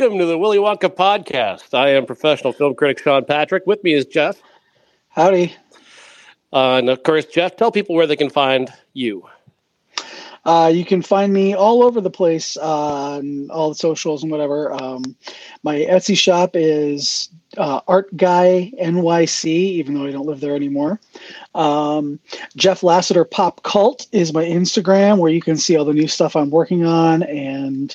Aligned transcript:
Welcome 0.00 0.18
to 0.18 0.24
the 0.24 0.38
Willy 0.38 0.56
Wonka 0.56 0.88
podcast. 0.88 1.74
I 1.74 1.90
am 1.90 2.06
professional 2.06 2.54
film 2.54 2.74
critic 2.74 3.00
Sean 3.00 3.22
Patrick. 3.22 3.66
With 3.66 3.84
me 3.84 3.92
is 3.92 4.06
Jeff. 4.06 4.40
Howdy. 5.10 5.54
Uh, 6.54 6.76
and 6.76 6.88
of 6.88 7.02
course, 7.02 7.26
Jeff, 7.26 7.54
tell 7.54 7.70
people 7.70 7.94
where 7.94 8.06
they 8.06 8.16
can 8.16 8.30
find 8.30 8.72
you. 8.94 9.28
Uh, 10.46 10.72
you 10.74 10.86
can 10.86 11.02
find 11.02 11.34
me 11.34 11.52
all 11.52 11.82
over 11.82 12.00
the 12.00 12.08
place 12.08 12.56
uh, 12.56 13.16
on 13.18 13.50
all 13.50 13.68
the 13.68 13.74
socials 13.74 14.22
and 14.22 14.32
whatever. 14.32 14.72
Um, 14.72 15.02
my 15.64 15.74
Etsy 15.80 16.16
shop 16.16 16.52
is 16.54 17.28
uh, 17.58 17.82
Art 17.86 18.16
Guy 18.16 18.72
NYC, 18.80 19.44
even 19.44 19.92
though 19.92 20.06
I 20.06 20.12
don't 20.12 20.24
live 20.24 20.40
there 20.40 20.56
anymore. 20.56 20.98
Um, 21.54 22.18
Jeff 22.56 22.80
Lasseter 22.80 23.30
Pop 23.30 23.64
Cult 23.64 24.06
is 24.12 24.32
my 24.32 24.44
Instagram, 24.44 25.18
where 25.18 25.30
you 25.30 25.42
can 25.42 25.58
see 25.58 25.76
all 25.76 25.84
the 25.84 25.92
new 25.92 26.08
stuff 26.08 26.36
I'm 26.36 26.48
working 26.48 26.86
on 26.86 27.22
and 27.24 27.94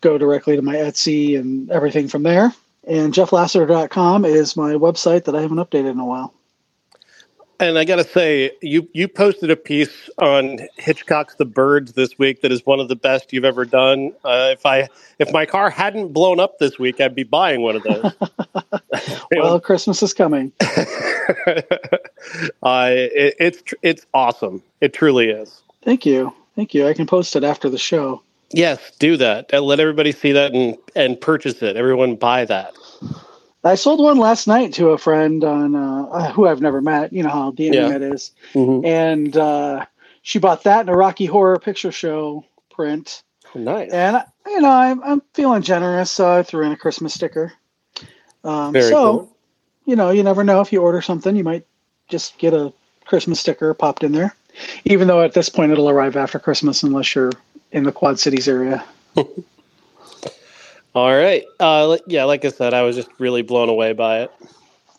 go 0.00 0.18
directly 0.18 0.56
to 0.56 0.62
my 0.62 0.76
Etsy 0.76 1.38
and 1.38 1.70
everything 1.70 2.08
from 2.08 2.22
there. 2.22 2.52
And 2.86 3.12
jefflasseter.com 3.12 4.24
is 4.24 4.56
my 4.56 4.72
website 4.72 5.24
that 5.24 5.34
I 5.34 5.42
haven't 5.42 5.58
updated 5.58 5.90
in 5.90 5.98
a 5.98 6.06
while. 6.06 6.32
And 7.60 7.76
I 7.76 7.84
got 7.84 7.96
to 7.96 8.04
say, 8.04 8.52
you 8.62 8.88
you 8.92 9.08
posted 9.08 9.50
a 9.50 9.56
piece 9.56 10.08
on 10.18 10.60
Hitchcock's 10.76 11.34
The 11.34 11.44
Birds 11.44 11.94
this 11.94 12.16
week 12.16 12.40
that 12.42 12.52
is 12.52 12.64
one 12.64 12.78
of 12.78 12.86
the 12.86 12.94
best 12.94 13.32
you've 13.32 13.44
ever 13.44 13.64
done. 13.64 14.12
Uh, 14.24 14.50
if 14.52 14.64
I 14.64 14.88
if 15.18 15.32
my 15.32 15.44
car 15.44 15.68
hadn't 15.68 16.12
blown 16.12 16.38
up 16.38 16.60
this 16.60 16.78
week, 16.78 17.00
I'd 17.00 17.16
be 17.16 17.24
buying 17.24 17.62
one 17.62 17.74
of 17.74 17.82
those. 17.82 18.12
well, 19.32 19.58
Christmas 19.58 20.04
is 20.04 20.14
coming. 20.14 20.52
uh, 20.60 21.56
it, 22.62 23.34
it's 23.40 23.74
it's 23.82 24.06
awesome. 24.14 24.62
It 24.80 24.92
truly 24.92 25.28
is. 25.28 25.60
Thank 25.82 26.06
you, 26.06 26.32
thank 26.54 26.74
you. 26.74 26.86
I 26.86 26.94
can 26.94 27.06
post 27.06 27.34
it 27.34 27.42
after 27.42 27.68
the 27.68 27.78
show. 27.78 28.22
Yes, 28.50 28.92
do 28.98 29.16
that. 29.18 29.50
And 29.52 29.64
let 29.64 29.80
everybody 29.80 30.12
see 30.12 30.32
that 30.32 30.54
and 30.54 30.76
and 30.94 31.20
purchase 31.20 31.62
it. 31.62 31.76
Everyone 31.76 32.16
buy 32.16 32.44
that. 32.46 32.74
I 33.64 33.74
sold 33.74 34.00
one 34.00 34.18
last 34.18 34.46
night 34.46 34.72
to 34.74 34.90
a 34.90 34.98
friend 34.98 35.44
on 35.44 35.74
uh, 35.74 36.04
uh 36.04 36.32
who 36.32 36.46
I've 36.46 36.62
never 36.62 36.80
met. 36.80 37.12
You 37.12 37.22
know 37.22 37.28
how 37.28 37.50
the 37.50 37.66
internet 37.66 38.00
yeah. 38.00 38.14
is, 38.14 38.32
mm-hmm. 38.54 38.86
and 38.86 39.36
uh, 39.36 39.84
she 40.22 40.38
bought 40.38 40.64
that 40.64 40.82
in 40.82 40.88
a 40.88 40.96
Rocky 40.96 41.26
Horror 41.26 41.58
Picture 41.58 41.92
Show 41.92 42.44
print. 42.70 43.22
Nice. 43.54 43.90
And 43.90 44.24
you 44.46 44.60
know 44.60 44.70
I'm 44.70 45.02
I'm 45.02 45.22
feeling 45.34 45.62
generous, 45.62 46.10
so 46.10 46.38
I 46.38 46.42
threw 46.42 46.64
in 46.64 46.72
a 46.72 46.76
Christmas 46.76 47.14
sticker. 47.14 47.52
Um, 48.44 48.72
Very 48.72 48.88
so, 48.88 49.18
cool. 49.18 49.36
you 49.84 49.96
know, 49.96 50.10
you 50.10 50.22
never 50.22 50.44
know 50.44 50.60
if 50.60 50.72
you 50.72 50.80
order 50.80 51.02
something, 51.02 51.36
you 51.36 51.44
might 51.44 51.66
just 52.08 52.38
get 52.38 52.54
a 52.54 52.72
Christmas 53.04 53.40
sticker 53.40 53.74
popped 53.74 54.04
in 54.04 54.12
there. 54.12 54.34
Even 54.84 55.08
though 55.08 55.20
at 55.20 55.34
this 55.34 55.48
point 55.48 55.72
it'll 55.72 55.90
arrive 55.90 56.16
after 56.16 56.38
Christmas, 56.38 56.82
unless 56.82 57.14
you're 57.14 57.32
in 57.72 57.84
the 57.84 57.92
Quad 57.92 58.18
Cities 58.18 58.48
area. 58.48 58.84
All 60.94 61.16
right. 61.16 61.44
Uh, 61.60 61.98
yeah, 62.06 62.24
like 62.24 62.44
I 62.44 62.48
said, 62.48 62.74
I 62.74 62.82
was 62.82 62.96
just 62.96 63.10
really 63.18 63.42
blown 63.42 63.68
away 63.68 63.92
by 63.92 64.22
it. 64.22 64.32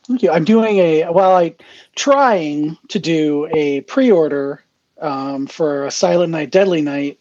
Thank 0.08 0.24
you. 0.24 0.32
I'm 0.32 0.46
doing 0.46 0.78
a 0.78 1.12
well. 1.12 1.36
I 1.36 1.56
trying 1.96 2.78
to 2.88 3.00
do 3.00 3.48
a 3.52 3.82
pre-order 3.82 4.64
um, 5.00 5.46
for 5.46 5.86
a 5.86 5.92
Silent 5.92 6.32
Night, 6.32 6.52
Deadly 6.52 6.82
Night 6.82 7.20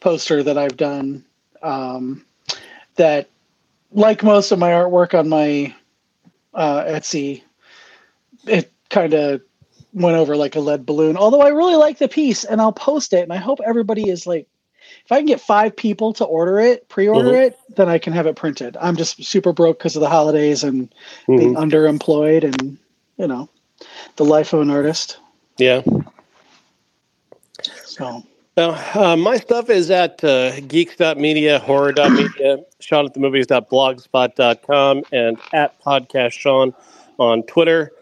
poster 0.00 0.42
that 0.42 0.58
I've 0.58 0.76
done. 0.76 1.24
Um, 1.62 2.24
that, 2.96 3.28
like 3.92 4.22
most 4.22 4.50
of 4.50 4.58
my 4.58 4.70
artwork 4.70 5.16
on 5.18 5.28
my 5.28 5.74
uh, 6.54 6.84
Etsy, 6.84 7.42
it 8.46 8.72
kind 8.88 9.14
of 9.14 9.42
went 9.92 10.16
over 10.16 10.36
like 10.36 10.56
a 10.56 10.60
lead 10.60 10.86
balloon. 10.86 11.16
Although 11.16 11.42
I 11.42 11.48
really 11.48 11.76
like 11.76 11.98
the 11.98 12.08
piece, 12.08 12.44
and 12.44 12.60
I'll 12.60 12.72
post 12.72 13.12
it, 13.12 13.22
and 13.22 13.32
I 13.32 13.36
hope 13.36 13.60
everybody 13.64 14.08
is 14.08 14.26
like 14.26 14.48
if 15.04 15.12
I 15.12 15.18
can 15.18 15.26
get 15.26 15.40
five 15.40 15.74
people 15.74 16.12
to 16.14 16.24
order 16.24 16.58
it, 16.60 16.88
pre-order 16.88 17.30
mm-hmm. 17.30 17.42
it, 17.42 17.58
then 17.76 17.88
I 17.88 17.98
can 17.98 18.12
have 18.12 18.26
it 18.26 18.36
printed. 18.36 18.76
I'm 18.80 18.96
just 18.96 19.22
super 19.24 19.52
broke 19.52 19.78
because 19.78 19.96
of 19.96 20.00
the 20.00 20.08
holidays 20.08 20.62
and 20.62 20.90
mm-hmm. 20.90 21.36
being 21.36 21.54
underemployed 21.54 22.44
and 22.44 22.78
you 23.16 23.26
know 23.26 23.48
the 24.16 24.24
life 24.24 24.52
of 24.52 24.60
an 24.60 24.70
artist. 24.70 25.18
Yeah. 25.58 25.82
So. 27.84 28.24
Now, 28.56 28.70
uh, 28.94 29.16
my 29.16 29.36
stuff 29.36 29.70
is 29.70 29.90
at 29.90 30.22
uh, 30.24 30.60
geeks.media, 30.60 31.60
horror.media, 31.60 32.58
Sean 32.80 33.06
at 33.06 33.14
the 33.14 33.20
movies.blogspot.com, 33.20 35.02
and 35.12 35.38
at 35.52 35.80
podcast 35.80 36.32
Sean 36.32 36.74
on 37.18 37.42
Twitter. 37.44 37.92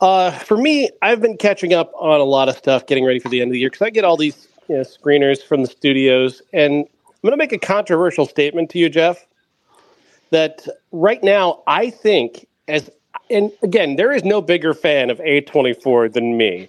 Uh, 0.00 0.30
for 0.30 0.56
me, 0.56 0.90
I've 1.02 1.20
been 1.20 1.36
catching 1.36 1.72
up 1.72 1.92
on 1.94 2.20
a 2.20 2.24
lot 2.24 2.48
of 2.48 2.56
stuff, 2.56 2.86
getting 2.86 3.04
ready 3.04 3.20
for 3.20 3.28
the 3.28 3.40
end 3.40 3.50
of 3.50 3.52
the 3.52 3.60
year 3.60 3.70
because 3.70 3.86
I 3.86 3.90
get 3.90 4.04
all 4.04 4.16
these 4.16 4.48
you 4.70 4.76
know, 4.76 4.82
screeners 4.82 5.42
from 5.42 5.62
the 5.62 5.68
studios. 5.68 6.42
And 6.52 6.86
I'm 7.04 7.12
going 7.22 7.32
to 7.32 7.36
make 7.36 7.52
a 7.52 7.58
controversial 7.58 8.24
statement 8.24 8.70
to 8.70 8.78
you, 8.78 8.88
Jeff, 8.88 9.26
that 10.30 10.64
right 10.92 11.22
now 11.24 11.64
I 11.66 11.90
think 11.90 12.46
as 12.68 12.88
and 13.28 13.50
again, 13.62 13.96
there 13.96 14.12
is 14.12 14.22
no 14.22 14.40
bigger 14.40 14.72
fan 14.72 15.10
of 15.10 15.18
A24 15.18 16.12
than 16.12 16.36
me, 16.36 16.68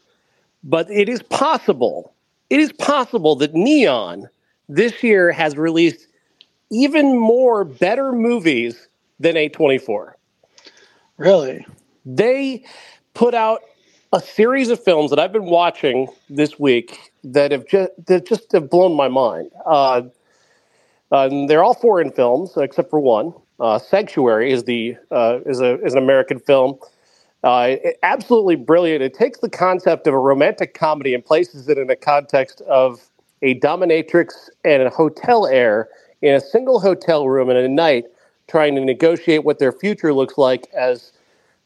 but 0.63 0.90
it 0.90 1.09
is 1.09 1.22
possible. 1.22 2.11
It 2.50 2.59
is 2.59 2.72
possible 2.73 3.35
that 3.35 3.53
Neon 3.53 4.28
this 4.67 5.03
year 5.03 5.31
has 5.31 5.56
released 5.56 6.07
even 6.72 7.17
more 7.19 7.63
better 7.63 8.11
movies 8.11 8.88
than 9.19 9.35
A24. 9.35 10.13
Really? 11.17 11.66
They 12.06 12.66
put 13.13 13.35
out 13.35 13.61
a 14.11 14.19
series 14.19 14.69
of 14.69 14.84
films 14.84 15.11
that 15.11 15.19
I've 15.19 15.34
been 15.34 15.45
watching 15.45 16.07
this 16.29 16.59
week 16.59 17.10
that 17.23 17.51
have 17.51 17.67
just 17.67 17.91
that 18.07 18.25
just 18.25 18.51
have 18.53 18.69
blown 18.69 18.95
my 18.95 19.07
mind. 19.07 19.51
Uh, 19.65 20.03
uh, 21.11 21.29
they're 21.47 21.63
all 21.63 21.73
foreign 21.75 22.11
films 22.11 22.53
except 22.57 22.89
for 22.89 22.99
one. 22.99 23.33
Uh, 23.59 23.79
Sanctuary 23.79 24.51
is 24.51 24.65
the 24.65 24.97
uh, 25.11 25.39
is 25.45 25.61
a 25.61 25.81
is 25.83 25.93
an 25.93 25.99
American 26.03 26.39
film. 26.39 26.79
Uh, 27.43 27.77
it, 27.83 27.97
absolutely 28.03 28.55
brilliant. 28.55 29.03
It 29.03 29.13
takes 29.13 29.39
the 29.39 29.49
concept 29.49 30.07
of 30.07 30.13
a 30.13 30.19
romantic 30.19 30.73
comedy 30.75 31.13
and 31.13 31.25
places 31.25 31.69
it 31.69 31.77
in 31.77 31.89
a 31.89 31.95
context 31.95 32.61
of 32.61 33.09
a 33.41 33.59
dominatrix 33.59 34.49
and 34.65 34.83
a 34.83 34.89
hotel 34.89 35.47
heir 35.47 35.89
in 36.21 36.35
a 36.35 36.41
single 36.41 36.79
hotel 36.79 37.27
room 37.27 37.49
in 37.49 37.57
a 37.57 37.67
night, 37.67 38.05
trying 38.47 38.75
to 38.75 38.81
negotiate 38.81 39.43
what 39.43 39.59
their 39.59 39.71
future 39.71 40.13
looks 40.13 40.37
like 40.37 40.67
as 40.73 41.13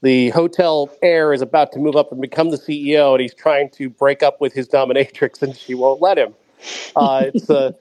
the 0.05 0.29
hotel 0.29 0.95
heir 1.01 1.33
is 1.33 1.41
about 1.41 1.71
to 1.71 1.79
move 1.79 1.95
up 1.95 2.11
and 2.11 2.21
become 2.21 2.51
the 2.51 2.57
CEO, 2.57 3.13
and 3.13 3.21
he's 3.21 3.33
trying 3.33 3.71
to 3.71 3.89
break 3.89 4.21
up 4.21 4.39
with 4.39 4.53
his 4.53 4.67
dominatrix, 4.67 5.41
and 5.41 5.57
she 5.57 5.73
won't 5.73 5.99
let 5.99 6.17
him. 6.17 6.35
Uh, 6.95 7.25
it's 7.33 7.49
a. 7.49 7.75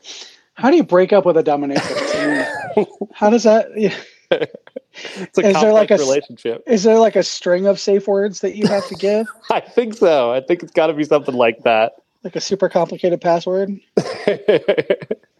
how 0.54 0.70
do 0.70 0.76
you 0.76 0.82
break 0.82 1.12
up 1.12 1.26
with 1.26 1.36
a 1.36 1.42
dominatrix? 1.42 2.14
I 2.16 2.74
mean, 2.76 2.86
how 3.12 3.28
does 3.28 3.42
that? 3.42 3.68
Yeah. 3.76 3.94
it's 4.30 5.38
a 5.38 5.48
is 5.48 5.60
there 5.60 5.74
like 5.74 5.90
a 5.90 5.98
relationship. 5.98 6.62
Is 6.66 6.82
there 6.82 6.98
like 6.98 7.14
a 7.14 7.22
string 7.22 7.66
of 7.66 7.78
safe 7.78 8.08
words 8.08 8.40
that 8.40 8.56
you 8.56 8.66
have 8.68 8.88
to 8.88 8.94
give? 8.94 9.28
I 9.50 9.60
think 9.60 9.92
so. 9.92 10.32
I 10.32 10.40
think 10.40 10.62
it's 10.62 10.72
got 10.72 10.86
to 10.86 10.94
be 10.94 11.04
something 11.04 11.34
like 11.34 11.62
that. 11.64 11.96
Like 12.22 12.36
a 12.36 12.40
super 12.40 12.70
complicated 12.70 13.20
password. 13.20 13.78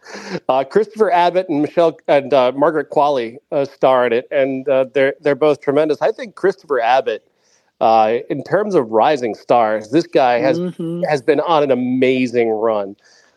Uh, 0.47 0.63
Christopher 0.63 1.11
Abbott 1.11 1.49
and 1.49 1.61
Michelle 1.61 1.97
and 2.07 2.33
uh, 2.33 2.51
Margaret 2.55 2.89
Qualley 2.89 3.37
uh, 3.51 3.65
star 3.65 4.05
in 4.05 4.13
it, 4.13 4.27
and 4.31 4.67
uh, 4.69 4.85
they're 4.93 5.15
they're 5.21 5.35
both 5.35 5.61
tremendous. 5.61 6.01
I 6.01 6.11
think 6.11 6.35
Christopher 6.35 6.79
Abbott, 6.79 7.27
uh, 7.81 8.17
in 8.29 8.43
terms 8.43 8.75
of 8.75 8.89
rising 8.91 9.35
stars, 9.35 9.91
this 9.91 10.07
guy 10.07 10.39
has 10.39 10.59
mm-hmm. 10.59 11.03
has 11.03 11.21
been 11.21 11.39
on 11.41 11.63
an 11.63 11.71
amazing 11.71 12.49
run. 12.49 12.95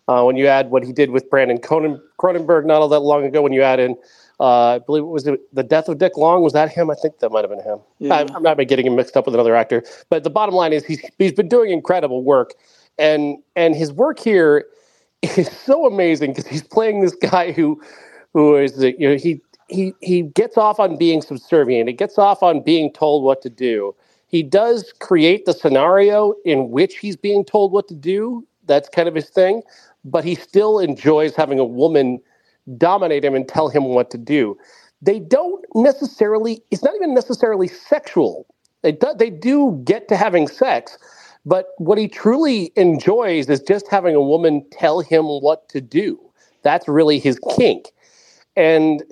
Uh, 0.08 0.22
when 0.22 0.36
you 0.36 0.46
add 0.46 0.70
what 0.70 0.82
he 0.82 0.92
did 0.92 1.10
with 1.10 1.28
Brandon 1.28 1.58
Cronen, 1.58 2.00
Cronenberg 2.18 2.64
not 2.64 2.80
all 2.80 2.88
that 2.88 3.00
long 3.00 3.24
ago, 3.24 3.42
when 3.42 3.52
you 3.52 3.62
add 3.62 3.78
in, 3.78 3.94
I 4.40 4.78
believe 4.78 5.02
it 5.02 5.06
was 5.06 5.24
the, 5.24 5.38
the 5.52 5.62
death 5.62 5.88
of 5.88 5.98
Dick 5.98 6.16
Long. 6.16 6.42
Was 6.42 6.52
that 6.52 6.70
him? 6.70 6.90
I 6.90 6.94
think 6.94 7.18
that 7.18 7.30
might 7.30 7.42
have 7.42 7.50
been 7.50 7.62
him. 7.62 7.80
Yeah. 7.98 8.14
I, 8.14 8.26
I'm 8.34 8.42
not 8.42 8.56
getting 8.68 8.86
him 8.86 8.96
mixed 8.96 9.16
up 9.16 9.26
with 9.26 9.34
another 9.34 9.54
actor. 9.54 9.82
But 10.08 10.24
the 10.24 10.30
bottom 10.30 10.54
line 10.54 10.72
is 10.72 10.84
he's 10.84 11.04
he's 11.18 11.32
been 11.32 11.48
doing 11.48 11.70
incredible 11.70 12.22
work, 12.22 12.54
and 12.98 13.38
and 13.56 13.74
his 13.74 13.92
work 13.92 14.18
here 14.18 14.66
is 15.36 15.50
so 15.50 15.86
amazing 15.86 16.32
because 16.32 16.46
he's 16.46 16.62
playing 16.62 17.00
this 17.00 17.14
guy 17.14 17.52
who 17.52 17.80
who 18.34 18.56
is 18.56 18.82
you 18.82 19.10
know 19.10 19.16
he 19.16 19.40
he 19.68 19.92
he 20.00 20.22
gets 20.22 20.56
off 20.56 20.80
on 20.80 20.96
being 20.96 21.22
subservient. 21.22 21.88
He 21.88 21.94
gets 21.94 22.18
off 22.18 22.42
on 22.42 22.62
being 22.62 22.92
told 22.92 23.24
what 23.24 23.42
to 23.42 23.50
do. 23.50 23.94
He 24.28 24.42
does 24.42 24.92
create 25.00 25.46
the 25.46 25.52
scenario 25.54 26.34
in 26.44 26.70
which 26.70 26.98
he's 26.98 27.16
being 27.16 27.44
told 27.44 27.72
what 27.72 27.88
to 27.88 27.94
do. 27.94 28.46
That's 28.66 28.88
kind 28.88 29.08
of 29.08 29.14
his 29.14 29.30
thing, 29.30 29.62
but 30.04 30.24
he 30.24 30.34
still 30.34 30.78
enjoys 30.78 31.34
having 31.34 31.58
a 31.58 31.64
woman 31.64 32.20
dominate 32.76 33.24
him 33.24 33.34
and 33.34 33.48
tell 33.48 33.68
him 33.68 33.86
what 33.86 34.10
to 34.10 34.18
do. 34.18 34.56
They 35.02 35.18
don't 35.18 35.64
necessarily. 35.74 36.62
It's 36.70 36.84
not 36.84 36.94
even 36.96 37.14
necessarily 37.14 37.68
sexual. 37.68 38.46
They 38.82 38.92
do, 38.92 39.12
they 39.16 39.30
do 39.30 39.80
get 39.84 40.08
to 40.08 40.16
having 40.16 40.48
sex, 40.48 40.98
but 41.46 41.68
what 41.78 41.98
he 41.98 42.08
truly 42.08 42.72
enjoys 42.76 43.48
is 43.48 43.60
just 43.60 43.88
having 43.88 44.14
a 44.14 44.22
woman 44.22 44.64
tell 44.70 45.00
him 45.00 45.24
what 45.24 45.68
to 45.70 45.80
do. 45.80 46.18
That's 46.62 46.88
really 46.88 47.18
his 47.18 47.38
kink. 47.56 47.92
And 48.56 49.02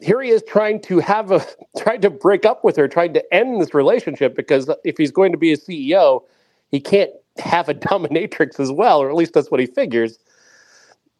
here 0.00 0.20
he 0.22 0.30
is 0.30 0.42
trying 0.46 0.80
to 0.82 0.98
have 0.98 1.30
a 1.30 1.44
trying 1.78 2.00
to 2.02 2.10
break 2.10 2.44
up 2.44 2.64
with 2.64 2.76
her, 2.76 2.88
trying 2.88 3.14
to 3.14 3.34
end 3.34 3.60
this 3.60 3.74
relationship 3.74 4.34
because 4.34 4.70
if 4.84 4.96
he's 4.98 5.10
going 5.10 5.32
to 5.32 5.38
be 5.38 5.52
a 5.52 5.56
CEO, 5.56 6.22
he 6.70 6.80
can't 6.80 7.10
have 7.38 7.68
a 7.68 7.74
dominatrix 7.88 8.60
as 8.60 8.72
well, 8.72 9.00
or 9.00 9.08
at 9.10 9.16
least 9.16 9.34
that's 9.34 9.50
what 9.50 9.60
he 9.60 9.66
figures. 9.66 10.18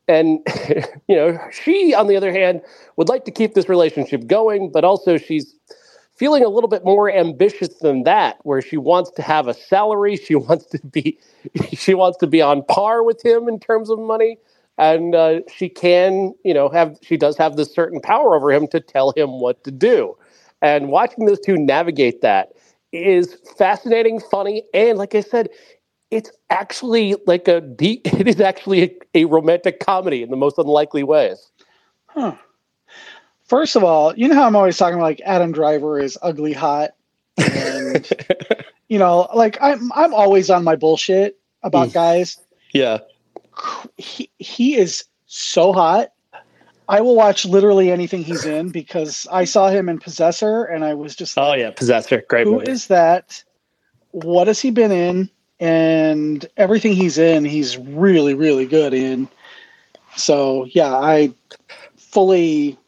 And, 0.09 0.41
you 1.09 1.15
know, 1.15 1.39
she, 1.53 1.95
on 1.95 2.09
the 2.09 2.17
other 2.17 2.33
hand, 2.33 2.63
would 2.97 3.09
like 3.09 3.25
to 3.27 3.31
keep 3.31 3.55
this 3.55 3.69
relationship 3.69 4.27
going, 4.27 4.71
but 4.73 4.85
also 4.85 5.17
she's 5.17 5.55
feeling 6.21 6.45
a 6.45 6.51
little 6.51 6.69
bit 6.69 6.85
more 6.85 7.11
ambitious 7.11 7.79
than 7.79 8.03
that, 8.03 8.37
where 8.43 8.61
she 8.61 8.77
wants 8.77 9.11
to 9.13 9.23
have 9.23 9.49
a 9.49 9.55
salary. 9.55 10.17
She 10.17 10.35
wants 10.37 10.67
to 10.67 10.79
be, 10.87 11.19
she 11.73 11.95
wants 11.95 12.19
to 12.19 12.27
be 12.27 12.43
on 12.43 12.63
par 12.65 13.03
with 13.03 13.25
him 13.25 13.49
in 13.49 13.59
terms 13.59 13.89
of 13.89 13.99
money. 13.99 14.37
And 14.77 15.15
uh, 15.15 15.41
she 15.53 15.71
can, 15.71 16.35
you 16.45 16.53
know, 16.53 16.69
have, 16.69 16.99
she 17.03 17.17
does 17.17 17.39
have 17.39 17.57
this 17.57 17.73
certain 17.73 18.01
power 18.01 18.37
over 18.37 18.53
him 18.53 18.69
to 18.69 18.81
tell 18.81 19.13
him 19.17 19.41
what 19.41 19.65
to 19.65 19.71
do. 19.71 20.15
And 20.61 20.89
watching 20.91 21.25
those 21.25 21.41
two 21.41 21.57
navigate 21.57 22.21
that 22.21 22.51
is 22.93 23.39
fascinating, 23.57 24.21
funny, 24.21 24.65
and 24.75 24.99
like 24.99 25.15
I 25.15 25.23
said, 25.23 25.49
it's 26.11 26.31
actually 26.51 27.17
like 27.27 27.49
a 27.49 27.63
deep, 27.63 28.03
it 28.13 28.29
is 28.29 28.41
actually 28.41 28.83
a, 28.83 28.99
a 29.23 29.25
romantic 29.25 29.81
comedy 29.81 30.23
in 30.23 30.31
the 30.31 30.37
most 30.37 30.59
unlikely 30.59 31.03
ways. 31.03 31.51
Huh. 32.09 32.37
First 33.51 33.75
of 33.75 33.83
all, 33.83 34.17
you 34.17 34.29
know 34.29 34.37
how 34.37 34.47
I'm 34.47 34.55
always 34.55 34.79
talking 34.79 34.95
about 34.95 35.07
like 35.07 35.21
Adam 35.25 35.51
Driver 35.51 35.99
is 35.99 36.17
ugly 36.23 36.53
hot, 36.53 36.93
and 37.37 38.09
you 38.89 38.97
know, 38.97 39.29
like 39.35 39.59
I'm 39.61 39.91
I'm 39.93 40.15
always 40.15 40.51
on 40.51 40.63
my 40.63 40.77
bullshit 40.77 41.37
about 41.65 41.89
mm. 41.89 41.95
guys. 41.95 42.39
Yeah, 42.73 42.99
he 43.97 44.31
he 44.39 44.77
is 44.77 45.03
so 45.27 45.73
hot. 45.73 46.13
I 46.89 47.01
will 47.01 47.17
watch 47.17 47.45
literally 47.45 47.91
anything 47.91 48.23
he's 48.23 48.45
in 48.45 48.69
because 48.69 49.27
I 49.33 49.47
saw 49.47 49.69
him 49.69 49.89
in 49.89 49.99
Possessor 49.99 50.63
and 50.63 50.85
I 50.85 50.95
was 50.95 51.17
just 51.17 51.37
oh, 51.37 51.49
like, 51.49 51.59
oh 51.59 51.61
yeah, 51.61 51.71
Possessor, 51.73 52.23
great. 52.29 52.47
Who 52.47 52.53
movie. 52.53 52.71
is 52.71 52.87
that? 52.87 53.43
What 54.13 54.47
has 54.47 54.61
he 54.61 54.71
been 54.71 54.93
in? 54.93 55.29
And 55.59 56.49
everything 56.57 56.93
he's 56.93 57.19
in, 57.19 57.45
he's 57.45 57.77
really 57.77 58.35
really 58.35 58.67
good 58.67 58.95
in. 58.95 59.29
So 60.15 60.67
yeah, 60.67 60.95
I 60.95 61.35
fully, 61.97 62.79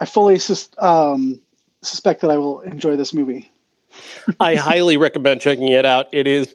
I 0.00 0.06
fully 0.06 0.38
sus- 0.38 0.70
um, 0.78 1.40
suspect 1.82 2.22
that 2.22 2.30
I 2.30 2.38
will 2.38 2.60
enjoy 2.60 2.96
this 2.96 3.12
movie. 3.12 3.50
I 4.40 4.54
highly 4.54 4.96
recommend 4.96 5.40
checking 5.40 5.68
it 5.68 5.84
out. 5.84 6.08
It 6.12 6.26
is, 6.26 6.54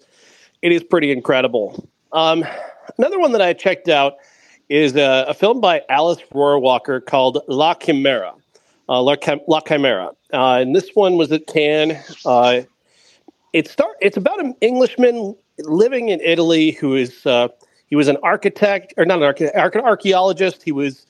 it 0.61 0.71
is 0.71 0.83
pretty 0.83 1.11
incredible. 1.11 1.87
Um, 2.11 2.43
another 2.97 3.19
one 3.19 3.31
that 3.33 3.41
I 3.41 3.53
checked 3.53 3.87
out 3.89 4.15
is 4.69 4.95
a, 4.95 5.25
a 5.27 5.33
film 5.33 5.61
by 5.61 5.83
Alice 5.89 6.21
Rohrwacher 6.33 7.05
called 7.05 7.39
La 7.47 7.75
Chimera. 7.75 8.33
Uh, 8.87 9.01
La, 9.01 9.15
Chim- 9.15 9.41
La 9.47 9.61
Chimera. 9.61 10.11
Uh, 10.33 10.59
and 10.61 10.75
this 10.75 10.89
one 10.93 11.17
was 11.17 11.31
at 11.31 11.47
Cannes. 11.47 11.97
Uh, 12.25 12.61
it 13.53 13.67
start, 13.67 13.95
it's 14.01 14.17
about 14.17 14.39
an 14.39 14.55
Englishman 14.61 15.35
living 15.59 16.09
in 16.09 16.19
Italy 16.21 16.71
who 16.71 16.95
is 16.95 17.25
uh, 17.25 17.47
he 17.87 17.95
was 17.95 18.07
an 18.07 18.17
architect 18.23 18.93
or 18.97 19.05
not 19.05 19.19
an 19.19 19.23
architect, 19.23 19.57
archaeologist. 19.57 20.63
He 20.63 20.71
was 20.71 21.05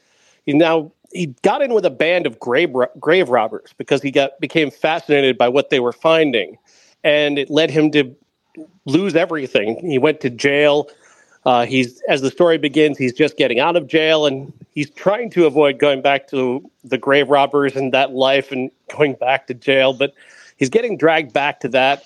he 0.46 0.54
now 0.54 0.92
he 1.16 1.28
got 1.44 1.62
in 1.62 1.74
with 1.74 1.86
a 1.86 1.90
band 1.90 2.28
of 2.28 2.40
grave 2.40 2.74
grave 3.00 3.30
robbers 3.30 3.74
because 3.78 4.02
he 4.02 4.12
got 4.12 4.40
became 4.40 4.70
fascinated 4.70 5.38
by 5.38 5.48
what 5.48 5.70
they 5.70 5.80
were 5.80 5.94
finding, 5.94 6.58
and 7.04 7.40
it 7.40 7.50
led 7.50 7.72
him 7.72 7.90
to 7.92 8.16
lose 8.86 9.16
everything. 9.16 9.80
He 9.80 9.98
went 9.98 10.20
to 10.22 10.30
jail. 10.30 10.90
Uh, 11.46 11.66
he's 11.66 12.02
as 12.10 12.22
the 12.22 12.32
story 12.32 12.58
begins, 12.58 12.98
he's 12.98 13.14
just 13.14 13.38
getting 13.38 13.60
out 13.60 13.76
of 13.76 13.88
jail, 13.88 14.26
and 14.26 14.52
he's 14.72 14.90
trying 14.90 15.30
to 15.32 15.46
avoid 15.46 15.80
going 15.80 16.02
back 16.02 16.28
to 16.30 16.70
the 16.84 16.98
grave 16.98 17.30
robbers 17.30 17.76
and 17.76 17.94
that 17.94 18.14
life 18.14 18.52
and 18.52 18.70
going 18.96 19.14
back 19.14 19.48
to 19.48 19.54
jail. 19.54 19.94
But 19.94 20.14
he's 20.58 20.70
getting 20.70 20.98
dragged 20.98 21.34
back 21.34 21.62
to 21.62 21.70
that. 21.70 22.04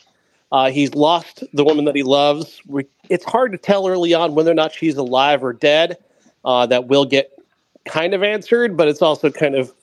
Uh, 0.52 0.70
he's 0.72 0.94
lost 0.94 1.44
the 1.54 1.64
woman 1.64 1.86
that 1.86 1.96
he 1.96 2.04
loves. 2.04 2.62
We, 2.66 2.86
it's 3.08 3.26
hard 3.26 3.52
to 3.52 3.58
tell 3.58 3.88
early 3.88 4.14
on 4.14 4.36
whether 4.36 4.52
or 4.52 4.56
not 4.56 4.74
she's 4.74 4.98
alive 4.98 5.44
or 5.44 5.54
dead. 5.54 5.98
Uh, 6.46 6.66
that 6.66 6.88
will 6.88 7.04
get 7.04 7.39
kind 7.90 8.14
of 8.14 8.24
answered, 8.24 8.78
but 8.78 8.88
it's 8.88 9.02
also 9.02 9.30
kind 9.32 9.56
of 9.56 9.74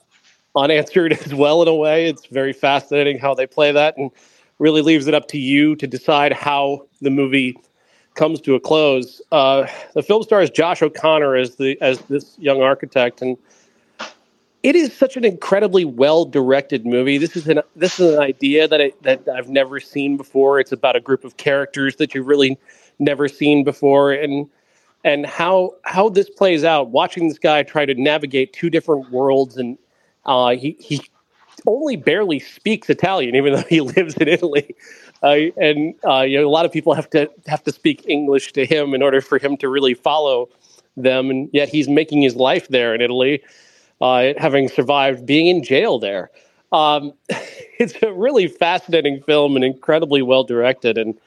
unanswered 0.55 1.13
as 1.25 1.33
well 1.33 1.61
in 1.61 1.67
a 1.67 1.75
way. 1.75 2.07
It's 2.07 2.25
very 2.27 2.53
fascinating 2.53 3.19
how 3.19 3.35
they 3.35 3.45
play 3.45 3.71
that 3.71 3.97
and 3.97 4.09
really 4.59 4.81
leaves 4.81 5.07
it 5.07 5.13
up 5.13 5.27
to 5.29 5.37
you 5.37 5.75
to 5.75 5.85
decide 5.85 6.33
how 6.33 6.87
the 7.01 7.11
movie 7.11 7.55
comes 8.15 8.41
to 8.41 8.55
a 8.55 8.59
close. 8.59 9.21
Uh, 9.31 9.67
the 9.93 10.01
film 10.01 10.23
stars 10.23 10.49
Josh 10.49 10.81
O'Connor 10.81 11.35
as 11.35 11.57
the 11.57 11.79
as 11.81 11.99
this 12.03 12.37
young 12.39 12.61
architect, 12.63 13.21
and 13.21 13.37
it 14.63 14.75
is 14.75 14.91
such 14.91 15.15
an 15.15 15.23
incredibly 15.23 15.85
well 15.85 16.25
directed 16.25 16.85
movie. 16.85 17.19
This 17.19 17.35
is 17.35 17.47
an 17.47 17.61
this 17.75 17.99
is 17.99 18.15
an 18.15 18.19
idea 18.19 18.67
that 18.67 18.81
I, 18.81 18.91
that 19.03 19.27
I've 19.29 19.49
never 19.49 19.79
seen 19.79 20.17
before. 20.17 20.59
It's 20.59 20.71
about 20.71 20.95
a 20.95 20.99
group 20.99 21.23
of 21.23 21.37
characters 21.37 21.97
that 21.97 22.15
you've 22.15 22.25
really 22.25 22.57
never 22.97 23.27
seen 23.27 23.63
before, 23.63 24.11
and 24.11 24.49
and 25.03 25.25
how 25.25 25.73
how 25.83 26.09
this 26.09 26.29
plays 26.29 26.63
out. 26.63 26.89
Watching 26.89 27.27
this 27.27 27.39
guy 27.39 27.63
try 27.63 27.85
to 27.85 27.93
navigate 27.95 28.53
two 28.53 28.69
different 28.69 29.11
worlds, 29.11 29.57
and 29.57 29.77
uh, 30.25 30.51
he 30.51 30.75
he 30.79 31.01
only 31.65 31.95
barely 31.95 32.39
speaks 32.39 32.89
Italian, 32.89 33.35
even 33.35 33.53
though 33.53 33.63
he 33.69 33.81
lives 33.95 34.15
in 34.15 34.27
Italy. 34.27 34.75
Uh, 35.23 35.49
and 35.57 35.95
uh, 36.07 36.21
you 36.21 36.39
know, 36.39 36.47
a 36.47 36.49
lot 36.49 36.65
of 36.65 36.71
people 36.71 36.93
have 36.93 37.09
to 37.11 37.29
have 37.47 37.63
to 37.63 37.71
speak 37.71 38.05
English 38.07 38.53
to 38.53 38.65
him 38.65 38.93
in 38.93 39.01
order 39.01 39.21
for 39.21 39.39
him 39.39 39.57
to 39.57 39.69
really 39.69 39.93
follow 39.93 40.49
them. 40.95 41.29
And 41.29 41.49
yet, 41.53 41.69
he's 41.69 41.87
making 41.87 42.21
his 42.21 42.35
life 42.35 42.67
there 42.67 42.93
in 42.93 43.01
Italy, 43.01 43.41
uh, 44.01 44.33
having 44.37 44.69
survived 44.69 45.25
being 45.25 45.47
in 45.47 45.63
jail 45.63 45.99
there. 45.99 46.29
Um, 46.71 47.13
it's 47.79 47.95
a 48.01 48.11
really 48.11 48.47
fascinating 48.47 49.21
film 49.23 49.55
and 49.55 49.63
incredibly 49.63 50.21
well 50.21 50.43
directed, 50.43 50.97
and 50.97 51.17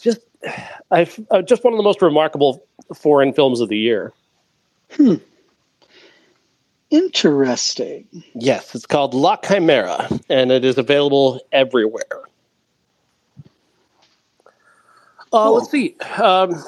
just 0.00 0.20
I've 0.90 1.18
uh, 1.30 1.42
just 1.42 1.64
one 1.64 1.72
of 1.72 1.76
the 1.76 1.82
most 1.84 2.02
remarkable 2.02 2.64
foreign 2.94 3.32
films 3.32 3.60
of 3.60 3.68
the 3.68 3.78
year. 3.78 4.12
Hmm. 4.92 5.16
Interesting. 6.90 8.06
Yes, 8.34 8.74
it's 8.74 8.86
called 8.86 9.14
La 9.14 9.36
Chimera, 9.36 10.08
and 10.28 10.50
it 10.50 10.64
is 10.64 10.76
available 10.76 11.40
everywhere. 11.52 12.02
Uh, 15.32 15.44
cool. 15.44 15.54
Let's 15.54 15.70
see. 15.70 15.96
Um, 16.20 16.60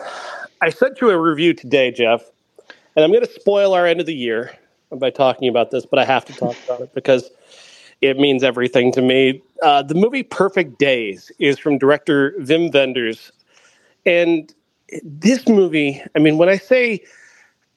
I 0.61 0.71
sent 0.71 1.01
you 1.01 1.11
a 1.11 1.19
review 1.19 1.55
today, 1.55 1.91
Jeff, 1.91 2.23
and 2.95 3.05
I'm 3.05 3.11
going 3.11 3.27
to 3.27 3.33
spoil 3.33 3.75
our 3.75 3.85
end 3.85 3.99
of 3.99 4.07
the 4.07 4.15
year 4.15 4.57
by 4.93 5.11
talking 5.11 5.49
about 5.49 5.73
this, 5.73 5.85
but 5.85 5.99
I 5.99 6.05
have 6.05 6.25
to 6.27 6.33
talk 6.33 6.57
about 6.67 6.81
it 6.83 6.95
because 6.95 7.29
it 8.01 8.19
means 8.19 8.45
everything 8.45 8.93
to 8.93 9.03
me. 9.03 9.43
Uh, 9.63 9.83
the 9.83 9.95
movie 9.95 10.23
Perfect 10.23 10.79
Days 10.79 11.33
is 11.41 11.59
from 11.59 11.79
director 11.79 12.35
Wim 12.39 12.73
Wenders. 12.73 13.33
And 14.05 14.53
this 15.03 15.49
movie, 15.49 16.03
I 16.15 16.19
mean, 16.19 16.39
when 16.39 16.49
I 16.49 16.57
say, 16.57 17.03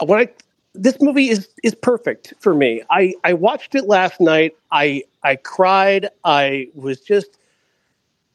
when 0.04 0.20
I 0.20 0.30
this 0.76 1.02
movie 1.02 1.30
is 1.30 1.50
is 1.64 1.74
perfect 1.74 2.34
for 2.40 2.54
me. 2.54 2.84
I 2.90 3.14
I 3.24 3.34
watched 3.34 3.76
it 3.76 3.86
last 3.86 4.20
night. 4.20 4.56
I 4.72 5.04
I 5.24 5.38
cried. 5.38 6.10
I 6.24 6.68
was 6.74 7.02
just 7.02 7.38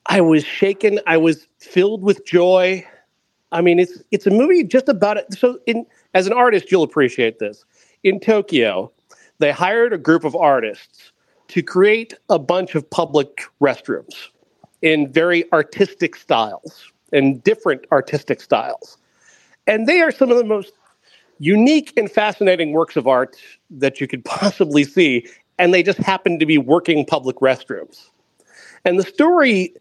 I 0.06 0.20
was 0.20 0.44
shaken. 0.44 1.00
I 1.06 1.16
was 1.16 1.46
filled 1.58 2.02
with 2.02 2.25
joy. 2.26 2.87
I 3.52 3.60
mean, 3.60 3.78
it's 3.78 4.02
it's 4.10 4.26
a 4.26 4.30
movie 4.30 4.64
just 4.64 4.88
about 4.88 5.16
it. 5.16 5.32
So, 5.34 5.58
in 5.66 5.87
as 6.14 6.26
an 6.26 6.32
artist, 6.32 6.72
you'll 6.72 6.82
appreciate 6.82 7.38
this. 7.38 7.64
In 8.02 8.20
Tokyo, 8.20 8.90
they 9.38 9.52
hired 9.52 9.92
a 9.92 9.99
group 9.99 10.25
of 10.25 10.34
artists 10.34 11.12
to 11.49 11.62
create 11.62 12.14
a 12.28 12.38
bunch 12.38 12.75
of 12.75 12.88
public 12.88 13.42
restrooms 13.60 14.28
in 14.82 15.12
very 15.12 15.50
artistic 15.52 16.16
styles 16.16 16.89
and 17.12 17.43
different 17.43 17.85
artistic 17.93 18.40
styles. 18.40 18.97
And 19.67 19.87
they 19.87 20.00
are 20.00 20.11
some 20.11 20.31
of 20.31 20.37
the 20.37 20.45
most 20.45 20.73
unique 21.38 21.93
and 21.97 22.11
fascinating 22.11 22.73
works 22.73 22.97
of 22.97 23.07
art 23.07 23.37
that 23.71 24.00
you 24.00 24.07
could 24.07 24.25
possibly 24.25 24.85
see, 24.85 25.26
and 25.59 25.73
they 25.73 25.83
just 25.83 25.99
happen 25.99 26.38
to 26.38 26.47
be 26.47 26.59
working 26.59 27.05
public 27.05 27.37
restrooms. 27.37 28.09
And 28.85 28.99
the 28.99 29.05
story 29.05 29.75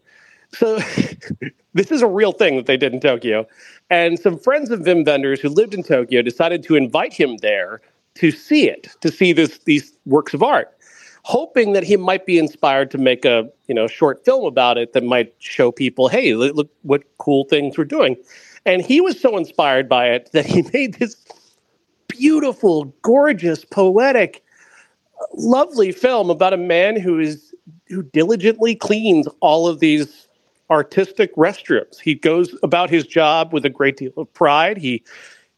so 0.52 0.78
this 1.74 1.90
is 1.90 2.02
a 2.02 2.06
real 2.06 2.32
thing 2.32 2.56
that 2.56 2.66
they 2.66 2.76
did 2.76 2.92
in 2.92 3.00
Tokyo. 3.00 3.46
And 3.88 4.18
some 4.18 4.38
friends 4.38 4.70
of 4.70 4.80
Wim 4.80 5.06
Wenders 5.06 5.40
who 5.40 5.48
lived 5.48 5.74
in 5.74 5.82
Tokyo 5.82 6.22
decided 6.22 6.62
to 6.64 6.76
invite 6.76 7.12
him 7.12 7.36
there 7.38 7.80
to 8.16 8.30
see 8.30 8.68
it, 8.68 8.88
to 9.00 9.10
see 9.10 9.32
this 9.32 9.58
these 9.58 9.92
works 10.06 10.34
of 10.34 10.42
art, 10.42 10.76
hoping 11.22 11.72
that 11.72 11.84
he 11.84 11.96
might 11.96 12.26
be 12.26 12.38
inspired 12.38 12.90
to 12.90 12.98
make 12.98 13.24
a 13.24 13.48
you 13.66 13.74
know 13.74 13.86
short 13.86 14.24
film 14.24 14.44
about 14.44 14.78
it 14.78 14.92
that 14.92 15.04
might 15.04 15.34
show 15.38 15.70
people, 15.70 16.08
hey, 16.08 16.34
look, 16.34 16.54
look 16.54 16.70
what 16.82 17.02
cool 17.18 17.44
things 17.44 17.76
we're 17.76 17.84
doing. 17.84 18.16
And 18.66 18.82
he 18.82 19.00
was 19.00 19.20
so 19.20 19.36
inspired 19.36 19.88
by 19.88 20.08
it 20.08 20.30
that 20.32 20.46
he 20.46 20.62
made 20.72 20.94
this 20.94 21.16
beautiful, 22.08 22.86
gorgeous, 23.02 23.64
poetic, 23.64 24.42
lovely 25.34 25.92
film 25.92 26.30
about 26.30 26.52
a 26.52 26.58
man 26.58 26.98
who 26.98 27.18
is 27.18 27.54
who 27.88 28.02
diligently 28.02 28.74
cleans 28.74 29.26
all 29.40 29.66
of 29.66 29.80
these 29.80 30.28
artistic 30.70 31.34
restrooms. 31.34 32.00
He 32.00 32.14
goes 32.14 32.56
about 32.62 32.90
his 32.90 33.06
job 33.06 33.52
with 33.52 33.64
a 33.64 33.70
great 33.70 33.96
deal 33.96 34.12
of 34.16 34.32
pride. 34.32 34.78
He 34.78 35.02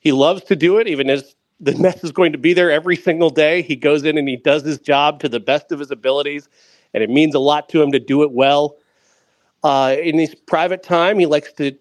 he 0.00 0.12
loves 0.12 0.42
to 0.44 0.56
do 0.56 0.78
it, 0.78 0.88
even 0.88 1.10
as 1.10 1.34
the 1.62 1.76
mess 1.76 2.02
is 2.02 2.10
going 2.10 2.32
to 2.32 2.38
be 2.38 2.52
there 2.52 2.70
every 2.70 2.96
single 2.96 3.30
day. 3.30 3.62
He 3.62 3.76
goes 3.76 4.04
in 4.04 4.18
and 4.18 4.28
he 4.28 4.36
does 4.36 4.64
his 4.64 4.78
job 4.78 5.20
to 5.20 5.28
the 5.28 5.40
best 5.40 5.70
of 5.70 5.78
his 5.78 5.90
abilities, 5.90 6.48
and 6.92 7.02
it 7.02 7.08
means 7.08 7.34
a 7.34 7.38
lot 7.38 7.68
to 7.70 7.80
him 7.80 7.92
to 7.92 8.00
do 8.00 8.22
it 8.24 8.32
well. 8.32 8.76
Uh, 9.62 9.94
in 10.02 10.18
his 10.18 10.34
private 10.34 10.82
time, 10.82 11.20
he 11.20 11.26
likes 11.26 11.52
to 11.52 11.72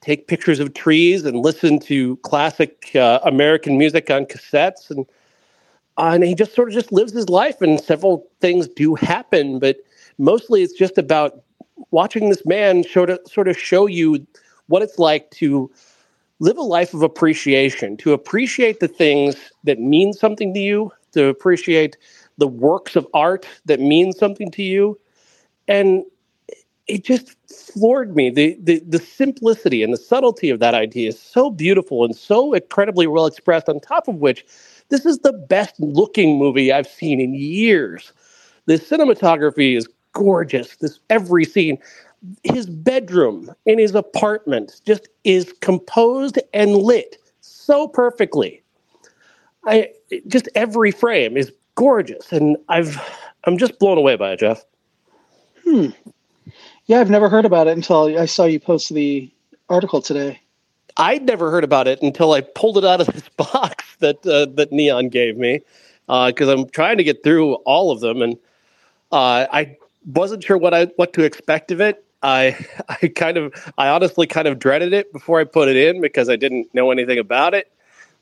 take 0.00 0.26
pictures 0.26 0.58
of 0.58 0.74
trees 0.74 1.24
and 1.24 1.38
listen 1.38 1.78
to 1.78 2.16
classic 2.18 2.90
uh, 2.96 3.20
American 3.22 3.78
music 3.78 4.10
on 4.10 4.26
cassettes 4.26 4.90
and 4.90 5.06
uh, 5.96 6.12
and 6.14 6.22
he 6.22 6.34
just 6.34 6.54
sort 6.54 6.68
of 6.68 6.74
just 6.74 6.92
lives 6.92 7.12
his 7.12 7.28
life 7.28 7.60
and 7.60 7.80
several 7.80 8.24
things 8.40 8.68
do 8.68 8.94
happen 8.94 9.58
but 9.58 9.78
mostly 10.18 10.62
it's 10.62 10.72
just 10.72 10.98
about 10.98 11.42
watching 11.90 12.28
this 12.28 12.46
man 12.46 12.84
show 12.84 13.06
to, 13.06 13.20
sort 13.26 13.48
of 13.48 13.58
show 13.58 13.86
you 13.86 14.24
what 14.68 14.82
it's 14.82 14.98
like 14.98 15.30
to 15.30 15.70
live 16.40 16.58
a 16.58 16.62
life 16.62 16.94
of 16.94 17.02
appreciation 17.02 17.96
to 17.96 18.12
appreciate 18.12 18.80
the 18.80 18.88
things 18.88 19.36
that 19.64 19.78
mean 19.78 20.12
something 20.12 20.54
to 20.54 20.60
you 20.60 20.90
to 21.12 21.26
appreciate 21.26 21.96
the 22.38 22.48
works 22.48 22.96
of 22.96 23.06
art 23.14 23.46
that 23.64 23.80
mean 23.80 24.12
something 24.12 24.50
to 24.50 24.62
you 24.62 24.98
and 25.66 26.04
it 26.88 27.04
just 27.04 27.36
floored 27.52 28.16
me. 28.16 28.30
The, 28.30 28.56
the 28.62 28.80
the 28.80 28.98
simplicity 28.98 29.82
and 29.82 29.92
the 29.92 29.98
subtlety 29.98 30.48
of 30.50 30.58
that 30.60 30.74
idea 30.74 31.10
is 31.10 31.20
so 31.20 31.50
beautiful 31.50 32.04
and 32.04 32.16
so 32.16 32.54
incredibly 32.54 33.06
well 33.06 33.26
expressed. 33.26 33.68
On 33.68 33.78
top 33.78 34.08
of 34.08 34.16
which, 34.16 34.44
this 34.88 35.04
is 35.04 35.18
the 35.18 35.34
best 35.34 35.78
looking 35.78 36.38
movie 36.38 36.72
I've 36.72 36.88
seen 36.88 37.20
in 37.20 37.34
years. 37.34 38.12
The 38.66 38.74
cinematography 38.74 39.76
is 39.76 39.86
gorgeous. 40.14 40.76
This 40.76 40.98
every 41.10 41.44
scene, 41.44 41.78
his 42.42 42.66
bedroom 42.66 43.52
in 43.66 43.78
his 43.78 43.94
apartment 43.94 44.80
just 44.84 45.08
is 45.24 45.52
composed 45.60 46.38
and 46.52 46.76
lit 46.76 47.16
so 47.40 47.88
perfectly. 47.88 48.62
I 49.66 49.90
just 50.26 50.48
every 50.54 50.90
frame 50.90 51.36
is 51.36 51.52
gorgeous, 51.74 52.32
and 52.32 52.56
I've 52.68 52.98
I'm 53.44 53.58
just 53.58 53.78
blown 53.78 53.98
away 53.98 54.16
by 54.16 54.32
it, 54.32 54.40
Jeff. 54.40 54.64
Hmm. 55.64 55.88
Yeah, 56.86 57.00
I've 57.00 57.10
never 57.10 57.28
heard 57.28 57.44
about 57.44 57.66
it 57.66 57.76
until 57.76 58.18
I 58.18 58.26
saw 58.26 58.44
you 58.44 58.58
post 58.58 58.92
the 58.92 59.30
article 59.68 60.00
today. 60.00 60.40
I'd 60.96 61.24
never 61.24 61.50
heard 61.50 61.64
about 61.64 61.86
it 61.86 62.02
until 62.02 62.32
I 62.32 62.40
pulled 62.40 62.78
it 62.78 62.84
out 62.84 63.00
of 63.00 63.06
this 63.08 63.28
box 63.36 63.84
that 64.00 64.26
uh, 64.26 64.46
that 64.54 64.72
Neon 64.72 65.08
gave 65.08 65.36
me 65.36 65.60
because 66.06 66.48
uh, 66.48 66.52
I'm 66.52 66.68
trying 66.70 66.96
to 66.96 67.04
get 67.04 67.22
through 67.22 67.54
all 67.54 67.90
of 67.90 68.00
them, 68.00 68.22
and 68.22 68.34
uh, 69.12 69.46
I 69.52 69.76
wasn't 70.06 70.42
sure 70.42 70.56
what 70.56 70.74
I 70.74 70.86
what 70.96 71.12
to 71.14 71.24
expect 71.24 71.70
of 71.70 71.80
it. 71.80 72.04
I 72.22 72.56
I 72.88 73.08
kind 73.08 73.36
of 73.36 73.72
I 73.78 73.88
honestly 73.88 74.26
kind 74.26 74.48
of 74.48 74.58
dreaded 74.58 74.92
it 74.92 75.12
before 75.12 75.40
I 75.40 75.44
put 75.44 75.68
it 75.68 75.76
in 75.76 76.00
because 76.00 76.28
I 76.28 76.36
didn't 76.36 76.72
know 76.74 76.90
anything 76.90 77.18
about 77.18 77.54
it. 77.54 77.70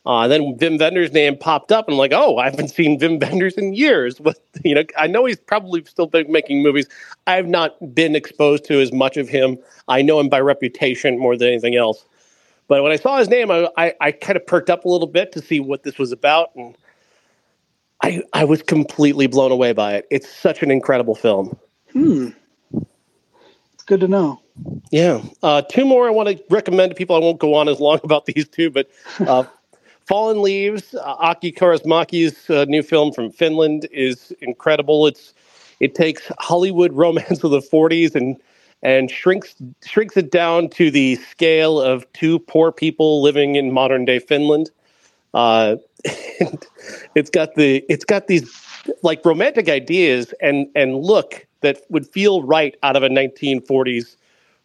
Uh, 0.06 0.28
then 0.28 0.56
Wim 0.56 0.78
Wenders' 0.78 1.12
name 1.12 1.36
popped 1.36 1.72
up, 1.72 1.88
and 1.88 1.94
I'm 1.94 1.98
like, 1.98 2.12
oh, 2.14 2.38
I 2.38 2.44
haven't 2.44 2.68
seen 2.68 3.00
Wim 3.00 3.20
Wenders 3.20 3.54
in 3.54 3.74
years. 3.74 4.20
But 4.20 4.38
you 4.64 4.74
know, 4.74 4.84
I 4.96 5.08
know 5.08 5.24
he's 5.24 5.36
probably 5.36 5.84
still 5.84 6.08
making 6.28 6.62
movies. 6.62 6.86
I 7.26 7.34
have 7.34 7.48
not 7.48 7.94
been 7.94 8.14
exposed 8.14 8.64
to 8.66 8.80
as 8.80 8.92
much 8.92 9.16
of 9.16 9.28
him. 9.28 9.58
I 9.88 10.02
know 10.02 10.20
him 10.20 10.28
by 10.28 10.40
reputation 10.40 11.18
more 11.18 11.36
than 11.36 11.48
anything 11.48 11.74
else. 11.74 12.04
But 12.68 12.82
when 12.82 12.92
I 12.92 12.96
saw 12.96 13.18
his 13.18 13.28
name, 13.28 13.50
I, 13.50 13.68
I, 13.76 13.94
I 14.00 14.12
kind 14.12 14.36
of 14.36 14.46
perked 14.46 14.70
up 14.70 14.84
a 14.84 14.88
little 14.88 15.06
bit 15.06 15.32
to 15.32 15.40
see 15.40 15.60
what 15.60 15.82
this 15.82 15.98
was 15.98 16.12
about, 16.12 16.50
and 16.54 16.76
I 18.02 18.22
I 18.32 18.44
was 18.44 18.62
completely 18.62 19.26
blown 19.26 19.50
away 19.50 19.72
by 19.72 19.94
it. 19.94 20.06
It's 20.10 20.28
such 20.28 20.62
an 20.62 20.70
incredible 20.70 21.16
film. 21.16 21.58
Hmm. 21.92 22.28
Good 23.87 24.00
to 24.00 24.09
know. 24.09 24.40
Yeah. 24.90 25.23
Uh, 25.43 25.62
two 25.62 25.85
more 25.85 26.09
I 26.09 26.11
want 26.11 26.28
to 26.28 26.43
recommend 26.50 26.90
to 26.90 26.95
people. 26.97 27.14
I 27.14 27.21
won't 27.21 27.38
go 27.38 27.55
on 27.55 27.69
as 27.69 27.78
long 27.78 28.00
about 28.05 28.26
these 28.26 28.49
two, 28.49 28.71
but 28.71 28.90
uh, 29.21 29.45
Fallen 30.07 30.43
Leaves, 30.43 30.95
uh, 30.95 31.16
Aki 31.19 31.52
Kaurismäki's 31.52 32.50
uh, 32.50 32.64
new 32.64 32.83
film 32.83 33.12
from 33.12 33.31
Finland, 33.31 33.88
is 33.93 34.33
incredible. 34.40 35.07
It's 35.07 35.33
it 35.78 35.95
takes 35.95 36.31
Hollywood 36.38 36.93
romance 36.93 37.45
of 37.45 37.50
the 37.50 37.61
40s 37.61 38.14
and 38.14 38.37
and 38.83 39.11
shrinks 39.11 39.55
shrinks 39.85 40.16
it 40.16 40.31
down 40.31 40.69
to 40.71 40.90
the 40.90 41.16
scale 41.16 41.81
of 41.81 42.11
two 42.12 42.38
poor 42.40 42.73
people 42.73 43.23
living 43.23 43.55
in 43.57 43.73
modern 43.73 44.05
day 44.05 44.19
Finland. 44.19 44.71
Uh, 45.33 45.76
it's 47.14 47.31
got 47.31 47.55
the 47.55 47.85
it's 47.88 48.05
got 48.05 48.26
these 48.26 48.50
like 49.02 49.25
romantic 49.25 49.69
ideas 49.69 50.35
and 50.40 50.69
and 50.75 50.97
look 50.97 51.45
that 51.60 51.82
would 51.88 52.06
feel 52.06 52.42
right 52.42 52.76
out 52.82 52.96
of 52.96 53.02
a 53.02 53.08
1940s 53.08 54.16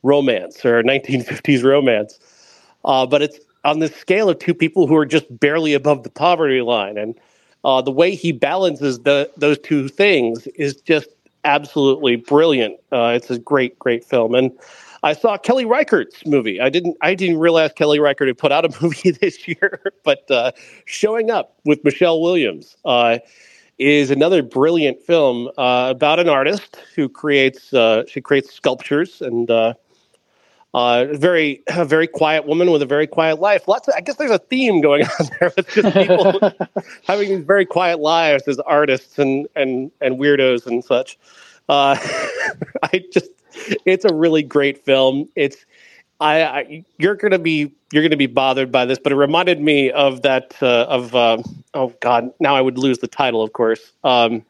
romance 0.03 0.63
or 0.65 0.79
a 0.79 0.83
1950s 0.83 1.63
romance. 1.63 2.19
Uh, 2.85 3.05
but 3.05 3.21
it's 3.21 3.39
on 3.63 3.79
the 3.79 3.87
scale 3.87 4.29
of 4.29 4.39
two 4.39 4.53
people 4.53 4.87
who 4.87 4.95
are 4.95 5.05
just 5.05 5.39
barely 5.39 5.73
above 5.73 6.03
the 6.03 6.09
poverty 6.09 6.61
line. 6.61 6.97
And 6.97 7.15
uh, 7.63 7.81
the 7.81 7.91
way 7.91 8.15
he 8.15 8.31
balances 8.31 8.99
the, 8.99 9.29
those 9.37 9.59
two 9.59 9.87
things 9.87 10.47
is 10.47 10.75
just 10.81 11.09
absolutely 11.43 12.15
brilliant. 12.15 12.79
Uh, 12.91 13.13
it's 13.15 13.29
a 13.29 13.37
great, 13.37 13.77
great 13.77 14.03
film. 14.03 14.33
And 14.35 14.51
I 15.03 15.13
saw 15.13 15.37
Kelly 15.37 15.65
Reichardt's 15.65 16.25
movie. 16.25 16.59
I 16.61 16.69
didn't, 16.69 16.97
I 17.01 17.15
didn't 17.15 17.37
realize 17.37 17.71
Kelly 17.73 17.99
Reichardt 17.99 18.27
had 18.27 18.37
put 18.37 18.51
out 18.51 18.65
a 18.65 18.69
movie 18.81 19.11
this 19.11 19.47
year, 19.47 19.81
but 20.03 20.29
uh, 20.29 20.51
showing 20.85 21.31
up 21.31 21.59
with 21.65 21.83
Michelle 21.83 22.21
Williams 22.21 22.75
uh, 22.85 23.19
is 23.81 24.11
another 24.11 24.43
brilliant 24.43 25.01
film 25.01 25.49
uh, 25.57 25.87
about 25.89 26.19
an 26.19 26.29
artist 26.29 26.77
who 26.95 27.09
creates, 27.09 27.73
uh, 27.73 28.03
she 28.07 28.21
creates 28.21 28.53
sculptures 28.53 29.23
and 29.23 29.49
uh, 29.49 29.73
very, 30.73 31.63
a 31.67 31.83
very 31.83 32.05
quiet 32.05 32.45
woman 32.45 32.69
with 32.71 32.83
a 32.83 32.85
very 32.85 33.07
quiet 33.07 33.39
life. 33.39 33.67
Lots 33.67 33.87
of, 33.87 33.95
I 33.97 34.01
guess 34.01 34.17
there's 34.17 34.29
a 34.29 34.37
theme 34.37 34.81
going 34.81 35.03
on 35.19 35.27
there 35.39 35.51
with 35.57 35.67
just 35.69 35.95
people 35.95 36.39
having 37.07 37.29
these 37.29 37.43
very 37.43 37.65
quiet 37.65 37.99
lives 37.99 38.47
as 38.47 38.59
artists 38.59 39.17
and 39.17 39.47
and 39.55 39.91
and 39.99 40.19
weirdos 40.19 40.67
and 40.67 40.83
such. 40.83 41.17
Uh, 41.67 41.97
I 42.83 43.03
just, 43.11 43.31
it's 43.85 44.05
a 44.05 44.13
really 44.13 44.43
great 44.43 44.77
film. 44.77 45.27
It's, 45.35 45.65
I, 46.21 46.43
I 46.43 46.85
you're 46.97 47.15
gonna 47.15 47.39
be 47.39 47.73
you're 47.91 48.03
gonna 48.03 48.15
be 48.15 48.27
bothered 48.27 48.71
by 48.71 48.85
this, 48.85 48.99
but 48.99 49.11
it 49.11 49.15
reminded 49.15 49.59
me 49.59 49.91
of 49.91 50.21
that 50.21 50.55
uh, 50.61 50.85
of 50.87 51.13
uh, 51.15 51.43
oh 51.73 51.93
god, 51.99 52.31
now 52.39 52.55
I 52.55 52.61
would 52.61 52.77
lose 52.77 52.99
the 52.99 53.07
title, 53.07 53.41
of 53.41 53.51
course. 53.53 53.91
Um, 54.03 54.45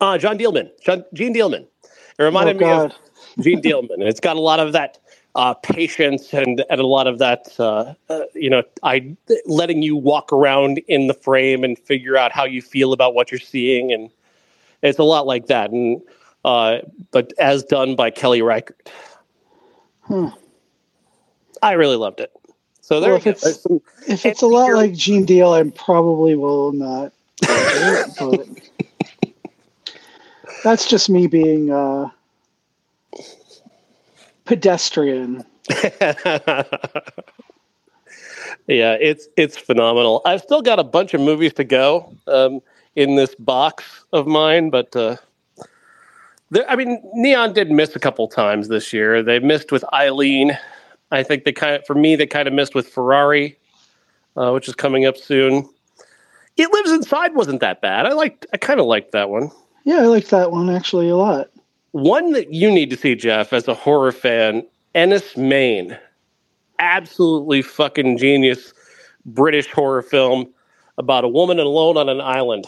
uh, 0.00 0.18
John 0.18 0.38
Dielman, 0.38 0.70
John, 0.82 1.04
Jeanne 1.14 1.34
Dielman. 1.34 1.66
It 2.18 2.22
reminded 2.22 2.62
oh, 2.62 2.66
me 2.66 2.84
of 2.84 2.92
Jeanne 3.40 3.62
Dielman. 3.62 3.94
And 3.94 4.04
it's 4.04 4.20
got 4.20 4.36
a 4.36 4.40
lot 4.40 4.60
of 4.60 4.72
that 4.72 4.98
uh, 5.34 5.54
patience 5.54 6.32
and, 6.32 6.64
and 6.70 6.80
a 6.80 6.86
lot 6.86 7.06
of 7.06 7.18
that, 7.18 7.48
uh, 7.58 7.94
uh, 8.08 8.20
you 8.34 8.50
know, 8.50 8.62
I 8.82 9.16
letting 9.46 9.82
you 9.82 9.96
walk 9.96 10.32
around 10.32 10.78
in 10.88 11.06
the 11.06 11.14
frame 11.14 11.64
and 11.64 11.78
figure 11.78 12.16
out 12.16 12.32
how 12.32 12.44
you 12.44 12.62
feel 12.62 12.92
about 12.92 13.14
what 13.14 13.30
you're 13.30 13.40
seeing, 13.40 13.92
and 13.92 14.10
it's 14.82 14.98
a 14.98 15.04
lot 15.04 15.26
like 15.26 15.46
that. 15.46 15.70
And 15.70 16.00
uh, 16.44 16.78
but 17.10 17.32
as 17.38 17.64
done 17.64 17.96
by 17.96 18.10
Kelly 18.10 18.40
Reichardt. 18.40 18.90
Hmm. 20.06 20.28
I 21.62 21.72
really 21.72 21.96
loved 21.96 22.20
it. 22.20 22.32
So 22.80 23.00
there, 23.00 23.10
well, 23.10 23.18
if 23.18 23.26
it's, 23.26 23.62
some, 23.62 23.80
if 24.06 24.24
it's 24.24 24.42
a 24.42 24.46
lot 24.46 24.72
like 24.72 24.92
Jeanne 24.92 25.24
Deal, 25.24 25.52
I 25.52 25.64
probably 25.70 26.36
will 26.36 26.70
not. 26.72 27.12
that's 30.62 30.88
just 30.88 31.10
me 31.10 31.26
being 31.26 31.72
uh, 31.72 32.08
pedestrian. 34.44 35.44
yeah, 38.68 38.96
it's 39.00 39.26
it's 39.36 39.58
phenomenal. 39.58 40.22
I've 40.24 40.40
still 40.40 40.62
got 40.62 40.78
a 40.78 40.84
bunch 40.84 41.12
of 41.12 41.20
movies 41.20 41.54
to 41.54 41.64
go 41.64 42.14
um, 42.28 42.62
in 42.94 43.16
this 43.16 43.34
box 43.34 44.04
of 44.12 44.28
mine, 44.28 44.70
but 44.70 44.94
uh, 44.94 45.16
there, 45.16 45.16
I 46.68 46.76
mean, 46.76 47.02
Neon 47.14 47.52
did 47.52 47.70
miss 47.70 47.96
a 47.96 47.98
couple 47.98 48.28
times 48.28 48.68
this 48.68 48.92
year. 48.92 49.22
They 49.22 49.38
missed 49.38 49.72
with 49.72 49.84
Eileen. 49.92 50.56
I 51.10 51.22
think 51.22 51.44
they 51.44 51.52
kind 51.52 51.76
of, 51.76 51.86
for 51.86 51.94
me, 51.94 52.16
they 52.16 52.26
kind 52.26 52.46
of 52.46 52.54
missed 52.54 52.74
with 52.74 52.88
Ferrari, 52.88 53.58
uh, 54.36 54.52
which 54.52 54.68
is 54.68 54.74
coming 54.74 55.06
up 55.06 55.16
soon. 55.16 55.68
It 56.56 56.72
Lives 56.72 56.92
Inside 56.92 57.34
wasn't 57.34 57.60
that 57.60 57.80
bad. 57.80 58.06
I 58.06 58.12
liked, 58.12 58.46
I 58.52 58.56
kind 58.56 58.80
of 58.80 58.86
liked 58.86 59.12
that 59.12 59.28
one. 59.28 59.50
Yeah, 59.84 60.02
I 60.02 60.06
liked 60.06 60.30
that 60.30 60.52
one 60.52 60.70
actually 60.70 61.08
a 61.08 61.16
lot. 61.16 61.50
One 61.92 62.32
that 62.32 62.52
you 62.52 62.70
need 62.70 62.90
to 62.90 62.96
see, 62.96 63.14
Jeff, 63.14 63.52
as 63.52 63.68
a 63.68 63.74
horror 63.74 64.12
fan, 64.12 64.66
Enys 64.94 65.36
Men. 65.36 65.98
Absolutely 66.78 67.62
fucking 67.62 68.18
genius 68.18 68.72
British 69.24 69.70
horror 69.70 70.02
film 70.02 70.52
about 70.98 71.24
a 71.24 71.28
woman 71.28 71.58
alone 71.58 71.96
on 71.96 72.08
an 72.08 72.20
island. 72.20 72.66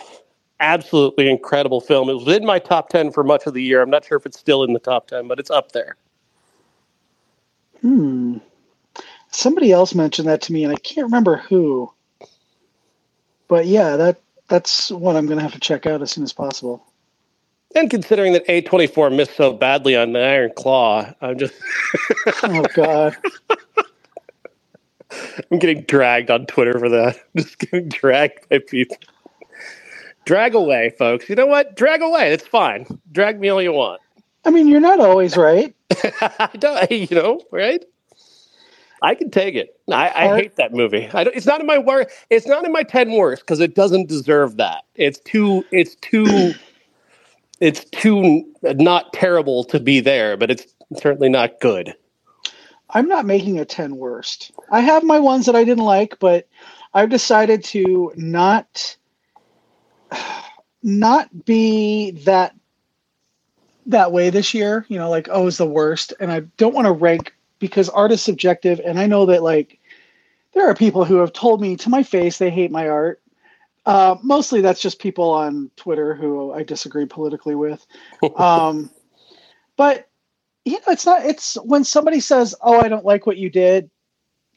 Absolutely 0.61 1.31
incredible 1.31 1.81
film. 1.81 2.09
It 2.09 2.15
was 2.15 2.29
in 2.29 2.45
my 2.45 2.59
top 2.59 2.89
10 2.89 3.13
for 3.13 3.23
much 3.23 3.47
of 3.47 3.55
the 3.55 3.63
year. 3.63 3.81
I'm 3.81 3.91
not 3.91 4.05
sure 4.05 4.19
if 4.19 4.27
it's 4.27 4.39
still 4.39 4.65
in 4.65 4.73
the 4.73 4.81
top 4.81 5.07
10, 5.07 5.29
but 5.29 5.39
it's 5.39 5.51
up 5.51 5.73
there. 5.73 5.97
Hmm. 7.81 8.39
Somebody 9.31 9.73
else 9.73 9.95
mentioned 9.95 10.27
that 10.29 10.43
to 10.43 10.53
me, 10.53 10.65
and 10.65 10.73
I 10.73 10.77
can't 10.77 11.05
remember 11.05 11.37
who. 11.37 11.93
But 13.47 13.67
yeah, 13.67 13.97
that 13.97 14.21
that's 14.49 14.91
what 14.91 15.17
I'm 15.17 15.27
going 15.27 15.37
to 15.37 15.43
have 15.43 15.53
to 15.53 15.61
check 15.61 15.87
out 15.87 16.03
as 16.03 16.11
soon 16.11 16.25
as 16.25 16.33
possible. 16.33 16.85
And 17.75 17.91
considering 17.91 18.33
that 18.33 18.47
A24 18.47 19.15
missed 19.15 19.37
so 19.37 19.53
badly 19.53 19.95
on 19.95 20.13
the 20.13 20.21
Iron 20.21 20.53
Claw, 20.57 21.13
I'm 21.21 21.39
just. 21.39 21.55
oh, 22.43 22.65
God. 22.75 23.17
I'm 25.51 25.59
getting 25.59 25.83
dragged 25.83 26.31
on 26.31 26.47
Twitter 26.47 26.79
for 26.79 26.89
that. 26.89 27.17
I'm 27.37 27.43
just 27.43 27.59
getting 27.59 27.89
dragged 27.89 28.49
by 28.49 28.59
people. 28.59 28.97
Drag 30.29 30.55
away, 30.55 30.91
folks. 30.99 31.27
You 31.31 31.37
know 31.37 31.47
what? 31.47 31.75
Drag 31.75 32.03
away. 32.03 32.35
It's 32.35 32.47
fine. 32.47 32.87
Drag 33.13 33.41
me 33.41 33.49
all 33.49 33.63
you 33.63 33.73
want. 33.73 34.03
I 34.45 34.51
mean, 34.51 34.69
you're 34.69 34.79
not 34.79 35.01
always 35.01 35.39
right. 35.39 35.75
I 35.91 36.51
don't, 36.59 36.91
you 36.91 37.17
know, 37.17 37.41
right? 37.51 37.83
I 39.01 39.15
can 39.15 39.31
take 39.31 39.55
it. 39.55 39.81
I, 39.91 40.11
I 40.11 40.37
hate 40.37 40.57
that 40.57 40.75
movie. 40.75 41.09
I 41.15 41.23
it's 41.23 41.47
not 41.47 41.63
in 41.63 41.67
my 41.67 41.79
wor- 41.79 42.09
It's 42.29 42.47
not 42.47 42.67
in 42.67 42.73
my 42.73 42.83
ten 42.83 43.13
worst 43.13 43.41
because 43.41 43.61
it 43.61 43.75
doesn't 43.75 44.11
deserve 44.11 44.59
that. 44.59 44.85
It's 44.97 45.19
too. 45.19 45.65
It's 45.71 45.95
too. 45.95 46.53
it's 47.61 47.87
too 47.87 48.45
not 48.63 49.15
terrible 49.15 49.65
to 49.65 49.81
be 49.81 50.01
there, 50.01 50.37
but 50.37 50.51
it's 50.51 50.67
certainly 50.99 51.31
not 51.31 51.59
good. 51.59 51.95
I'm 52.91 53.09
not 53.09 53.25
making 53.25 53.59
a 53.59 53.65
ten 53.65 53.97
worst. 53.97 54.53
I 54.71 54.81
have 54.81 55.05
my 55.05 55.21
ones 55.21 55.47
that 55.47 55.57
I 55.57 55.65
didn't 55.65 55.87
like, 55.87 56.19
but 56.19 56.47
I've 56.93 57.09
decided 57.09 57.65
to 57.65 58.13
not 58.15 58.99
not 60.83 61.45
be 61.45 62.13
that 62.25 62.55
that 63.87 64.13
way 64.13 64.31
this 64.31 64.55
year. 64.55 64.87
You 64.89 64.99
know, 64.99 65.11
like 65.11 65.29
oh, 65.31 65.47
it's 65.47 65.59
the 65.59 65.67
worst, 65.67 66.13
and 66.21 66.31
I 66.31 66.41
don't 66.57 66.75
want 66.75 66.87
to 66.87 66.93
rank 66.93 67.35
because 67.59 67.89
art 67.89 68.13
is 68.13 68.23
subjective, 68.23 68.81
and 68.85 68.99
I 68.99 69.07
know 69.07 69.27
that 69.27 69.43
like 69.43 69.79
there 70.53 70.69
are 70.69 70.75
people 70.75 71.05
who 71.05 71.17
have 71.17 71.33
told 71.33 71.61
me 71.61 71.77
to 71.77 71.91
my 71.91 72.03
face 72.03 72.39
they 72.39 72.51
hate 72.51 72.71
my 72.71 72.89
art. 72.89 73.21
Uh, 73.87 74.17
mostly 74.23 74.61
that's 74.61 74.83
just 74.83 74.99
people 74.99 75.31
on 75.31 75.71
Twitter 75.77 76.15
who 76.15 76.53
I 76.53 76.63
disagree 76.63 77.07
politically 77.07 77.55
with. 77.55 77.87
Um, 78.37 78.91
but 79.77 80.09
you 80.65 80.75
know, 80.75 80.93
it's 80.93 81.07
not. 81.07 81.25
It's 81.25 81.55
when 81.65 81.85
somebody 81.85 82.21
says, 82.21 82.55
"Oh, 82.61 82.81
I 82.81 82.89
don't 82.89 83.05
like 83.05 83.27
what 83.27 83.39
you 83.39 83.49
did," 83.49 83.91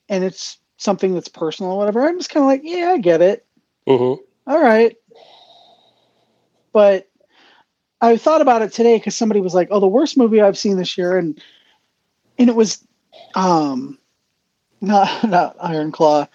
and 0.10 0.24
it's 0.24 0.58
something 0.78 1.14
that's 1.14 1.30
personal 1.30 1.74
or 1.74 1.78
whatever. 1.78 2.06
I'm 2.06 2.18
just 2.18 2.30
kind 2.30 2.44
of 2.44 2.48
like, 2.48 2.62
"Yeah, 2.64 2.92
I 2.92 2.98
get 2.98 3.22
it. 3.22 3.46
Mm-hmm. 3.88 4.22
All 4.52 4.62
right." 4.62 4.98
But 6.74 7.10
I 8.02 8.18
thought 8.18 8.42
about 8.42 8.62
it 8.62 8.74
today 8.74 8.98
because 8.98 9.16
somebody 9.16 9.42
was 9.42 9.54
like, 9.54 9.68
"Oh, 9.72 9.80
the 9.80 9.88
worst 9.88 10.18
movie 10.18 10.42
I've 10.42 10.58
seen 10.58 10.78
this 10.78 10.98
year," 10.98 11.18
and 11.18 11.42
and 12.38 12.50
it 12.50 12.56
was 12.56 12.86
um 13.36 13.98
not 14.82 15.24
not 15.30 15.56
Iron 15.62 15.92
Claw. 15.92 16.28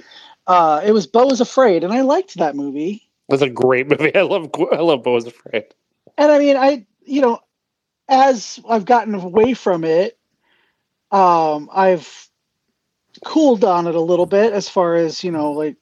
Uh, 0.47 0.81
it 0.85 0.93
was 0.93 1.07
Beau 1.07 1.29
is 1.31 1.41
Afraid, 1.41 1.83
and 1.83 1.93
I 1.93 2.03
liked 2.03 2.37
that 2.37 2.55
movie. 2.55 3.09
That's 3.29 3.43
a 3.43 3.51
great 3.51 3.89
movie. 3.91 4.15
I 4.15 4.23
love 4.23 4.51
I 4.73 4.81
love 4.81 5.03
Beau 5.03 5.17
is 5.17 5.27
Afraid. 5.27 5.65
And 6.17 6.31
I 6.31 6.39
mean, 6.39 6.57
I 6.57 6.87
you 7.05 7.21
know, 7.21 7.41
as 8.09 8.61
I've 8.69 8.85
gotten 8.85 9.15
away 9.15 9.55
from 9.55 9.85
it, 9.85 10.19
um, 11.11 11.69
I've 11.73 12.29
cooled 13.25 13.65
on 13.65 13.87
it 13.87 13.95
a 13.95 14.01
little 14.01 14.27
bit 14.27 14.53
as 14.53 14.69
far 14.69 14.95
as 14.95 15.25
you 15.25 15.33
know, 15.33 15.53
like, 15.53 15.77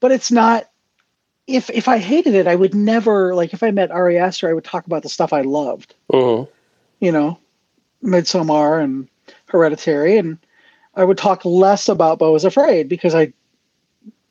but 0.00 0.12
it's 0.12 0.32
not. 0.32 0.68
If 1.46 1.70
if 1.70 1.88
I 1.88 1.98
hated 1.98 2.34
it, 2.34 2.46
I 2.46 2.54
would 2.54 2.74
never 2.74 3.34
like. 3.34 3.52
If 3.52 3.62
I 3.62 3.70
met 3.70 3.90
Ari 3.90 4.18
Aster, 4.18 4.48
I 4.48 4.52
would 4.52 4.64
talk 4.64 4.86
about 4.86 5.02
the 5.02 5.08
stuff 5.08 5.32
I 5.32 5.42
loved. 5.42 5.94
Mm-hmm. 6.12 6.50
You 7.00 7.12
know, 7.12 7.38
Midsommar 8.02 8.82
and 8.82 9.08
Hereditary, 9.46 10.18
and 10.18 10.38
I 10.94 11.04
would 11.04 11.18
talk 11.18 11.44
less 11.44 11.88
about 11.88 12.18
Beau 12.18 12.34
is 12.34 12.44
Afraid 12.44 12.88
because 12.88 13.14
I 13.14 13.32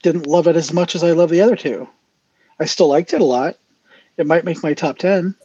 didn't 0.03 0.27
love 0.27 0.47
it 0.47 0.55
as 0.55 0.71
much 0.73 0.95
as 0.95 1.03
I 1.03 1.11
love 1.11 1.29
the 1.29 1.41
other 1.41 1.55
two. 1.55 1.87
I 2.59 2.65
still 2.65 2.87
liked 2.87 3.13
it 3.13 3.21
a 3.21 3.25
lot. 3.25 3.57
It 4.17 4.27
might 4.27 4.45
make 4.45 4.63
my 4.63 4.73
top 4.73 4.97
ten. 4.97 5.35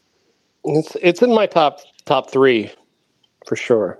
It's 0.64 0.96
it's 1.02 1.23
in 1.23 1.35
my 1.35 1.46
top 1.46 1.80
top 2.04 2.30
three, 2.30 2.70
for 3.46 3.56
sure. 3.56 3.99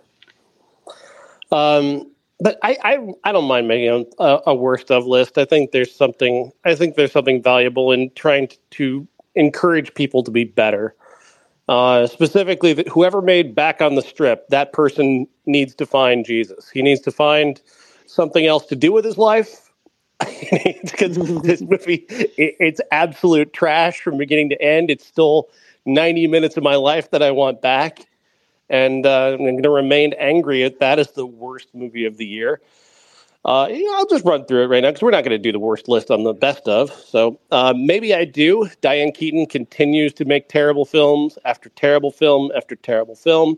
Um, 1.53 2.11
but 2.41 2.59
I, 2.63 2.77
I 2.83 3.13
I 3.25 3.33
don't 3.33 3.47
mind 3.47 3.69
making 3.69 4.07
a, 4.19 4.41
a 4.47 4.55
worst 4.55 4.91
of 4.91 5.07
list. 5.07 5.39
I 5.39 5.45
think 5.45 5.73
there's 5.73 5.95
something 5.95 6.53
I 6.65 6.75
think 6.75 6.97
there's 6.97 7.13
something 7.13 7.43
valuable 7.43 7.93
in 7.93 8.11
trying 8.15 8.49
to, 8.49 8.57
to 8.73 9.09
encourage 9.35 9.95
people 9.95 10.23
to 10.23 10.31
be 10.31 10.45
better. 10.45 10.95
Uh, 11.69 12.07
specifically, 12.07 12.73
that 12.73 12.87
whoever 12.89 13.21
made 13.21 13.55
Back 13.55 13.83
on 13.83 13.97
the 13.97 14.03
Strip, 14.03 14.47
that 14.49 14.73
person 14.73 15.27
needs 15.47 15.75
to 15.75 15.87
find 15.87 16.25
Jesus. 16.25 16.71
He 16.71 16.81
needs 16.81 17.01
to 17.01 17.11
find 17.11 17.61
something 18.07 18.47
else 18.47 18.67
to 18.67 18.77
do 18.77 18.93
with 18.93 19.05
his 19.05 19.19
life. 19.19 19.63
Because 20.83 21.17
this 21.43 21.61
movie, 21.69 22.07
it, 22.09 22.57
it's 22.59 22.81
absolute 22.91 23.53
trash 23.53 24.01
from 24.01 24.17
beginning 24.17 24.49
to 24.51 24.63
end. 24.63 24.91
It's 24.91 25.05
still 25.05 25.49
90 25.85 26.29
minutes 26.29 26.57
of 26.57 26.63
my 26.63 26.77
life 26.77 27.11
that 27.11 27.23
I 27.23 27.33
want 27.33 27.61
back. 27.61 28.07
And 28.69 29.07
uh, 29.07 29.33
I'm 29.33 29.39
going 29.39 29.63
to 29.63 29.71
remain 29.71 30.13
angry 30.15 30.65
at 30.65 30.81
that 30.81 30.99
as 30.99 31.13
the 31.13 31.27
worst 31.27 31.69
movie 31.75 32.05
of 32.05 32.17
the 32.17 32.27
year. 32.27 32.61
Uh, 33.45 33.69
you 33.71 33.85
know, 33.85 33.99
I'll 33.99 34.07
just 34.07 34.25
run 34.25 34.45
through 34.45 34.65
it 34.65 34.67
right 34.67 34.83
now 34.83 34.89
because 34.89 35.03
we're 35.03 35.13
not 35.13 35.23
going 35.23 35.31
to 35.31 35.39
do 35.39 35.53
the 35.53 35.61
worst 35.61 35.87
list 35.87 36.11
on 36.11 36.25
the 36.25 36.33
best 36.33 36.67
of. 36.67 36.93
So 36.93 37.39
uh, 37.53 37.73
maybe 37.77 38.13
I 38.13 38.25
do. 38.25 38.69
Diane 38.81 39.13
Keaton 39.13 39.47
continues 39.47 40.13
to 40.15 40.25
make 40.25 40.49
terrible 40.49 40.85
films 40.85 41.39
after 41.45 41.69
terrible 41.71 42.11
film 42.11 42.51
after 42.57 42.75
terrible 42.75 43.15
film. 43.15 43.57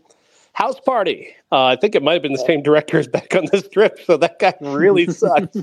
House 0.53 0.79
Party. 0.79 1.33
Uh, 1.51 1.65
I 1.65 1.75
think 1.75 1.95
it 1.95 2.03
might 2.03 2.13
have 2.13 2.21
been 2.21 2.33
the 2.33 2.45
same 2.45 2.61
director 2.61 2.99
as 2.99 3.07
Back 3.09 3.35
on 3.35 3.45
the 3.51 3.59
Strip, 3.59 3.99
so 4.05 4.15
that 4.17 4.37
guy 4.37 4.53
really 4.61 5.07
sucks. 5.11 5.57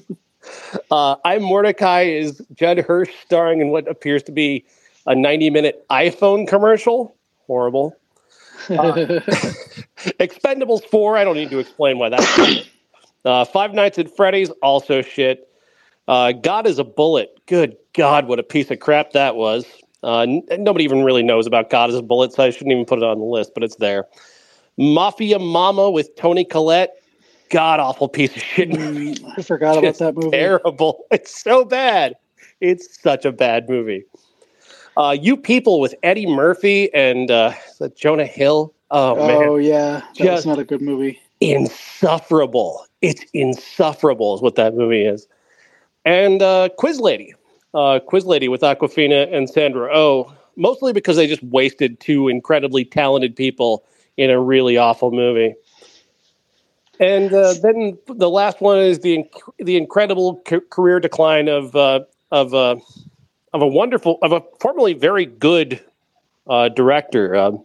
Uh, 0.90 1.16
I'm 1.24 1.42
Mordecai 1.42 2.02
is 2.02 2.42
Judd 2.54 2.78
Hirsch 2.78 3.10
starring 3.24 3.60
in 3.60 3.68
what 3.68 3.86
appears 3.88 4.22
to 4.24 4.32
be 4.32 4.64
a 5.06 5.14
90 5.14 5.50
minute 5.50 5.86
iPhone 5.88 6.48
commercial. 6.48 7.14
Horrible. 7.46 7.96
Uh, 8.70 8.74
Expendables 10.20 10.84
4. 10.84 11.16
I 11.16 11.24
don't 11.24 11.36
need 11.36 11.50
to 11.50 11.58
explain 11.58 11.98
why 11.98 12.08
that's. 12.10 12.66
Uh, 13.24 13.44
Five 13.44 13.74
Nights 13.74 13.98
at 13.98 14.14
Freddy's, 14.14 14.50
also 14.62 15.02
shit. 15.02 15.48
Uh, 16.06 16.32
God 16.32 16.66
is 16.66 16.78
a 16.78 16.84
Bullet. 16.84 17.30
Good 17.46 17.76
God, 17.94 18.28
what 18.28 18.38
a 18.38 18.44
piece 18.44 18.70
of 18.70 18.78
crap 18.78 19.12
that 19.12 19.34
was. 19.34 19.66
Uh, 20.02 20.20
n- 20.20 20.42
nobody 20.58 20.84
even 20.84 21.02
really 21.02 21.24
knows 21.24 21.46
about 21.46 21.68
God 21.70 21.90
is 21.90 21.96
a 21.96 22.02
Bullet, 22.02 22.32
so 22.32 22.44
I 22.44 22.50
shouldn't 22.50 22.72
even 22.72 22.84
put 22.84 22.98
it 22.98 23.04
on 23.04 23.18
the 23.18 23.24
list, 23.24 23.52
but 23.54 23.64
it's 23.64 23.76
there. 23.76 24.06
Mafia 24.78 25.38
Mama 25.38 25.90
with 25.90 26.14
Toni 26.16 26.44
Collette. 26.44 26.92
God 27.50 27.80
awful 27.80 28.08
piece 28.08 28.36
of 28.36 28.42
shit. 28.42 28.70
Mm, 28.70 29.34
I 29.38 29.42
forgot 29.42 29.78
about 29.78 29.98
that 29.98 30.14
movie. 30.14 30.30
Terrible. 30.30 31.06
It's 31.10 31.42
so 31.42 31.64
bad. 31.64 32.14
It's 32.60 33.00
such 33.00 33.24
a 33.24 33.32
bad 33.32 33.68
movie. 33.68 34.04
Uh, 34.96 35.16
you 35.20 35.36
people 35.36 35.80
with 35.80 35.94
Eddie 36.02 36.26
Murphy 36.26 36.92
and 36.94 37.30
uh, 37.30 37.52
Jonah 37.96 38.26
Hill. 38.26 38.72
Oh, 38.90 39.16
man. 39.26 39.48
Oh 39.48 39.56
yeah, 39.56 40.00
that 40.00 40.14
Just- 40.14 40.30
was 40.30 40.46
not 40.46 40.58
a 40.58 40.64
good 40.64 40.80
movie. 40.82 41.20
insufferable. 41.40 42.86
It's 43.02 43.24
insufferable, 43.34 44.34
is 44.36 44.42
what 44.42 44.54
that 44.54 44.74
movie 44.74 45.04
is. 45.04 45.28
And 46.04 46.40
uh, 46.40 46.70
Quiz 46.78 46.98
Lady, 47.00 47.34
uh, 47.74 47.98
Quiz 47.98 48.24
Lady 48.24 48.48
with 48.48 48.62
Awkwafina 48.62 49.32
and 49.34 49.50
Sandra 49.50 49.90
Oh, 49.92 50.32
mostly 50.56 50.92
because 50.92 51.16
they 51.16 51.26
just 51.26 51.42
wasted 51.42 52.00
two 52.00 52.28
incredibly 52.28 52.84
talented 52.84 53.36
people 53.36 53.84
in 54.16 54.30
a 54.30 54.40
really 54.40 54.78
awful 54.78 55.10
movie. 55.10 55.54
And 56.98 57.34
uh, 57.34 57.54
then 57.62 57.98
the 58.06 58.30
last 58.30 58.62
one 58.62 58.78
is 58.78 59.00
the 59.00 59.18
inc- 59.18 59.52
the 59.58 59.76
incredible 59.76 60.40
ca- 60.46 60.60
career 60.70 60.98
decline 61.00 61.48
of 61.48 61.76
uh, 61.76 62.00
of 62.30 62.54
uh, 62.54 62.76
of 63.56 63.62
a 63.62 63.66
wonderful 63.66 64.18
of 64.20 64.32
a 64.32 64.42
formerly 64.60 64.92
very 64.92 65.24
good 65.24 65.80
uh, 66.46 66.68
director. 66.68 67.34
Um, 67.34 67.64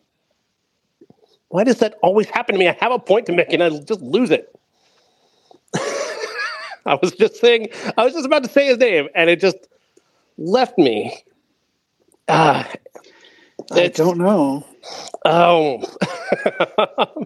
why 1.50 1.66
does 1.66 1.80
that 1.80 1.96
always 2.02 2.30
happen 2.30 2.56
to 2.56 2.60
me? 2.60 2.70
I 2.70 2.78
have 2.80 2.94
a 2.94 3.00
point 3.00 3.26
to 3.26 3.34
make 3.34 3.52
and 3.52 3.62
I 3.62 3.70
just 3.70 4.02
lose 4.02 4.32
it. 4.32 4.56
I 6.86 6.96
was 7.02 7.12
just 7.12 7.36
saying, 7.36 7.68
I 7.98 8.06
was 8.06 8.14
just 8.14 8.26
about 8.26 8.44
to 8.44 8.50
say 8.50 8.68
his 8.68 8.78
name 8.78 9.10
and 9.14 9.30
it 9.30 9.42
just 9.42 9.58
left 10.38 10.78
me. 10.78 11.14
Ah, 12.30 12.72
I 13.72 13.90
don't 13.90 14.18
know. 14.18 14.66
oh. 15.26 15.84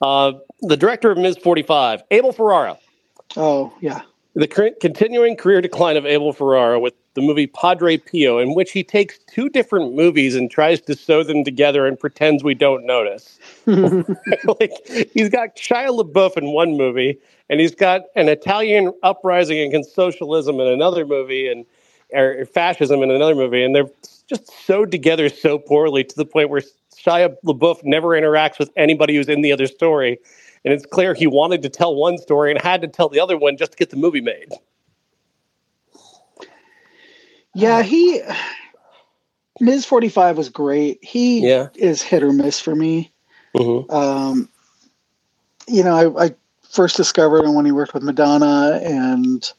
uh, 0.00 0.32
the 0.62 0.76
director 0.76 1.10
of 1.10 1.18
Ms. 1.18 1.36
45, 1.36 2.02
Abel 2.10 2.32
Ferrara. 2.32 2.78
Oh 3.36 3.72
yeah, 3.80 4.00
The 4.34 4.48
continuing 4.48 5.36
career 5.36 5.60
decline 5.60 5.98
of 5.98 6.06
Abel 6.06 6.32
Ferrara 6.32 6.80
with 6.80 6.94
the 7.14 7.20
movie 7.20 7.46
Padre 7.46 7.96
Pio, 7.96 8.38
in 8.38 8.54
which 8.54 8.72
he 8.72 8.84
takes 8.84 9.18
two 9.18 9.48
different 9.48 9.94
movies 9.94 10.36
and 10.36 10.50
tries 10.50 10.80
to 10.82 10.94
sew 10.94 11.22
them 11.22 11.44
together 11.44 11.86
and 11.86 11.98
pretends 11.98 12.44
we 12.44 12.54
don't 12.54 12.84
notice. 12.84 13.38
like 13.66 14.72
he's 15.12 15.28
got 15.28 15.56
Shia 15.56 15.88
LaBeouf 15.88 16.36
in 16.36 16.52
one 16.52 16.76
movie, 16.76 17.18
and 17.48 17.60
he's 17.60 17.74
got 17.74 18.02
an 18.14 18.28
Italian 18.28 18.92
uprising 19.02 19.58
against 19.58 19.94
socialism 19.94 20.60
in 20.60 20.66
another 20.66 21.04
movie, 21.04 21.48
and 21.48 21.66
or 22.12 22.44
fascism 22.46 23.02
in 23.02 23.10
another 23.10 23.34
movie, 23.34 23.62
and 23.62 23.74
they're 23.74 23.90
just 24.26 24.50
sewed 24.64 24.90
together 24.90 25.28
so 25.28 25.58
poorly 25.58 26.04
to 26.04 26.16
the 26.16 26.24
point 26.24 26.50
where 26.50 26.62
Shia 26.96 27.34
LaBeouf 27.44 27.82
never 27.84 28.08
interacts 28.08 28.58
with 28.58 28.70
anybody 28.76 29.16
who's 29.16 29.28
in 29.28 29.42
the 29.42 29.52
other 29.52 29.66
story. 29.66 30.18
And 30.64 30.74
it's 30.74 30.84
clear 30.84 31.14
he 31.14 31.26
wanted 31.26 31.62
to 31.62 31.68
tell 31.68 31.94
one 31.94 32.18
story 32.18 32.50
and 32.50 32.60
had 32.60 32.82
to 32.82 32.88
tell 32.88 33.08
the 33.08 33.20
other 33.20 33.36
one 33.36 33.56
just 33.56 33.72
to 33.72 33.78
get 33.78 33.90
the 33.90 33.96
movie 33.96 34.20
made. 34.20 34.52
Yeah. 37.54 37.82
He 37.82 38.20
Ms. 39.60 39.84
Forty 39.84 40.08
Five 40.08 40.36
was 40.38 40.48
great. 40.48 41.02
He 41.02 41.46
Yeah. 41.46 41.68
is 41.74 42.02
hit 42.02 42.22
or 42.22 42.32
miss 42.32 42.60
for 42.60 42.74
me. 42.74 43.10
Mm-hmm. 43.56 43.90
Um, 43.90 44.48
you 45.68 45.82
know, 45.84 46.16
I, 46.18 46.26
I 46.26 46.34
first 46.70 46.96
discovered 46.96 47.44
him 47.44 47.54
when 47.54 47.66
he 47.66 47.72
worked 47.72 47.94
with 47.94 48.02
Madonna 48.02 48.80
and 48.82 49.52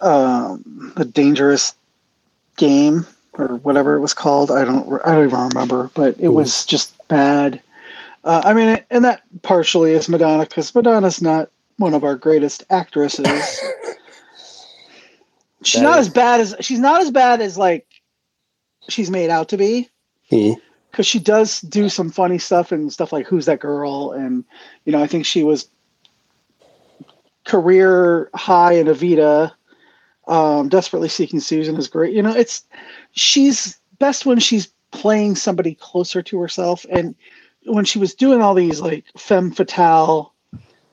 um, 0.00 0.92
the 0.96 1.04
Dangerous 1.04 1.74
Game 2.56 3.06
or 3.32 3.56
whatever 3.56 3.96
it 3.96 4.00
was 4.00 4.14
called. 4.14 4.50
I 4.50 4.64
don't, 4.64 5.00
I 5.04 5.14
don't 5.14 5.26
even 5.26 5.40
remember, 5.48 5.90
but 5.94 6.14
it 6.18 6.28
Mhm. 6.28 6.34
was 6.34 6.64
just 6.66 6.94
bad. 7.08 7.60
Uh, 8.22 8.42
I 8.44 8.54
mean, 8.54 8.78
and 8.90 9.04
that 9.04 9.22
partially 9.42 9.92
is 9.92 10.08
Madonna 10.08 10.44
because 10.44 10.74
Madonna's 10.74 11.20
not 11.20 11.50
one 11.78 11.94
of 11.94 12.04
our 12.04 12.14
greatest 12.14 12.64
actresses. 12.70 13.60
she's 15.64 15.82
not 15.82 15.98
is... 15.98 16.06
as 16.06 16.12
bad 16.12 16.40
as 16.40 16.56
she's 16.60 16.78
not 16.78 17.00
as 17.00 17.10
bad 17.10 17.40
as 17.40 17.58
like 17.58 17.86
she's 18.88 19.10
made 19.10 19.30
out 19.30 19.48
to 19.50 19.56
be. 19.56 19.88
Because 20.30 20.56
hmm. 20.94 21.02
she 21.02 21.18
does 21.18 21.60
do 21.60 21.88
some 21.88 22.10
funny 22.10 22.38
stuff 22.38 22.72
and 22.72 22.92
stuff 22.92 23.12
like 23.12 23.26
"Who's 23.26 23.46
That 23.46 23.60
Girl?" 23.60 24.12
and 24.12 24.44
you 24.84 24.92
know 24.92 25.02
I 25.02 25.06
think 25.06 25.26
she 25.26 25.42
was 25.42 25.68
career 27.44 28.30
high 28.34 28.72
in 28.74 28.86
Evita. 28.86 29.52
Um, 30.26 30.68
Desperately 30.70 31.08
Seeking 31.08 31.40
Susan 31.40 31.76
is 31.76 31.88
great. 31.88 32.14
You 32.14 32.22
know, 32.22 32.34
it's 32.34 32.64
she's 33.12 33.78
best 33.98 34.24
when 34.24 34.38
she's 34.38 34.72
playing 34.90 35.36
somebody 35.36 35.74
closer 35.74 36.22
to 36.22 36.40
herself. 36.40 36.86
And 36.90 37.14
when 37.66 37.84
she 37.84 37.98
was 37.98 38.14
doing 38.14 38.40
all 38.40 38.54
these 38.54 38.80
like 38.80 39.04
femme 39.18 39.50
fatale, 39.50 40.32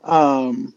um, 0.04 0.74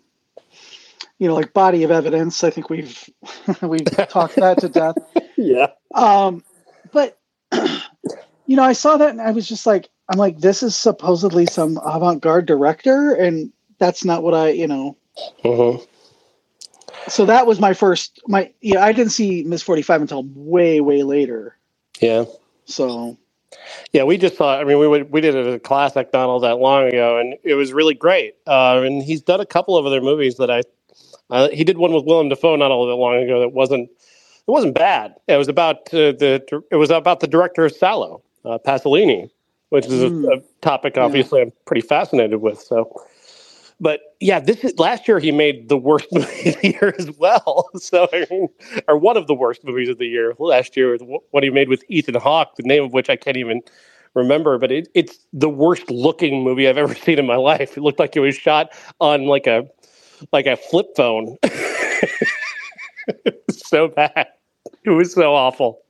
you 1.19 1.29
know, 1.29 1.35
like 1.35 1.53
body 1.53 1.85
of 1.85 1.91
evidence, 1.91 2.45
I 2.45 2.51
think 2.51 2.71
we've 2.71 3.09
we've 3.63 3.85
talked 4.09 4.37
that 4.37 4.61
to 4.61 4.69
death. 4.69 4.97
Yeah. 5.37 5.67
Um, 5.95 6.45
but 6.93 7.19
you 7.53 8.57
know, 8.57 8.63
I 8.63 8.73
saw 8.73 8.97
that 8.97 9.11
and 9.11 9.21
I 9.21 9.33
was 9.33 9.49
just 9.49 9.67
like, 9.67 9.91
I'm 10.09 10.19
like, 10.19 10.39
this 10.39 10.63
is 10.63 10.77
supposedly 10.77 11.45
some 11.47 11.79
avant-garde 11.85 12.47
director, 12.47 13.13
and 13.15 13.53
that's 13.79 14.05
not 14.05 14.23
what 14.23 14.33
I, 14.33 14.51
you 14.51 14.67
know. 14.67 14.97
Mm-hmm. 15.45 15.83
So 17.09 17.27
that 17.27 17.47
was 17.47 17.61
my 17.61 17.75
first. 17.75 18.21
My 18.27 18.53
yeah, 18.61 18.85
I 18.85 18.93
didn't 18.93 19.13
see 19.13 19.43
Miss 19.45 19.63
Forty 19.63 19.83
Five 19.83 20.01
until 20.01 20.25
way 20.35 20.81
way 20.81 21.03
later. 21.03 21.57
Yeah. 22.01 22.25
So. 22.65 23.19
Yeah, 23.93 24.03
we 24.03 24.19
just 24.19 24.37
saw. 24.37 24.59
I 24.59 24.65
mean, 24.65 24.79
we 24.79 25.03
we 25.03 25.21
did 25.21 25.35
it 25.35 25.47
at 25.47 25.55
a 25.55 25.61
classic 25.61 26.11
Donald 26.11 26.43
that 26.43 26.59
long 26.59 26.89
ago, 26.89 27.19
and 27.19 27.37
it 27.45 27.55
was 27.55 27.73
really 27.73 27.95
great. 27.95 28.35
Uh, 28.47 28.83
and 28.85 29.03
he's 29.03 29.23
done 29.23 29.41
a 29.41 29.47
couple 29.47 29.77
of 29.77 29.87
other 29.87 30.01
movies 30.01 30.37
that 30.37 30.51
I. 30.51 30.63
Uh, 31.31 31.49
he 31.49 31.65
did 31.65 31.79
one 31.79 31.93
with 31.93 32.05
Willem 32.05 32.29
Dafoe 32.29 32.57
not 32.57 32.71
all 32.71 32.87
that 32.87 32.95
long 32.95 33.23
ago 33.23 33.41
that 33.41 33.51
wasn't. 33.51 33.91
It 34.47 34.51
wasn't 34.51 34.75
bad. 34.75 35.15
It 35.27 35.39
was 35.39 35.49
about 35.49 35.93
uh, 35.95 36.13
the. 36.13 36.63
It 36.71 36.77
was 36.77 36.91
about 36.91 37.21
the 37.21 37.27
director 37.27 37.65
of 37.65 37.73
Salò, 37.73 38.21
uh, 38.45 38.59
Pasolini, 38.59 39.31
which 39.71 39.87
is 39.87 39.93
mm. 39.93 40.27
a, 40.27 40.39
a, 40.39 40.43
topic 40.61 40.99
obviously 40.99 41.41
yeah. 41.41 41.47
I'm 41.47 41.53
pretty 41.65 41.81
fascinated 41.81 42.41
with. 42.41 42.61
So 42.61 42.93
but 43.81 44.17
yeah, 44.21 44.41
this 44.41 44.65
is 44.65 44.79
last 44.79 45.09
year 45.09 45.19
he 45.19 45.33
made 45.33 45.69
the 45.69 45.77
worst 45.77 46.07
movie 46.13 46.51
of 46.51 46.61
the 46.61 46.69
year 46.71 46.95
as 46.99 47.11
well. 47.13 47.69
So 47.79 48.09
I 48.13 48.27
mean, 48.31 48.49
or 48.89 48.97
one 48.97 49.17
of 49.17 49.27
the 49.27 49.35
worst 49.35 49.65
movies 49.65 49.89
of 49.89 49.99
the 49.99 50.07
year 50.07 50.35
last 50.39 50.77
year, 50.77 50.93
was 50.93 51.03
what 51.31 51.43
he 51.43 51.51
made 51.51 51.69
with 51.69 51.85
Ethan 51.89 52.15
Hawke, 52.15 52.57
the 52.57 52.63
name 52.63 52.85
of 52.85 52.93
which 52.93 53.11
I 53.11 53.17
can't 53.17 53.37
even 53.37 53.61
remember, 54.15 54.59
but 54.59 54.73
it, 54.73 54.89
it's 54.95 55.19
the 55.33 55.51
worst 55.51 55.91
looking 55.91 56.43
movie 56.43 56.69
I've 56.69 56.79
ever 56.79 56.95
seen 57.07 57.19
in 57.19 57.27
my 57.27 57.37
life. 57.37 57.77
It 57.77 57.83
looked 57.83 57.99
like 57.99 58.17
it 58.17 58.21
was 58.21 58.35
shot 58.35 58.73
on 59.01 59.27
like 59.27 59.47
a 59.47 59.67
like 60.33 60.47
a 60.47 60.57
flip 60.57 60.87
phone. 60.97 61.37
so 63.51 63.89
bad. 63.89 64.29
It 64.85 64.91
was 64.91 65.13
so 65.13 65.35
awful. 65.35 65.81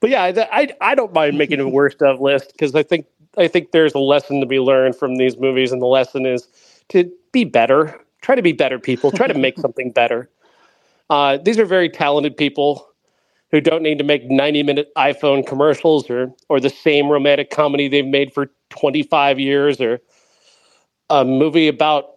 But 0.00 0.10
yeah, 0.10 0.46
I 0.52 0.74
I 0.80 0.94
don't 0.94 1.12
mind 1.12 1.38
making 1.38 1.60
a 1.60 1.68
worst 1.68 2.02
of 2.02 2.20
list 2.20 2.52
because 2.52 2.74
I 2.74 2.82
think 2.82 3.06
I 3.36 3.48
think 3.48 3.72
there's 3.72 3.94
a 3.94 3.98
lesson 3.98 4.40
to 4.40 4.46
be 4.46 4.60
learned 4.60 4.96
from 4.96 5.16
these 5.16 5.36
movies, 5.38 5.72
and 5.72 5.80
the 5.80 5.86
lesson 5.86 6.26
is 6.26 6.48
to 6.88 7.10
be 7.32 7.44
better. 7.44 7.98
Try 8.22 8.34
to 8.34 8.42
be 8.42 8.52
better 8.52 8.78
people. 8.78 9.10
Try 9.10 9.26
to 9.26 9.38
make 9.38 9.58
something 9.58 9.90
better. 9.90 10.30
Uh, 11.08 11.38
these 11.38 11.58
are 11.58 11.64
very 11.64 11.88
talented 11.88 12.36
people 12.36 12.88
who 13.50 13.60
don't 13.60 13.82
need 13.82 13.98
to 13.98 14.04
make 14.04 14.24
90 14.28 14.62
minute 14.64 14.92
iPhone 14.96 15.46
commercials 15.46 16.10
or 16.10 16.32
or 16.48 16.60
the 16.60 16.70
same 16.70 17.08
romantic 17.08 17.50
comedy 17.50 17.88
they've 17.88 18.06
made 18.06 18.32
for 18.34 18.50
25 18.70 19.38
years 19.38 19.80
or 19.80 20.00
a 21.10 21.24
movie 21.24 21.68
about 21.68 22.16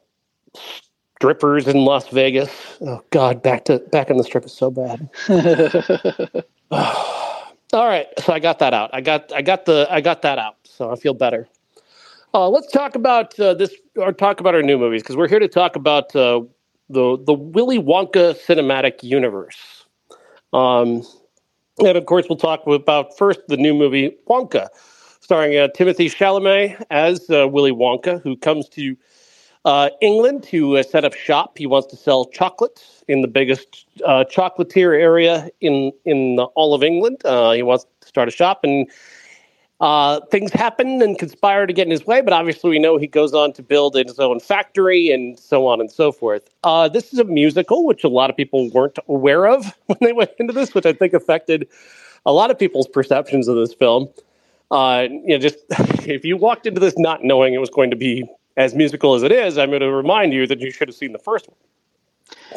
strippers 1.19 1.67
in 1.67 1.83
Las 1.83 2.07
Vegas. 2.07 2.49
Oh 2.79 3.03
God, 3.09 3.43
back 3.43 3.65
to 3.65 3.79
back 3.91 4.09
on 4.09 4.15
the 4.15 4.23
strip 4.23 4.45
is 4.45 4.53
so 4.53 4.71
bad. 4.71 5.09
All 6.71 7.85
right, 7.85 8.07
so 8.19 8.31
I 8.31 8.39
got 8.39 8.59
that 8.59 8.73
out. 8.73 8.89
I 8.93 9.01
got 9.01 9.33
I 9.33 9.41
got 9.41 9.65
the 9.65 9.85
I 9.89 9.99
got 9.99 10.21
that 10.21 10.39
out. 10.39 10.55
So 10.63 10.89
I 10.91 10.95
feel 10.95 11.13
better. 11.13 11.49
Uh, 12.33 12.47
let's 12.47 12.71
talk 12.71 12.95
about 12.95 13.37
uh, 13.37 13.53
this, 13.53 13.75
or 13.97 14.13
talk 14.13 14.39
about 14.39 14.55
our 14.55 14.61
new 14.61 14.77
movies, 14.77 15.01
because 15.01 15.17
we're 15.17 15.27
here 15.27 15.39
to 15.39 15.49
talk 15.49 15.75
about 15.75 16.15
uh, 16.15 16.41
the 16.89 17.17
the 17.25 17.33
Willy 17.33 17.79
Wonka 17.79 18.37
cinematic 18.47 19.03
universe. 19.03 19.57
Um, 20.53 21.03
and 21.79 21.97
of 21.97 22.05
course, 22.05 22.27
we'll 22.29 22.37
talk 22.37 22.65
about 22.65 23.17
first 23.17 23.41
the 23.49 23.57
new 23.57 23.73
movie 23.73 24.15
Wonka, 24.29 24.69
starring 25.19 25.57
uh, 25.57 25.67
Timothée 25.75 26.15
Chalamet 26.15 26.81
as 26.89 27.29
uh, 27.29 27.45
Willy 27.45 27.73
Wonka, 27.73 28.21
who 28.21 28.37
comes 28.37 28.69
to 28.69 28.95
uh, 29.65 29.89
England 30.01 30.43
to 30.43 30.81
set 30.83 31.05
up 31.05 31.13
shop. 31.13 31.57
He 31.57 31.67
wants 31.67 31.87
to 31.87 31.97
sell 31.97 32.25
chocolate 32.25 32.83
in 33.07 33.21
the 33.21 33.27
biggest 33.27 33.85
chocolatier 33.99 34.99
area 34.99 35.49
in 35.61 35.91
in 36.05 36.39
all 36.55 36.73
of 36.73 36.83
England. 36.83 37.17
he 37.23 37.63
wants 37.63 37.85
to 38.01 38.07
start 38.07 38.27
a 38.27 38.31
shop 38.31 38.61
and 38.63 38.89
uh, 39.79 40.19
things 40.29 40.51
happen 40.51 41.01
and 41.01 41.17
conspire 41.17 41.65
to 41.65 41.71
get 41.71 41.87
in 41.87 41.91
his 41.91 42.05
way, 42.05 42.21
but 42.21 42.33
obviously 42.33 42.69
we 42.69 42.79
know 42.79 42.97
he 42.97 43.07
goes 43.07 43.33
on 43.33 43.53
to 43.53 43.63
build 43.63 43.95
his 43.95 44.19
own 44.19 44.39
factory 44.39 45.09
and 45.09 45.39
so 45.39 45.67
on 45.67 45.79
and 45.79 45.89
so 45.89 46.11
forth. 46.11 46.49
Uh, 46.63 46.89
this 46.89 47.13
is 47.13 47.19
a 47.19 47.23
musical, 47.23 47.85
which 47.85 48.03
a 48.03 48.09
lot 48.09 48.29
of 48.29 48.35
people 48.35 48.69
weren't 48.71 48.99
aware 49.07 49.47
of 49.47 49.73
when 49.85 49.97
they 50.01 50.11
went 50.11 50.31
into 50.37 50.51
this, 50.51 50.73
which 50.73 50.85
I 50.85 50.91
think 50.91 51.13
affected 51.13 51.67
a 52.25 52.33
lot 52.33 52.51
of 52.51 52.59
people's 52.59 52.87
perceptions 52.87 53.47
of 53.47 53.55
this 53.55 53.73
film. 53.73 54.09
Uh, 54.69 55.07
you 55.09 55.29
know, 55.29 55.37
just 55.37 55.59
if 56.05 56.25
you 56.25 56.35
walked 56.35 56.67
into 56.67 56.81
this 56.81 56.97
not 56.97 57.23
knowing 57.23 57.53
it 57.53 57.59
was 57.59 57.69
going 57.69 57.89
to 57.89 57.95
be 57.95 58.25
as 58.59 58.75
musical 58.75 59.15
as 59.15 59.23
it 59.23 59.31
is, 59.31 59.57
I'm 59.57 59.69
going 59.69 59.79
to 59.81 59.89
remind 59.89 60.33
you 60.33 60.45
that 60.45 60.59
you 60.59 60.69
should 60.69 60.89
have 60.89 60.95
seen 60.95 61.13
the 61.13 61.19
first 61.19 61.47
one. 61.47 61.57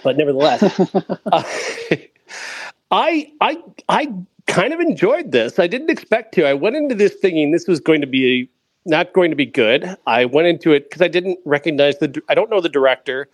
But 0.02 0.18
nevertheless, 0.18 0.62
uh, 1.32 1.42
I 2.90 3.32
I 3.40 3.56
I 3.88 4.12
kind 4.48 4.74
of 4.74 4.80
enjoyed 4.80 5.30
this. 5.30 5.60
I 5.60 5.68
didn't 5.68 5.90
expect 5.90 6.34
to. 6.34 6.44
I 6.44 6.54
went 6.54 6.74
into 6.74 6.96
this 6.96 7.14
thinking 7.14 7.52
this 7.52 7.68
was 7.68 7.78
going 7.78 8.00
to 8.00 8.06
be 8.08 8.50
not 8.84 9.12
going 9.12 9.30
to 9.30 9.36
be 9.36 9.46
good. 9.46 9.96
I 10.06 10.24
went 10.24 10.48
into 10.48 10.72
it 10.72 10.90
because 10.90 11.02
I 11.02 11.08
didn't 11.08 11.38
recognize 11.44 11.98
the. 11.98 12.20
I 12.28 12.34
don't 12.34 12.50
know 12.50 12.60
the 12.60 12.68
director, 12.68 13.28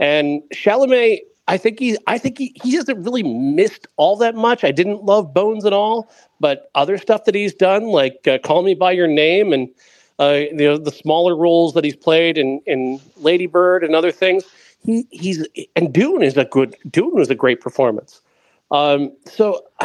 and 0.00 0.42
Chalamet. 0.52 1.20
I 1.46 1.58
think 1.58 1.78
he. 1.78 1.96
I 2.08 2.18
think 2.18 2.38
he. 2.38 2.52
He 2.62 2.74
hasn't 2.74 2.98
really 3.04 3.22
missed 3.22 3.86
all 3.96 4.16
that 4.16 4.34
much. 4.34 4.64
I 4.64 4.72
didn't 4.72 5.04
love 5.04 5.32
Bones 5.32 5.64
at 5.64 5.72
all, 5.72 6.10
but 6.40 6.70
other 6.74 6.98
stuff 6.98 7.24
that 7.24 7.36
he's 7.36 7.54
done, 7.54 7.84
like 7.84 8.26
uh, 8.26 8.38
Call 8.38 8.62
Me 8.62 8.74
by 8.74 8.90
Your 8.90 9.08
Name, 9.08 9.52
and 9.52 9.68
uh, 10.20 10.42
you 10.50 10.54
know 10.54 10.76
the 10.76 10.92
smaller 10.92 11.34
roles 11.34 11.74
that 11.74 11.84
he's 11.84 11.96
played 11.96 12.38
in 12.38 12.60
in 12.66 13.00
Lady 13.16 13.46
Bird 13.46 13.82
and 13.82 13.94
other 13.94 14.12
things. 14.12 14.44
He, 14.84 15.06
he's 15.10 15.46
and 15.76 15.92
Dune 15.92 16.22
is 16.22 16.36
a 16.36 16.44
good. 16.44 16.76
Dune 16.90 17.14
was 17.14 17.30
a 17.30 17.34
great 17.34 17.60
performance. 17.60 18.20
Um, 18.70 19.12
so 19.26 19.64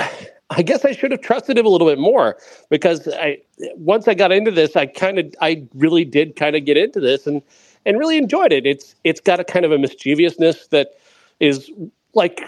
I 0.51 0.61
guess 0.61 0.85
I 0.85 0.91
should 0.91 1.11
have 1.11 1.21
trusted 1.21 1.57
him 1.57 1.65
a 1.65 1.69
little 1.69 1.87
bit 1.87 1.97
more 1.97 2.37
because 2.69 3.07
I 3.07 3.39
once 3.75 4.07
I 4.07 4.13
got 4.13 4.31
into 4.31 4.51
this, 4.51 4.75
I 4.75 4.85
kind 4.85 5.17
of 5.17 5.33
I 5.41 5.63
really 5.73 6.05
did 6.05 6.35
kind 6.35 6.55
of 6.55 6.65
get 6.65 6.77
into 6.77 6.99
this 6.99 7.25
and 7.25 7.41
and 7.85 7.97
really 7.97 8.17
enjoyed 8.17 8.51
it. 8.51 8.65
It's 8.65 8.95
it's 9.03 9.19
got 9.19 9.39
a 9.39 9.43
kind 9.43 9.65
of 9.65 9.71
a 9.71 9.77
mischievousness 9.77 10.67
that 10.67 10.91
is 11.39 11.71
like 12.13 12.41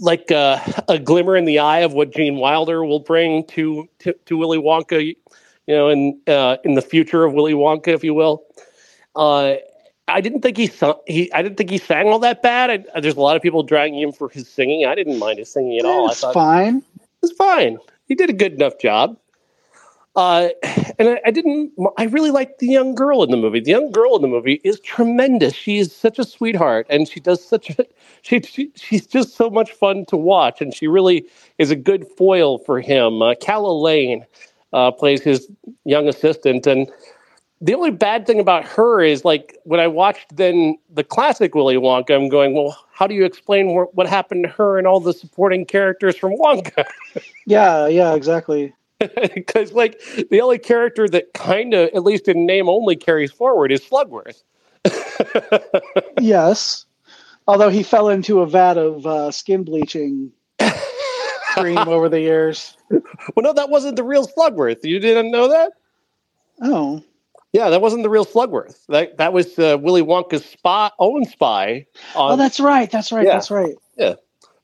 like 0.00 0.30
a 0.30 0.98
glimmer 1.04 1.36
in 1.36 1.44
the 1.44 1.58
eye 1.58 1.80
of 1.80 1.92
what 1.92 2.12
Gene 2.14 2.36
Wilder 2.36 2.84
will 2.84 3.00
bring 3.00 3.44
to 3.48 3.88
to, 3.98 4.14
to 4.26 4.36
Willy 4.36 4.58
Wonka, 4.58 5.14
you 5.66 5.74
know, 5.74 5.88
in 5.88 6.20
uh, 6.26 6.56
in 6.64 6.74
the 6.74 6.82
future 6.82 7.24
of 7.24 7.32
Willy 7.32 7.54
Wonka, 7.54 7.88
if 7.88 8.04
you 8.04 8.14
will. 8.14 8.44
Uh, 9.14 9.54
I 10.08 10.20
didn't 10.20 10.42
think 10.42 10.56
he, 10.56 10.70
he 11.06 11.32
I 11.32 11.42
didn't 11.42 11.56
think 11.56 11.70
he 11.70 11.78
sang 11.78 12.08
all 12.08 12.18
that 12.20 12.42
bad. 12.42 12.70
I, 12.70 13.00
there's 13.00 13.14
a 13.14 13.20
lot 13.20 13.36
of 13.36 13.42
people 13.42 13.62
dragging 13.62 14.00
him 14.00 14.12
for 14.12 14.28
his 14.28 14.48
singing. 14.48 14.86
I 14.86 14.94
didn't 14.94 15.18
mind 15.18 15.38
his 15.38 15.52
singing 15.52 15.78
at 15.78 15.84
all. 15.84 16.10
It's 16.10 16.20
fine 16.20 16.82
was 17.22 17.32
fine. 17.32 17.78
He 18.06 18.14
did 18.14 18.28
a 18.28 18.34
good 18.34 18.52
enough 18.52 18.78
job. 18.78 19.16
Uh, 20.14 20.50
and 20.98 21.08
I, 21.08 21.20
I, 21.24 21.30
didn't. 21.30 21.72
I 21.96 22.04
really 22.04 22.30
liked 22.30 22.58
the 22.58 22.66
young 22.66 22.94
girl 22.94 23.22
in 23.22 23.30
the 23.30 23.36
movie. 23.38 23.60
The 23.60 23.70
young 23.70 23.90
girl 23.90 24.14
in 24.16 24.20
the 24.20 24.28
movie 24.28 24.60
is 24.62 24.78
tremendous. 24.80 25.54
She 25.54 25.78
is 25.78 25.94
such 25.94 26.18
a 26.18 26.24
sweetheart, 26.24 26.86
and 26.90 27.08
she 27.08 27.18
does 27.18 27.42
such. 27.42 27.70
A, 27.70 27.86
she, 28.22 28.42
she 28.42 28.70
she's 28.74 29.06
just 29.06 29.34
so 29.36 29.48
much 29.48 29.72
fun 29.72 30.04
to 30.06 30.18
watch, 30.18 30.60
and 30.60 30.74
she 30.74 30.86
really 30.86 31.24
is 31.56 31.70
a 31.70 31.76
good 31.76 32.06
foil 32.18 32.58
for 32.58 32.78
him. 32.78 33.22
Uh, 33.22 33.34
Calah 33.34 33.80
Lane 33.80 34.26
uh, 34.72 34.90
plays 34.90 35.22
his 35.22 35.48
young 35.84 36.08
assistant, 36.08 36.66
and 36.66 36.90
the 37.62 37.74
only 37.74 37.92
bad 37.92 38.26
thing 38.26 38.40
about 38.40 38.64
her 38.64 39.00
is 39.00 39.24
like 39.24 39.56
when 39.62 39.78
I 39.78 39.86
watched 39.86 40.36
then 40.36 40.76
the 40.92 41.04
classic 41.04 41.54
Willy 41.54 41.76
Wonka, 41.76 42.10
I'm 42.10 42.28
going, 42.28 42.54
well, 42.54 42.76
how 42.92 43.06
do 43.06 43.14
you 43.14 43.24
explain 43.24 43.68
wh- 43.68 43.94
what 43.96 44.08
happened 44.08 44.44
to 44.44 44.50
her 44.50 44.78
and 44.78 44.86
all 44.86 44.98
the 44.98 45.12
supporting 45.12 45.64
characters 45.64 46.16
from 46.16 46.36
Wonka? 46.36 46.84
yeah, 47.46 47.86
yeah, 47.86 48.14
exactly. 48.14 48.74
Because 49.34 49.72
like 49.72 50.00
the 50.30 50.40
only 50.40 50.58
character 50.58 51.08
that 51.08 51.34
kind 51.34 51.74
of, 51.74 51.90
at 51.92 52.04
least 52.04 52.28
in 52.28 52.46
name 52.46 52.68
only, 52.68 52.94
carries 52.94 53.32
forward 53.32 53.72
is 53.72 53.80
Slugworth. 53.80 54.42
yes, 56.20 56.86
although 57.48 57.68
he 57.68 57.82
fell 57.82 58.08
into 58.08 58.40
a 58.40 58.46
vat 58.46 58.78
of 58.78 59.04
uh, 59.04 59.32
skin 59.32 59.64
bleaching 59.64 60.30
cream 61.54 61.78
over 61.78 62.08
the 62.08 62.20
years. 62.20 62.76
Well, 63.34 63.42
no, 63.42 63.54
that 63.54 63.70
wasn't 63.70 63.96
the 63.96 64.04
real 64.04 64.26
Slugworth. 64.26 64.84
You 64.84 64.98
didn't 64.98 65.30
know 65.30 65.48
that? 65.48 65.72
Oh. 66.60 67.02
Yeah, 67.52 67.70
that 67.70 67.80
wasn't 67.80 68.02
the 68.02 68.10
real 68.10 68.26
Slugworth. 68.26 68.84
That 68.88 69.16
that 69.18 69.32
was 69.32 69.58
uh, 69.58 69.78
Willy 69.80 70.02
Wonka's 70.02 70.44
spy, 70.44 70.90
own 70.98 71.24
spy. 71.24 71.86
On, 72.14 72.32
oh, 72.32 72.36
that's 72.36 72.60
right. 72.60 72.90
That's 72.90 73.12
right. 73.12 73.26
Yeah. 73.26 73.32
That's 73.32 73.50
right. 73.50 73.74
Yeah, 73.96 74.14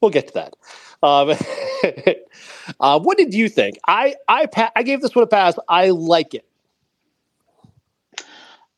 we'll 0.00 0.10
get 0.10 0.28
to 0.28 0.34
that. 0.34 0.54
Um, 1.02 1.30
uh, 2.80 2.98
what 2.98 3.18
did 3.18 3.34
you 3.34 3.48
think? 3.48 3.78
I 3.86 4.14
I 4.28 4.46
pa- 4.46 4.72
I 4.74 4.82
gave 4.82 5.00
this 5.02 5.14
one 5.14 5.22
a 5.22 5.26
pass. 5.26 5.54
I 5.68 5.90
like 5.90 6.34
it. 6.34 6.46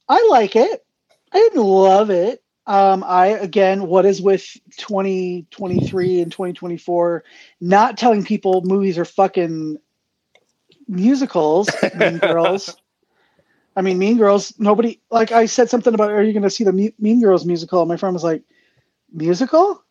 I 0.09 0.27
like 0.29 0.57
it. 0.57 0.85
I 1.33 1.39
didn't 1.39 1.63
love 1.63 2.11
it. 2.11 2.43
Um, 2.67 3.03
I 3.05 3.29
again, 3.29 3.87
what 3.87 4.07
is 4.07 4.23
with 4.23 4.47
2023 4.77 6.21
and 6.21 6.31
2024 6.31 7.25
not 7.61 7.99
telling 7.99 8.25
people 8.25 8.63
movies 8.65 8.99
are 8.99 9.05
fucking 9.05 9.79
musicals, 10.87 11.69
Mean 11.95 12.19
Girls. 12.19 12.77
I 13.77 13.83
mean, 13.83 13.99
Mean 13.99 14.19
Girls. 14.19 14.55
Nobody 14.59 15.01
like 15.11 15.33
I 15.33 15.47
said 15.47 15.71
something 15.71 15.95
about 15.95 16.11
are 16.11 16.23
you 16.23 16.33
going 16.33 16.43
to 16.43 16.51
see 16.51 16.65
the 16.65 16.93
Mean 16.99 17.21
Girls 17.21 17.45
musical? 17.47 17.81
And 17.81 17.89
my 17.89 17.97
friend 17.97 18.15
was 18.15 18.25
like, 18.25 18.43
musical. 19.13 19.85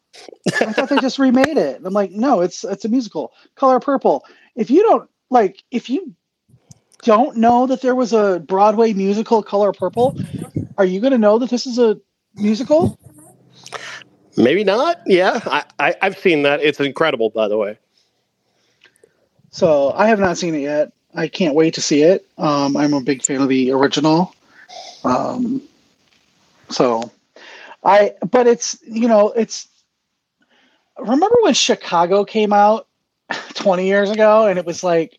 I 0.61 0.73
thought 0.73 0.89
they 0.89 0.97
just 0.99 1.19
remade 1.19 1.57
it. 1.57 1.77
And 1.77 1.85
I'm 1.85 1.93
like, 1.93 2.11
no, 2.11 2.41
it's 2.41 2.63
it's 2.63 2.85
a 2.85 2.89
musical. 2.89 3.33
Color 3.55 3.79
Purple. 3.79 4.25
If 4.55 4.69
you 4.69 4.83
don't 4.83 5.09
like, 5.29 5.63
if 5.71 5.89
you 5.89 6.15
don't 7.03 7.37
know 7.37 7.67
that 7.67 7.81
there 7.81 7.95
was 7.95 8.13
a 8.13 8.39
Broadway 8.39 8.93
musical, 8.93 9.43
Color 9.43 9.73
Purple, 9.73 10.17
are 10.77 10.85
you 10.85 10.99
going 10.99 11.11
to 11.11 11.17
know 11.17 11.39
that 11.39 11.49
this 11.49 11.65
is 11.65 11.79
a 11.79 11.99
musical? 12.35 12.97
Maybe 14.37 14.63
not. 14.63 15.01
Yeah, 15.05 15.39
I, 15.45 15.63
I 15.79 15.95
I've 16.01 16.17
seen 16.17 16.43
that. 16.43 16.61
It's 16.61 16.79
incredible, 16.79 17.29
by 17.29 17.47
the 17.47 17.57
way. 17.57 17.77
So 19.51 19.91
I 19.91 20.07
have 20.07 20.19
not 20.19 20.37
seen 20.37 20.55
it 20.55 20.61
yet. 20.61 20.93
I 21.15 21.27
can't 21.27 21.55
wait 21.55 21.73
to 21.73 21.81
see 21.81 22.03
it. 22.03 22.25
Um, 22.37 22.77
I'm 22.77 22.93
a 22.93 23.01
big 23.01 23.23
fan 23.23 23.41
of 23.41 23.49
the 23.49 23.71
original. 23.71 24.33
Um, 25.03 25.61
so 26.69 27.11
I, 27.83 28.13
but 28.29 28.47
it's 28.47 28.77
you 28.87 29.07
know 29.07 29.31
it's. 29.31 29.67
Remember 30.97 31.35
when 31.41 31.53
Chicago 31.53 32.25
came 32.25 32.51
out 32.51 32.87
20 33.53 33.85
years 33.85 34.09
ago, 34.09 34.47
and 34.47 34.59
it 34.59 34.65
was 34.65 34.83
like, 34.83 35.17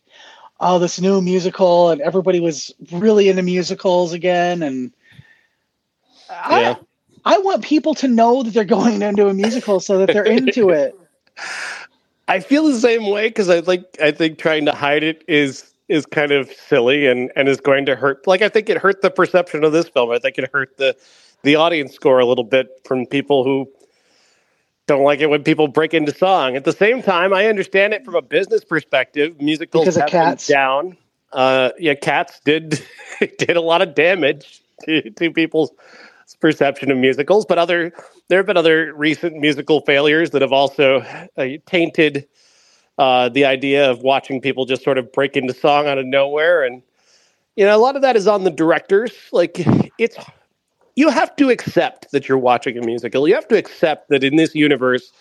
oh, 0.60 0.78
this 0.78 1.00
new 1.00 1.22
musical, 1.22 1.90
and 1.90 2.00
everybody 2.02 2.38
was 2.38 2.72
really 2.92 3.28
into 3.28 3.42
musicals 3.42 4.12
again, 4.12 4.62
and 4.62 4.92
yeah. 6.28 6.74
I, 7.24 7.38
want 7.38 7.64
people 7.64 7.94
to 7.96 8.09
know 8.09 8.42
that 8.42 8.54
they're 8.54 8.64
going 8.64 9.02
into 9.02 9.28
a 9.28 9.35
musical 9.35 9.80
so 9.80 9.98
that 9.98 10.12
they're 10.12 10.24
into 10.24 10.70
it. 10.70 10.98
I 12.28 12.40
feel 12.40 12.64
the 12.66 12.78
same 12.78 13.09
way 13.09 13.28
because 13.28 13.48
I 13.48 13.61
think 13.61 13.85
I 14.00 14.12
think 14.12 14.38
trying 14.38 14.66
to 14.66 14.72
hide 14.72 15.02
it 15.02 15.24
is 15.26 15.72
is 15.88 16.06
kind 16.06 16.30
of 16.30 16.50
silly 16.52 17.06
and 17.06 17.33
and 17.35 17.48
is 17.48 17.61
going 17.61 17.87
to 17.87 17.96
hurt. 17.96 18.26
Like 18.26 18.42
I 18.42 18.48
think 18.48 18.68
it 18.68 18.78
hurt 18.78 19.02
the 19.02 19.11
perception 19.11 19.64
of 19.64 19.72
this 19.72 19.88
film. 19.88 20.11
I 20.11 20.18
think 20.18 20.38
it 20.38 20.48
hurt 20.52 20.76
the 20.76 20.96
the 21.42 21.56
audience 21.56 21.94
score 21.94 22.20
a 22.20 22.26
little 22.26 22.44
bit 22.44 22.68
from 22.85 23.06
people 23.06 23.42
who 23.42 23.68
don't 24.87 25.02
like 25.02 25.20
it 25.20 25.26
when 25.30 25.42
people 25.42 25.68
break 25.68 25.94
into 25.94 26.14
song. 26.14 26.56
At 26.56 26.64
the 26.64 26.72
same 26.72 27.02
time, 27.02 27.33
I 27.33 27.46
understand 27.46 27.94
it 27.94 28.04
from 28.04 28.14
a 28.14 28.22
business 28.22 28.64
perspective. 28.64 29.40
Musicals 29.40 29.85
because 29.85 29.96
of 29.96 30.06
cats 30.06 30.46
down. 30.46 30.96
Uh, 31.33 31.70
yeah, 31.78 31.94
cats 31.94 32.40
did 32.44 32.85
did 33.38 33.56
a 33.56 33.61
lot 33.61 33.83
of 33.83 33.94
damage 33.94 34.62
to, 34.85 35.11
to 35.11 35.30
people's 35.30 35.70
perception 36.40 36.90
of 36.90 36.98
musicals. 36.98 37.44
But 37.46 37.59
other 37.59 37.92
there 38.29 38.38
have 38.38 38.46
been 38.46 38.57
other 38.57 38.92
recent 38.94 39.37
musical 39.37 39.81
failures 39.83 40.31
that 40.31 40.42
have 40.42 40.53
also 40.53 41.00
uh, 41.37 41.46
tainted 41.66 42.26
uh, 42.98 43.29
the 43.29 43.44
idea 43.44 43.90
of 43.90 44.03
watching 44.03 44.40
people 44.40 44.66
just 44.66 44.83
sort 44.83 44.98
of 44.98 45.11
break 45.12 45.37
into 45.37 45.55
song 45.55 45.87
out 45.87 45.98
of 45.98 46.07
nowhere. 46.07 46.62
And, 46.62 46.83
you 47.57 47.64
know, 47.64 47.74
a 47.74 47.79
lot 47.79 47.96
of 47.96 48.03
that 48.03 48.16
is 48.16 48.26
on 48.26 48.44
the 48.44 48.50
directors. 48.50 49.12
Like, 49.33 49.57
it's, 49.98 50.16
you 50.96 51.09
have 51.09 51.35
to 51.37 51.50
accept 51.50 52.11
that 52.12 52.29
you're 52.29 52.38
watching 52.38 52.76
a 52.76 52.85
musical. 52.85 53.26
You 53.26 53.35
have 53.35 53.48
to 53.48 53.57
accept 53.57 54.11
that 54.11 54.22
in 54.22 54.37
this 54.37 54.55
universe, 54.55 55.12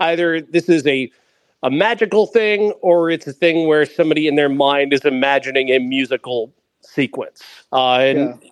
either 0.00 0.40
this 0.40 0.68
is 0.68 0.84
a, 0.86 1.10
a 1.62 1.70
magical 1.70 2.26
thing 2.26 2.72
or 2.80 3.10
it's 3.10 3.26
a 3.26 3.32
thing 3.32 3.68
where 3.68 3.86
somebody 3.86 4.26
in 4.26 4.34
their 4.34 4.48
mind 4.48 4.92
is 4.92 5.04
imagining 5.04 5.68
a 5.68 5.78
musical 5.78 6.52
sequence. 6.80 7.42
Uh, 7.72 7.98
and, 7.98 8.42
yeah. 8.42 8.50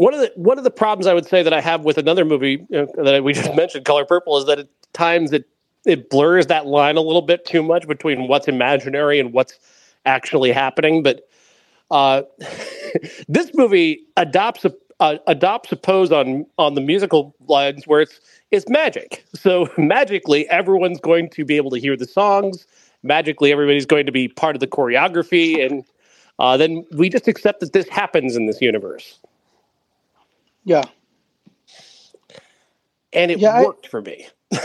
One 0.00 0.14
of 0.14 0.20
the 0.20 0.32
one 0.34 0.56
of 0.56 0.64
the 0.64 0.70
problems 0.70 1.06
I 1.06 1.12
would 1.12 1.26
say 1.26 1.42
that 1.42 1.52
I 1.52 1.60
have 1.60 1.84
with 1.84 1.98
another 1.98 2.24
movie 2.24 2.66
know, 2.70 2.86
that 2.96 3.22
we 3.22 3.34
just 3.34 3.54
mentioned, 3.62 3.84
Color 3.84 4.06
Purple, 4.06 4.38
is 4.38 4.46
that 4.46 4.58
at 4.58 4.68
times 4.94 5.30
it 5.30 5.46
it 5.84 6.08
blurs 6.08 6.46
that 6.46 6.64
line 6.64 6.96
a 6.96 7.02
little 7.02 7.20
bit 7.20 7.44
too 7.44 7.62
much 7.62 7.86
between 7.86 8.26
what's 8.26 8.48
imaginary 8.48 9.20
and 9.20 9.34
what's 9.34 9.58
actually 10.06 10.52
happening. 10.52 11.02
But 11.02 11.28
uh, 11.90 12.22
this 13.28 13.50
movie 13.52 14.00
adopts 14.16 14.64
a 14.64 14.72
uh, 15.00 15.18
adopts 15.26 15.70
a 15.70 15.76
pose 15.76 16.10
on 16.10 16.46
on 16.56 16.76
the 16.76 16.80
musical 16.80 17.34
lines 17.46 17.86
where 17.86 18.00
it's 18.00 18.20
it's 18.50 18.66
magic. 18.70 19.22
So 19.34 19.68
magically, 19.76 20.48
everyone's 20.48 20.98
going 20.98 21.28
to 21.28 21.44
be 21.44 21.58
able 21.58 21.72
to 21.72 21.78
hear 21.78 21.94
the 21.94 22.06
songs. 22.06 22.66
Magically, 23.02 23.52
everybody's 23.52 23.84
going 23.84 24.06
to 24.06 24.12
be 24.12 24.28
part 24.28 24.56
of 24.56 24.60
the 24.60 24.66
choreography, 24.66 25.62
and 25.62 25.84
uh, 26.38 26.56
then 26.56 26.86
we 26.92 27.10
just 27.10 27.28
accept 27.28 27.60
that 27.60 27.74
this 27.74 27.86
happens 27.90 28.34
in 28.34 28.46
this 28.46 28.62
universe. 28.62 29.18
Yeah, 30.64 30.84
and 33.12 33.30
it 33.30 33.38
yeah, 33.38 33.62
worked 33.62 33.86
I, 33.86 33.88
for 33.88 34.02
me. 34.02 34.28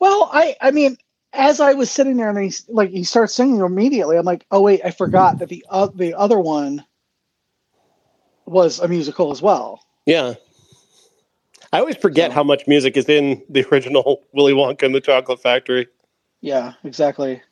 Well, 0.00 0.30
I 0.32 0.56
I 0.60 0.70
mean, 0.70 0.96
as 1.34 1.60
I 1.60 1.74
was 1.74 1.90
sitting 1.90 2.16
there 2.16 2.30
and 2.30 2.38
he 2.38 2.52
like 2.68 2.90
he 2.90 3.04
starts 3.04 3.34
singing 3.34 3.60
immediately, 3.60 4.16
I'm 4.16 4.24
like, 4.24 4.46
oh 4.50 4.62
wait, 4.62 4.80
I 4.82 4.90
forgot 4.90 5.38
that 5.38 5.50
the 5.50 5.64
uh, 5.68 5.88
the 5.94 6.14
other 6.14 6.40
one 6.40 6.84
was 8.46 8.80
a 8.80 8.88
musical 8.88 9.30
as 9.30 9.40
well. 9.40 9.84
Yeah. 10.06 10.34
I 11.72 11.78
always 11.78 11.96
forget 11.96 12.30
so. 12.30 12.34
how 12.34 12.42
much 12.42 12.66
music 12.66 12.96
is 12.96 13.08
in 13.08 13.44
the 13.48 13.64
original 13.72 14.22
Willy 14.32 14.54
Wonka 14.54 14.82
and 14.84 14.94
the 14.94 15.00
Chocolate 15.00 15.40
Factory. 15.40 15.86
Yeah, 16.40 16.72
exactly. 16.82 17.42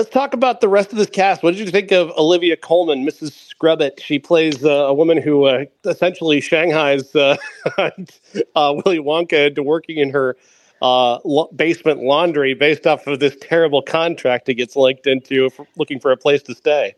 Let's 0.00 0.08
talk 0.08 0.32
about 0.32 0.62
the 0.62 0.68
rest 0.70 0.92
of 0.92 0.96
this 0.96 1.10
cast. 1.10 1.42
What 1.42 1.50
did 1.50 1.60
you 1.60 1.70
think 1.70 1.92
of 1.92 2.08
Olivia 2.12 2.56
Colman, 2.56 3.04
Mrs. 3.04 3.32
Scrubitt? 3.32 4.00
She 4.02 4.18
plays 4.18 4.64
uh, 4.64 4.70
a 4.70 4.94
woman 4.94 5.20
who 5.20 5.44
uh, 5.44 5.66
essentially 5.84 6.40
shanghais 6.40 7.14
uh, 7.14 7.36
uh, 8.56 8.72
Willy 8.82 8.98
Wonka 8.98 9.48
into 9.48 9.62
working 9.62 9.98
in 9.98 10.08
her 10.08 10.38
uh, 10.80 11.18
lo- 11.26 11.50
basement 11.54 12.00
laundry 12.00 12.54
based 12.54 12.86
off 12.86 13.06
of 13.06 13.20
this 13.20 13.36
terrible 13.42 13.82
contract 13.82 14.46
he 14.46 14.54
gets 14.54 14.74
linked 14.74 15.06
into 15.06 15.50
for 15.50 15.66
looking 15.76 16.00
for 16.00 16.10
a 16.12 16.16
place 16.16 16.42
to 16.44 16.54
stay. 16.54 16.94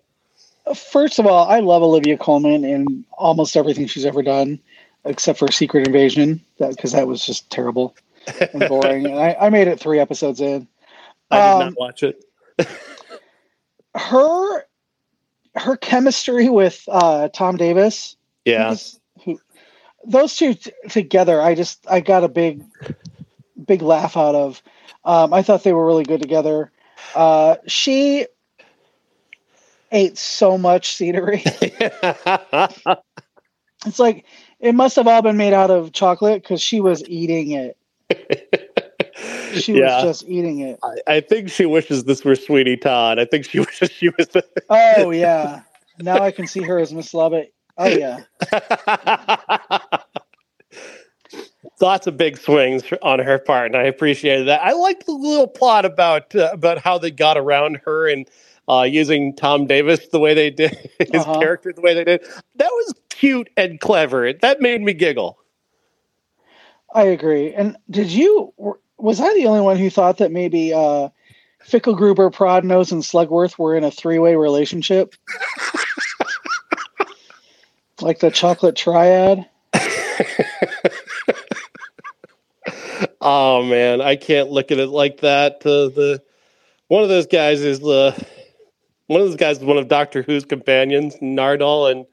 First 0.73 1.19
of 1.19 1.27
all, 1.27 1.49
I 1.49 1.59
love 1.59 1.83
Olivia 1.83 2.17
Colman 2.17 2.65
in 2.65 3.05
almost 3.19 3.57
everything 3.57 3.88
she's 3.88 4.07
ever 4.07 4.23
done, 4.23 4.61
except 5.05 5.41
for 5.41 5.51
Secret 5.51 5.88
Invasion, 5.88 6.41
because 6.57 6.93
that, 6.93 6.99
that, 6.99 7.09
was 7.09 7.27
just 7.27 7.51
terrible 7.51 7.97
and 8.53 8.69
boring. 8.69 9.07
and 9.07 9.19
I, 9.19 9.37
I, 9.41 9.51
made 9.51 9.67
it 9.67 9.81
three 9.81 9.99
episodes 9.99 10.41
in. 10.41 10.69
I 11.33 11.37
did 11.37 11.45
um, 11.45 11.59
not 11.59 11.75
watch 11.81 12.05
it 12.05 12.25
her 13.95 14.65
her 15.55 15.77
chemistry 15.77 16.49
with 16.49 16.83
uh, 16.88 17.29
Tom 17.29 17.57
Davis. 17.57 18.17
Yeah. 18.45 18.75
Who, 19.25 19.41
those 20.05 20.37
two 20.37 20.55
t- 20.55 20.73
together, 20.88 21.41
I 21.41 21.55
just 21.55 21.87
I 21.88 22.01
got 22.01 22.25
a 22.25 22.29
big 22.29 22.65
big 23.67 23.83
laugh 23.83 24.17
out 24.17 24.35
of. 24.35 24.62
Um, 25.05 25.33
I 25.33 25.43
thought 25.43 25.65
they 25.65 25.73
were 25.73 25.87
really 25.87 26.05
good 26.05 26.23
together. 26.23 26.71
Uh, 27.15 27.57
she 27.67 28.27
ate 29.91 30.17
so 30.17 30.57
much 30.57 30.97
scenery. 30.97 31.43
it's 31.47 32.87
like 33.99 34.25
it 34.61 34.75
must 34.75 34.97
have 34.97 35.07
all 35.07 35.23
been 35.23 35.37
made 35.37 35.53
out 35.53 35.71
of 35.71 35.93
chocolate 35.93 36.43
because 36.43 36.61
she 36.61 36.81
was 36.81 37.07
eating 37.09 37.53
it. 37.53 37.77
she 39.61 39.79
yeah. 39.79 40.05
was 40.05 40.19
just 40.19 40.31
eating 40.31 40.61
it. 40.61 40.79
I, 40.83 41.17
I, 41.17 41.21
think 41.21 41.51
she 41.51 41.67
wishes 41.67 42.05
this 42.05 42.25
were 42.25 42.35
Sweeney 42.35 42.77
Todd. 42.77 43.19
I 43.19 43.25
think 43.25 43.45
she 43.45 43.61
wishes 43.67 43.91
she 43.91 44.09
was. 44.11 44.29
The- 44.29 44.45
oh 44.71 45.11
yeah, 45.11 45.62
now 45.99 46.23
I 46.23 46.31
can 46.31 46.47
see 46.47 46.62
her 46.62 46.79
as 46.79 46.93
Miss 46.93 47.12
Lovett. 47.15 47.53
Oh 47.79 47.87
yeah. 47.87 48.21
Lots 51.81 52.07
of 52.07 52.17
big 52.17 52.38
swings 52.38 52.85
on 53.03 53.19
her 53.19 53.38
part, 53.38 53.67
and 53.67 53.77
I 53.77 53.85
appreciated 53.85 54.47
that. 54.47 54.62
I 54.62 54.73
liked 54.73 55.07
the 55.07 55.12
little 55.12 55.49
plot 55.49 55.85
about 55.85 56.35
uh, 56.35 56.51
about 56.53 56.79
how 56.79 56.99
they 56.99 57.11
got 57.11 57.37
around 57.37 57.81
her 57.85 58.09
and 58.09 58.29
uh, 58.69 58.83
using 58.83 59.35
Tom 59.35 59.67
Davis 59.67 60.07
the 60.09 60.21
way 60.21 60.35
they 60.35 60.51
did 60.51 60.91
his 60.99 61.23
uh-huh. 61.23 61.41
character 61.41 61.73
the 61.73 61.81
way 61.81 61.95
they 61.95 62.05
did. 62.05 62.23
That 62.57 62.71
was 62.71 62.95
cute 63.11 63.51
and 63.57 63.81
clever. 63.81 64.33
That 64.33 64.61
made 64.61 64.81
me 64.83 64.93
giggle. 64.93 65.38
I 66.95 67.05
agree. 67.05 67.55
And 67.55 67.77
did 67.91 68.11
you 68.11 68.53
was 69.03 69.21
I 69.21 69.35
the 69.35 69.47
only 69.47 69.61
one 69.61 69.77
who 69.77 69.91
thought 69.91 70.19
that 70.19 70.31
maybe 70.31 70.73
uh, 70.73 71.09
Fickelgruber, 71.67 72.33
Prodnose, 72.33 72.93
and 72.93 73.03
Slugworth 73.03 73.59
were 73.59 73.77
in 73.77 73.83
a 73.83 73.91
three-way 73.91 74.37
relationship? 74.37 75.15
like 78.01 78.21
the 78.21 78.31
chocolate 78.31 78.77
triad? 78.77 79.45
oh 83.21 83.65
man, 83.65 84.01
I 84.01 84.15
can't 84.15 84.51
look 84.51 84.71
at 84.71 84.79
it 84.79 84.87
like 84.88 85.21
that. 85.21 85.67
Uh, 85.67 85.88
the 85.88 86.23
one 86.87 87.03
of 87.03 87.09
those 87.09 87.27
guys 87.27 87.61
is 87.62 87.81
the 87.81 88.15
one 89.09 89.21
of 89.21 89.27
those 89.27 89.37
guys 89.37 89.59
is 89.59 89.65
one 89.65 89.79
of 89.79 89.88
Doctor 89.88 90.23
Who's 90.23 90.45
companions, 90.45 91.17
Nardole, 91.17 91.91
and 91.91 92.07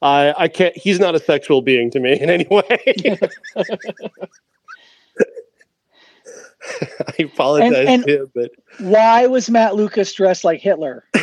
I 0.00 0.34
I 0.38 0.48
can't. 0.48 0.74
He's 0.76 0.98
not 1.00 1.14
a 1.14 1.18
sexual 1.18 1.60
being 1.60 1.90
to 1.90 2.00
me 2.00 2.18
in 2.18 2.30
any 2.30 2.46
way. 2.48 3.18
I 6.82 7.22
apologize 7.22 7.76
and, 7.76 7.88
and 7.88 8.04
to 8.04 8.22
him, 8.22 8.30
but 8.34 8.50
why 8.78 9.26
was 9.26 9.50
Matt 9.50 9.76
Lucas 9.76 10.12
dressed 10.12 10.44
like 10.44 10.60
Hitler? 10.60 11.04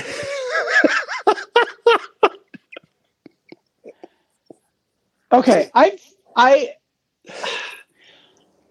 okay, 5.32 5.70
I 5.74 5.98
I 6.36 6.74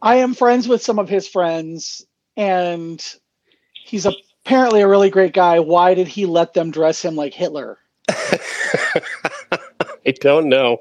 I 0.03 0.17
am 0.17 0.35
friends 0.35 0.69
with 0.69 0.83
some 0.83 0.99
of 0.99 1.09
his 1.09 1.29
friends, 1.29 2.05
and 2.37 3.05
he's 3.73 4.07
apparently 4.07 4.81
a 4.81 4.89
really 4.89 5.11
great 5.11 5.35
guy. 5.35 5.61
Why 5.61 5.95
did 5.95 6.09
he 6.09 6.27
let 6.27 6.55
them 6.55 6.71
dress 6.71 7.03
him 7.03 7.17
like 7.17 7.35
Hitler? 7.35 7.79
I 8.09 8.41
don't 10.21 10.49
know. 10.49 10.79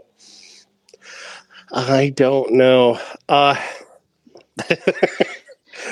I 1.71 2.10
don't 2.10 2.54
know. 2.54 3.00
Uh, 3.28 3.56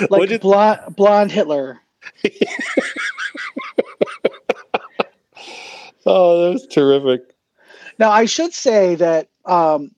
like 0.10 0.30
did... 0.30 0.42
blonde, 0.42 0.80
blonde 0.96 1.32
Hitler. 1.32 1.80
oh, 6.06 6.44
that 6.44 6.54
was 6.54 6.68
terrific. 6.68 7.34
Now 8.00 8.12
I 8.12 8.26
should 8.26 8.54
say 8.54 8.96
that 8.96 9.30
um, 9.46 9.92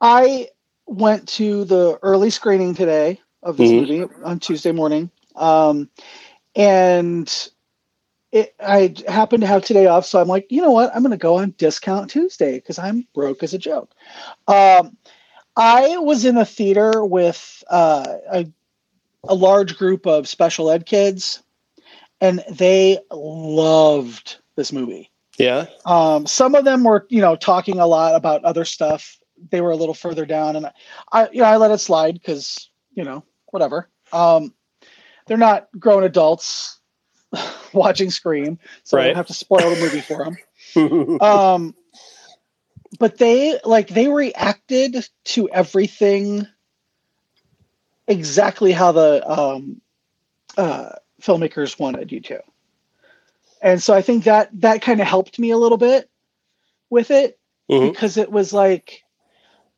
I 0.00 0.48
went 0.86 1.28
to 1.28 1.64
the 1.64 1.98
early 2.02 2.30
screening 2.30 2.74
today 2.74 3.20
of 3.42 3.56
this 3.56 3.70
mm-hmm. 3.70 4.00
movie 4.02 4.14
on 4.24 4.40
Tuesday 4.40 4.72
morning, 4.72 5.10
um, 5.36 5.88
and 6.54 7.50
it, 8.32 8.54
I 8.60 8.94
happened 9.08 9.42
to 9.42 9.46
have 9.46 9.64
today 9.64 9.86
off, 9.86 10.06
so 10.06 10.20
I'm 10.20 10.28
like, 10.28 10.46
you 10.50 10.62
know 10.62 10.70
what? 10.70 10.94
I'm 10.94 11.02
going 11.02 11.10
to 11.10 11.16
go 11.16 11.36
on 11.38 11.54
discount 11.58 12.10
Tuesday 12.10 12.56
because 12.56 12.78
I'm 12.78 13.06
broke 13.14 13.42
as 13.42 13.54
a 13.54 13.58
joke. 13.58 13.90
Um, 14.46 14.96
I 15.56 15.96
was 15.98 16.24
in 16.24 16.36
a 16.36 16.44
theater 16.44 17.04
with 17.04 17.64
uh, 17.70 18.04
a, 18.32 18.46
a 19.28 19.34
large 19.34 19.76
group 19.76 20.06
of 20.06 20.28
special 20.28 20.70
ed 20.70 20.86
kids, 20.86 21.42
and 22.20 22.42
they 22.50 22.98
loved 23.10 24.36
this 24.56 24.72
movie. 24.72 25.10
Yeah. 25.38 25.66
Um, 25.86 26.26
some 26.26 26.54
of 26.54 26.64
them 26.64 26.84
were, 26.84 27.06
you 27.08 27.20
know, 27.20 27.36
talking 27.36 27.80
a 27.80 27.86
lot 27.86 28.14
about 28.14 28.44
other 28.44 28.64
stuff. 28.64 29.18
They 29.50 29.60
were 29.60 29.70
a 29.70 29.76
little 29.76 29.94
further 29.94 30.26
down, 30.26 30.56
and 30.56 30.70
I, 31.12 31.28
you 31.32 31.40
know, 31.40 31.46
I 31.46 31.56
let 31.56 31.70
it 31.70 31.78
slide 31.78 32.14
because, 32.14 32.68
you 32.92 33.04
know, 33.04 33.24
whatever. 33.46 33.88
Um, 34.12 34.54
they're 35.26 35.38
not 35.38 35.68
grown 35.78 36.04
adults 36.04 36.80
watching 37.72 38.10
Scream, 38.10 38.58
so 38.82 38.96
right. 38.96 39.04
I 39.04 39.06
don't 39.08 39.16
have 39.16 39.26
to 39.28 39.34
spoil 39.34 39.70
the 39.70 39.80
movie 39.80 40.00
for 40.00 40.24
them. 40.24 41.20
um, 41.20 41.74
but 42.98 43.18
they 43.18 43.58
like 43.64 43.88
they 43.88 44.08
reacted 44.08 45.08
to 45.24 45.48
everything 45.50 46.46
exactly 48.10 48.72
how 48.72 48.92
the 48.92 49.30
um, 49.30 49.80
uh, 50.56 50.90
filmmakers 51.22 51.78
wanted 51.78 52.12
you 52.12 52.20
to, 52.20 52.42
and 53.62 53.82
so 53.82 53.94
I 53.94 54.02
think 54.02 54.24
that 54.24 54.50
that 54.60 54.82
kind 54.82 55.00
of 55.00 55.06
helped 55.06 55.38
me 55.38 55.50
a 55.50 55.58
little 55.58 55.78
bit 55.78 56.10
with 56.90 57.10
it 57.10 57.38
mm-hmm. 57.70 57.88
because 57.88 58.16
it 58.16 58.30
was 58.30 58.52
like 58.52 59.04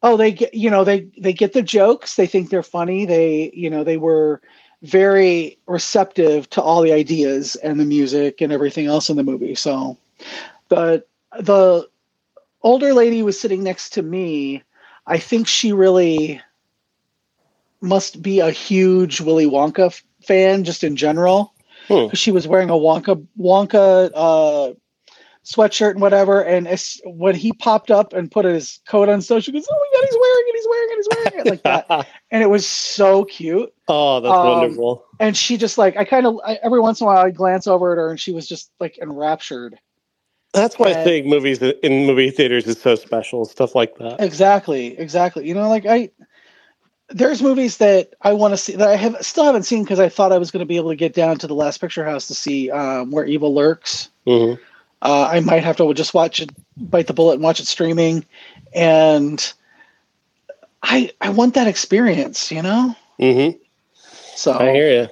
oh 0.03 0.17
they 0.17 0.33
get 0.33 0.55
you 0.55 0.71
know 0.71 0.83
they 0.83 1.07
they 1.19 1.33
get 1.33 1.53
the 1.53 1.63
jokes 1.63 2.17
they 2.17 2.27
think 2.27 2.49
they're 2.49 2.63
funny 2.63 3.05
they 3.05 3.53
you 3.55 3.69
know 3.69 3.85
they 3.85 3.99
were 3.99 4.41
very 4.83 5.59
receptive 5.67 6.51
to 6.51 6.61
all 6.61 6.83
the 6.83 6.93
ideas 6.93 7.55
and 7.57 7.79
the 7.79 7.85
music 7.85 8.41
and 8.41 8.53
everything 8.53 8.87
else 8.87 9.09
in 9.09 9.17
the 9.17 9.23
movie. 9.23 9.55
So 9.55 9.97
the 10.69 11.05
the 11.39 11.89
older 12.63 12.93
lady 12.93 13.23
was 13.23 13.41
sitting 13.41 13.63
next 13.63 13.91
to 13.91 14.03
me. 14.03 14.63
I 15.07 15.19
think 15.19 15.47
she 15.47 15.73
really 15.73 16.41
must 17.83 18.23
be 18.23 18.41
a 18.41 18.51
huge 18.51 19.21
Willy 19.21 19.47
Wonka 19.47 20.01
fan 20.25 20.65
just 20.65 20.85
in 20.85 20.97
general. 20.97 21.53
Hmm. 21.89 22.15
She 22.15 22.31
was 22.31 22.47
wearing 22.47 22.71
a 22.71 22.75
Wonka 22.75 23.27
Wonka 23.39 24.11
uh, 24.15 24.73
sweatshirt 25.45 25.93
and 25.93 26.01
whatever. 26.01 26.43
And 26.43 26.69
as, 26.69 27.01
when 27.05 27.35
he 27.35 27.53
popped 27.53 27.91
up 27.91 28.13
and 28.13 28.31
put 28.31 28.45
his 28.45 28.81
coat 28.87 29.09
on, 29.09 29.21
so 29.21 29.41
she 29.41 29.53
goes, 29.53 29.67
"Oh 29.71 29.75
my 29.75 29.99
god, 29.99 30.09
he's 30.09 30.19
wearing 30.21 30.45
it! 30.47 30.55
He's 30.55 30.67
wearing 30.69 30.89
it! 30.91 30.97
He's 30.97 31.09
wearing 31.11 31.41
it!" 31.41 31.51
like 31.51 31.63
that, 31.89 32.09
and 32.31 32.43
it 32.43 32.51
was 32.51 32.67
so 32.67 33.25
cute. 33.25 33.73
Oh, 33.89 34.21
that's 34.21 34.33
um, 34.33 34.47
wonderful. 34.47 35.05
And 35.19 35.37
she 35.37 35.57
just 35.57 35.79
like 35.79 35.97
I 35.97 36.05
kind 36.05 36.27
of 36.27 36.39
every 36.63 36.81
once 36.81 37.01
in 37.01 37.07
a 37.07 37.09
while 37.09 37.25
I 37.25 37.31
glance 37.31 37.67
over 37.67 37.93
at 37.93 37.99
her, 37.99 38.11
and 38.11 38.21
she 38.21 38.33
was 38.33 38.47
just 38.47 38.71
like 38.81 38.99
enraptured. 38.99 39.79
That's 40.55 40.79
why 40.79 40.91
and, 40.91 41.05
seeing 41.05 41.31
movies 41.31 41.63
in 41.63 42.07
movie 42.07 42.31
theaters 42.31 42.67
is 42.67 42.81
so 42.81 42.95
special. 42.95 43.45
Stuff 43.47 43.75
like 43.75 43.97
that. 43.97 44.21
Exactly, 44.21 44.99
exactly. 44.99 45.49
You 45.49 45.55
know, 45.55 45.69
like 45.69 45.87
I 45.87 46.11
there's 47.15 47.43
movies 47.43 47.79
that 47.79 48.15
I 48.23 48.33
want 48.33 48.53
to 48.53 48.59
see 48.59 48.75
that 48.77 48.89
I 48.89 48.97
have 48.97 49.17
still 49.21 49.45
haven't 49.45 49.65
seen 49.65 49.85
because 49.85 50.01
I 50.01 50.09
thought 50.09 50.33
I 50.33 50.39
was 50.39 50.51
going 50.51 50.61
to 50.61 50.67
be 50.67 50.77
able 50.77 50.91
to 50.91 50.97
get 50.97 51.15
down 51.15 51.39
to 51.39 51.47
the 51.47 51.55
last 51.55 51.81
picture 51.81 52.05
house 52.05 52.29
to 52.29 52.35
see 52.35 52.71
um, 52.71 53.11
where 53.11 53.25
evil 53.25 53.55
lurks. 53.55 54.11
Mm-hmm. 54.27 54.61
Uh, 55.03 55.29
I 55.33 55.41
might 55.41 55.65
have 55.65 55.77
to 55.79 55.95
just 55.95 56.15
watch 56.15 56.41
it, 56.41 56.51
bite 56.77 57.09
the 57.09 57.13
bullet, 57.13 57.35
and 57.35 57.43
watch 57.43 57.61
it 57.61 57.67
streaming, 57.67 58.25
and 58.75 59.53
I 60.83 61.13
I 61.21 61.31
want 61.31 61.55
that 61.55 61.67
experience, 61.67 62.53
you 62.53 62.63
know. 62.63 62.97
Mm-hmm. 63.21 63.59
So 64.37 64.53
I 64.53 64.73
hear 64.73 65.03
you. 65.03 65.09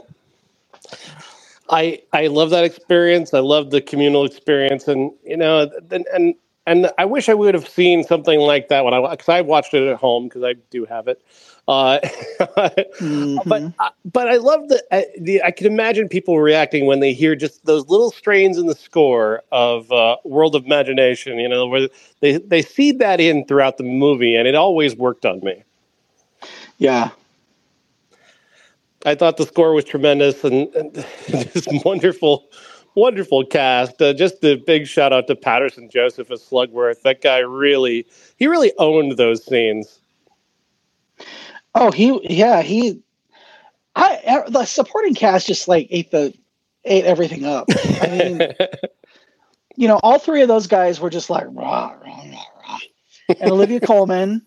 I 1.71 2.03
I 2.13 2.29
love 2.29 2.51
that 2.51 2.65
experience. 2.65 3.35
I 3.35 3.41
love 3.41 3.71
the 3.71 3.81
communal 3.81 4.25
experience, 4.25 4.89
and 4.89 5.13
you 5.25 5.37
know, 5.37 5.71
and 5.91 6.07
and, 6.15 6.35
and 6.67 6.91
I 6.99 7.05
wish 7.05 7.29
I 7.29 7.35
would 7.35 7.55
have 7.55 7.69
seen 7.69 8.05
something 8.05 8.41
like 8.41 8.69
that 8.69 8.85
when 8.85 8.95
I 8.95 9.11
because 9.11 9.29
I 9.29 9.41
watched 9.41 9.75
it 9.75 9.89
at 9.89 9.97
home 9.97 10.25
because 10.25 10.45
I 10.45 10.55
do 10.71 10.85
have 10.87 11.09
it. 11.09 11.23
Uh, 11.71 12.01
mm-hmm. 12.41 13.49
But 13.49 13.95
but 14.05 14.29
I 14.29 14.39
love 14.39 14.69
the, 14.69 14.83
the 15.21 15.41
I 15.45 15.53
can 15.53 15.69
imagine 15.69 16.09
people 16.09 16.41
reacting 16.41 16.87
when 16.87 16.99
they 16.99 17.13
hear 17.13 17.37
just 17.37 17.65
those 17.65 17.87
little 17.87 18.11
strains 18.11 18.59
in 18.59 18.67
the 18.67 18.75
score 18.75 19.45
of 19.53 19.93
uh, 19.93 20.17
World 20.25 20.57
of 20.57 20.67
Imagination. 20.67 21.39
You 21.39 21.49
know, 21.49 21.69
where 21.69 21.89
they 22.19 22.39
they 22.39 22.63
feed 22.63 22.99
that 22.99 23.21
in 23.21 23.47
throughout 23.47 23.77
the 23.77 23.85
movie, 23.85 24.35
and 24.35 24.49
it 24.49 24.57
always 24.57 24.97
worked 24.97 25.25
on 25.25 25.39
me. 25.45 25.63
Yeah, 26.79 27.11
I 29.07 29.15
thought 29.15 29.37
the 29.37 29.47
score 29.47 29.73
was 29.73 29.85
tremendous 29.85 30.43
and, 30.43 30.75
and 30.75 30.93
this 31.29 31.69
wonderful, 31.85 32.49
wonderful 32.97 33.47
cast. 33.47 34.03
Uh, 34.03 34.13
just 34.13 34.43
a 34.43 34.57
big 34.57 34.89
shout 34.89 35.13
out 35.13 35.29
to 35.29 35.37
Paterson 35.37 35.89
Joseph 35.89 36.33
as 36.33 36.43
Slugworth. 36.43 37.03
That 37.03 37.23
guy 37.23 37.39
really, 37.39 38.09
he 38.39 38.49
really 38.49 38.73
owned 38.79 39.19
those 39.19 39.45
scenes. 39.47 40.01
Oh, 41.75 41.91
he 41.91 42.19
yeah 42.29 42.63
he, 42.63 43.01
I 43.95 44.45
the 44.49 44.65
supporting 44.65 45.15
cast 45.15 45.47
just 45.47 45.69
like 45.69 45.89
ate 45.91 46.11
the 46.11 46.35
ate 46.85 47.05
everything 47.05 47.45
up. 47.45 47.67
I 48.03 48.07
mean, 48.09 48.49
you 49.77 49.89
know, 49.89 50.01
all 50.03 50.19
three 50.19 50.43
of 50.43 50.49
those 50.49 50.67
guys 50.67 51.01
were 51.01 51.11
just 51.11 51.31
like 51.31 51.45
rah 51.49 51.95
rah 52.03 52.23
rah 52.25 52.45
rah, 52.69 52.79
and 53.41 53.51
Olivia 53.51 53.81
Colman. 53.87 54.47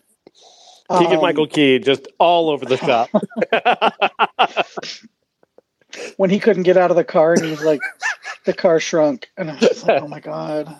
Keegan 0.98 1.16
um, 1.16 1.22
Michael 1.22 1.46
Key 1.46 1.78
just 1.78 2.08
all 2.18 2.50
over 2.50 2.66
the 2.66 2.76
shop. 2.76 3.08
when 6.16 6.28
he 6.28 6.38
couldn't 6.38 6.64
get 6.64 6.76
out 6.76 6.90
of 6.90 6.96
the 6.96 7.04
car 7.04 7.32
and 7.32 7.42
he 7.42 7.50
was 7.50 7.64
like, 7.64 7.80
the 8.44 8.52
car 8.52 8.78
shrunk, 8.80 9.30
and 9.36 9.50
I 9.50 9.54
was 9.54 9.62
just 9.62 9.86
like, 9.86 10.02
oh 10.02 10.08
my 10.08 10.20
god. 10.20 10.74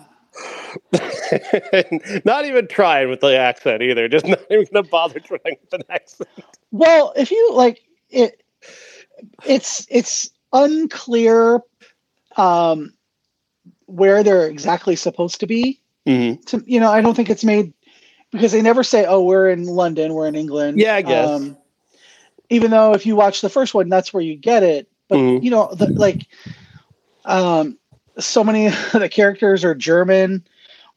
not 2.25 2.45
even 2.45 2.67
trying 2.67 3.09
with 3.09 3.21
the 3.21 3.37
accent 3.37 3.81
either. 3.81 4.07
Just 4.07 4.25
not 4.27 4.41
even 4.49 4.65
gonna 4.71 4.87
bother 4.87 5.19
trying 5.19 5.57
with 5.61 5.73
an 5.73 5.83
accent. 5.89 6.29
Well, 6.71 7.13
if 7.15 7.31
you 7.31 7.51
like 7.53 7.81
it, 8.09 8.43
it's 9.45 9.85
it's 9.89 10.29
unclear 10.53 11.61
um, 12.37 12.93
where 13.85 14.23
they're 14.23 14.47
exactly 14.47 14.95
supposed 14.95 15.39
to 15.39 15.47
be. 15.47 15.81
Mm-hmm. 16.05 16.41
To, 16.43 16.63
you 16.65 16.79
know, 16.79 16.91
I 16.91 17.01
don't 17.01 17.15
think 17.15 17.29
it's 17.29 17.43
made 17.43 17.73
because 18.31 18.51
they 18.51 18.61
never 18.61 18.83
say, 18.83 19.05
"Oh, 19.05 19.23
we're 19.23 19.49
in 19.49 19.65
London, 19.65 20.13
we're 20.13 20.27
in 20.27 20.35
England." 20.35 20.79
Yeah, 20.79 20.95
I 20.95 21.01
guess. 21.01 21.29
Um, 21.29 21.57
even 22.49 22.71
though 22.71 22.93
if 22.93 23.05
you 23.05 23.15
watch 23.15 23.41
the 23.41 23.49
first 23.49 23.73
one, 23.73 23.89
that's 23.89 24.13
where 24.13 24.23
you 24.23 24.35
get 24.35 24.63
it. 24.63 24.89
But 25.07 25.17
mm-hmm. 25.17 25.43
you 25.43 25.51
know, 25.51 25.73
the, 25.73 25.87
like, 25.87 26.27
um, 27.25 27.77
so 28.19 28.43
many 28.43 28.67
of 28.67 28.91
the 28.93 29.09
characters 29.09 29.63
are 29.63 29.75
German 29.75 30.45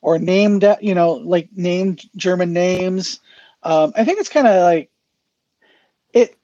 or 0.01 0.19
named, 0.19 0.65
you 0.81 0.95
know, 0.95 1.13
like 1.13 1.49
named 1.55 2.03
German 2.17 2.53
names. 2.53 3.21
Um, 3.63 3.93
I 3.97 4.05
think 4.05 4.21
it's 4.21 4.29
kind 4.29 4.47
of 4.47 4.63
like 4.63 4.91
it. 6.13 6.37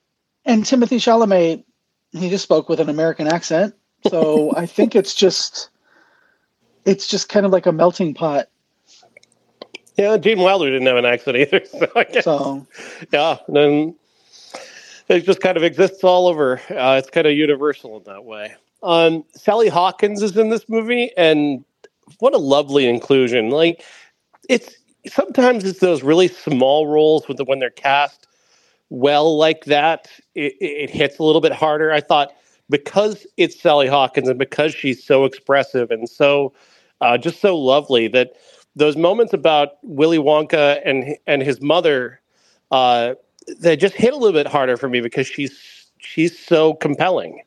And 0.44 0.64
Timothée 0.64 0.98
Chalamet, 0.98 1.64
he 2.12 2.28
just 2.28 2.44
spoke 2.44 2.68
with 2.68 2.80
an 2.80 2.88
American 2.88 3.28
accent, 3.28 3.74
so 4.08 4.52
I 4.56 4.66
think 4.66 4.94
it's 4.94 5.14
just, 5.14 5.70
it's 6.84 7.06
just 7.06 7.28
kind 7.28 7.46
of 7.46 7.52
like 7.52 7.66
a 7.66 7.72
melting 7.72 8.14
pot. 8.14 8.48
Yeah, 9.96 10.16
Gene 10.16 10.40
Wilder 10.40 10.70
didn't 10.70 10.88
have 10.88 10.96
an 10.96 11.04
accent 11.04 11.36
either, 11.36 11.64
so 11.70 11.88
I 11.94 12.04
guess. 12.04 12.24
So, 12.24 12.66
yeah, 13.12 13.38
then 13.46 13.94
it 15.08 15.20
just 15.20 15.40
kind 15.40 15.56
of 15.56 15.62
exists 15.62 16.02
all 16.02 16.26
over. 16.26 16.60
Uh, 16.68 16.96
it's 16.98 17.10
kind 17.10 17.26
of 17.26 17.34
universal 17.34 17.96
in 17.98 18.04
that 18.04 18.24
way. 18.24 18.54
Um, 18.84 19.24
Sally 19.34 19.68
Hawkins 19.68 20.22
is 20.22 20.36
in 20.36 20.50
this 20.50 20.68
movie, 20.68 21.10
and 21.16 21.64
what 22.18 22.34
a 22.34 22.38
lovely 22.38 22.86
inclusion! 22.86 23.50
Like 23.50 23.82
it's 24.48 24.76
sometimes 25.06 25.64
it's 25.64 25.80
those 25.80 26.02
really 26.02 26.28
small 26.28 26.86
roles 26.86 27.26
with 27.28 27.38
the, 27.38 27.44
when 27.44 27.58
they're 27.58 27.70
cast 27.70 28.26
well 28.90 29.36
like 29.36 29.64
that, 29.64 30.08
it, 30.34 30.54
it 30.60 30.90
hits 30.90 31.18
a 31.18 31.22
little 31.22 31.40
bit 31.40 31.52
harder. 31.52 31.92
I 31.92 32.00
thought 32.00 32.32
because 32.70 33.26
it's 33.36 33.60
Sally 33.60 33.86
Hawkins 33.86 34.28
and 34.28 34.38
because 34.38 34.74
she's 34.74 35.04
so 35.04 35.24
expressive 35.24 35.90
and 35.90 36.08
so 36.08 36.52
uh, 37.00 37.18
just 37.18 37.40
so 37.40 37.58
lovely 37.58 38.08
that 38.08 38.34
those 38.76 38.96
moments 38.96 39.32
about 39.32 39.72
Willy 39.82 40.18
Wonka 40.18 40.80
and 40.84 41.16
and 41.26 41.42
his 41.42 41.60
mother 41.60 42.20
uh, 42.70 43.14
they 43.58 43.76
just 43.76 43.94
hit 43.94 44.12
a 44.12 44.16
little 44.16 44.32
bit 44.32 44.46
harder 44.46 44.76
for 44.76 44.88
me 44.88 45.00
because 45.00 45.26
she's 45.26 45.90
she's 45.98 46.38
so 46.38 46.74
compelling. 46.74 47.42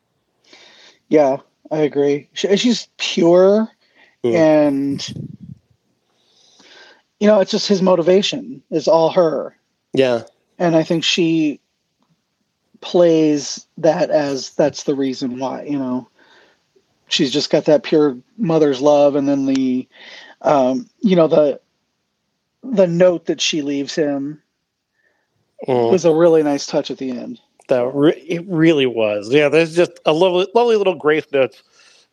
Yeah, 1.10 1.38
I 1.72 1.80
agree. 1.80 2.30
She, 2.34 2.56
she's 2.58 2.88
pure 2.98 3.70
mm. 4.24 4.34
and 4.34 5.38
you 7.20 7.28
know, 7.28 7.40
it's 7.40 7.52
just 7.52 7.68
his 7.68 7.82
motivation 7.82 8.62
is 8.70 8.88
all 8.88 9.10
her. 9.10 9.56
Yeah. 9.94 10.24
And 10.60 10.76
I 10.76 10.84
think 10.84 11.04
she 11.04 11.60
plays 12.82 13.66
that 13.78 14.10
as 14.10 14.52
that's 14.52 14.84
the 14.84 14.96
reason 14.96 15.40
why, 15.40 15.64
you 15.64 15.80
know. 15.80 16.08
She's 17.10 17.32
just 17.32 17.50
got 17.50 17.66
that 17.66 17.84
pure 17.84 18.18
mother's 18.38 18.82
love 18.82 19.16
and 19.16 19.30
then 19.30 19.46
the 19.46 19.88
um, 20.42 20.90
you 21.00 21.16
know, 21.16 21.28
the 21.28 21.60
the 22.64 22.88
note 22.88 23.26
that 23.26 23.40
she 23.40 23.62
leaves 23.62 23.96
him 23.96 24.42
mm. 25.68 25.92
was 25.92 26.06
a 26.06 26.14
really 26.14 26.44
nice 26.44 26.66
touch 26.66 26.92
at 26.92 26.98
the 26.98 27.12
end. 27.12 27.40
That 27.68 27.92
re- 27.94 28.26
it 28.28 28.46
really 28.48 28.86
was. 28.86 29.30
Yeah, 29.32 29.50
there's 29.50 29.76
just 29.76 30.00
a 30.06 30.14
lovely, 30.14 30.48
lovely 30.56 30.78
little 30.78 30.96
grace 30.96 31.26
notes 31.32 31.64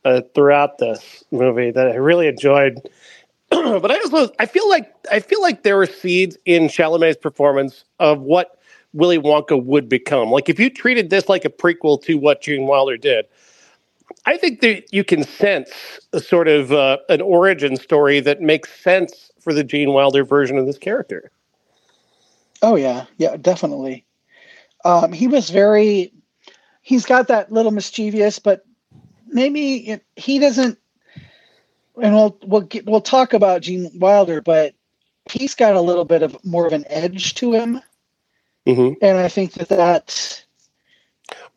uh, 0.04 0.22
throughout 0.34 0.78
this 0.78 1.24
movie 1.30 1.70
that 1.70 1.88
I 1.88 1.94
really 1.94 2.26
enjoyed. 2.26 2.80
but 3.50 3.90
I 3.90 3.96
also 3.96 4.30
I 4.38 4.46
feel 4.46 4.68
like 4.68 4.92
I 5.10 5.20
feel 5.20 5.40
like 5.40 5.62
there 5.62 5.76
were 5.76 5.86
seeds 5.86 6.36
in 6.44 6.64
Chalamet's 6.64 7.16
performance 7.16 7.84
of 8.00 8.20
what 8.20 8.58
Willy 8.92 9.18
Wonka 9.18 9.62
would 9.62 9.88
become. 9.88 10.30
Like 10.30 10.48
if 10.48 10.58
you 10.58 10.70
treated 10.70 11.10
this 11.10 11.28
like 11.28 11.44
a 11.44 11.50
prequel 11.50 12.02
to 12.02 12.14
what 12.14 12.42
Gene 12.42 12.66
Wilder 12.66 12.96
did, 12.96 13.26
I 14.26 14.36
think 14.36 14.60
that 14.60 14.92
you 14.92 15.04
can 15.04 15.22
sense 15.24 15.70
a 16.12 16.20
sort 16.20 16.48
of 16.48 16.72
uh, 16.72 16.98
an 17.08 17.20
origin 17.20 17.76
story 17.76 18.20
that 18.20 18.40
makes 18.40 18.70
sense 18.80 19.30
for 19.40 19.52
the 19.52 19.64
Gene 19.64 19.92
Wilder 19.92 20.24
version 20.24 20.56
of 20.58 20.66
this 20.66 20.78
character. 20.78 21.30
Oh 22.62 22.76
yeah, 22.76 23.04
yeah, 23.18 23.36
definitely. 23.36 24.04
Um, 24.84 25.12
he 25.12 25.28
was 25.28 25.50
very. 25.50 26.12
He's 26.82 27.06
got 27.06 27.28
that 27.28 27.50
little 27.50 27.72
mischievous, 27.72 28.38
but 28.38 28.66
maybe 29.26 29.76
it, 29.88 30.04
he 30.16 30.38
doesn't 30.38 30.78
and 32.00 32.14
we'll 32.14 32.38
we'll 32.44 32.60
get, 32.62 32.86
we'll 32.86 33.00
talk 33.00 33.32
about 33.32 33.62
Gene 33.62 33.90
Wilder, 33.94 34.40
but 34.40 34.74
he's 35.30 35.54
got 35.54 35.76
a 35.76 35.80
little 35.80 36.04
bit 36.04 36.22
of 36.22 36.42
more 36.44 36.66
of 36.66 36.72
an 36.72 36.84
edge 36.88 37.34
to 37.34 37.52
him, 37.52 37.80
mm-hmm. 38.66 38.94
and 39.02 39.18
I 39.18 39.28
think 39.28 39.52
that 39.54 39.68
that. 39.68 40.44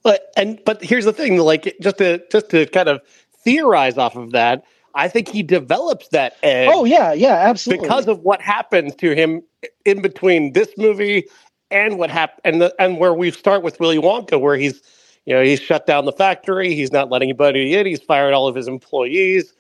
But 0.04 0.32
and 0.38 0.60
but 0.66 0.84
here's 0.84 1.06
the 1.06 1.14
thing, 1.14 1.38
like 1.38 1.76
just 1.82 1.98
to 1.98 2.24
just 2.32 2.50
to 2.52 2.66
kind 2.68 2.88
of 2.88 3.02
theorize 3.44 3.98
off 3.98 4.16
of 4.16 4.32
that, 4.32 4.64
I 4.96 5.08
think 5.08 5.28
he 5.28 5.44
develops 5.44 6.10
that 6.10 6.38
edge. 6.44 6.70
Oh 6.72 6.86
yeah, 6.86 7.14
yeah, 7.14 7.36
absolutely. 7.36 7.88
Because 7.88 8.08
of 8.08 8.20
what 8.20 8.42
happens 8.42 8.96
to 8.98 9.14
him 9.16 9.42
in 9.86 10.02
between 10.02 10.54
this 10.54 10.70
movie 10.78 11.26
and 11.72 11.98
what 11.98 12.10
happened, 12.10 12.42
and 12.44 12.62
the, 12.62 12.76
and 12.80 12.98
where 12.98 13.14
we 13.14 13.32
start 13.32 13.64
with 13.64 13.80
Willy 13.80 13.98
Wonka, 13.98 14.40
where 14.40 14.56
he's 14.56 14.82
you 15.26 15.34
know 15.34 15.44
he's 15.44 15.60
shut 15.60 15.86
down 15.86 16.06
the 16.06 16.12
factory, 16.12 16.74
he's 16.74 16.92
not 16.92 17.10
letting 17.10 17.30
anybody 17.30 17.76
in, 17.76 17.86
he's 17.86 18.02
fired 18.02 18.34
all 18.34 18.48
of 18.48 18.56
his 18.56 18.68
employees 18.68 19.54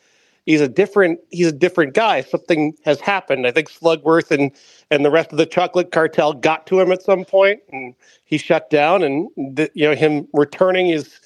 he's 0.47 0.61
a 0.61 0.67
different 0.67 1.19
he's 1.29 1.45
a 1.45 1.51
different 1.51 1.93
guy. 1.93 2.21
Something 2.21 2.73
has 2.83 2.99
happened. 2.99 3.45
I 3.45 3.51
think 3.51 3.69
Slugworth 3.69 4.31
and 4.31 4.51
and 4.89 5.05
the 5.05 5.11
rest 5.11 5.31
of 5.31 5.37
the 5.37 5.45
chocolate 5.45 5.91
cartel 5.91 6.33
got 6.33 6.65
to 6.67 6.79
him 6.79 6.91
at 6.91 7.03
some 7.03 7.23
point, 7.23 7.61
and 7.71 7.93
he 8.25 8.39
shut 8.39 8.71
down. 8.71 9.03
And 9.03 9.29
the, 9.37 9.69
you 9.75 9.87
know 9.87 9.93
him 9.93 10.27
returning 10.33 10.89
is 10.89 11.19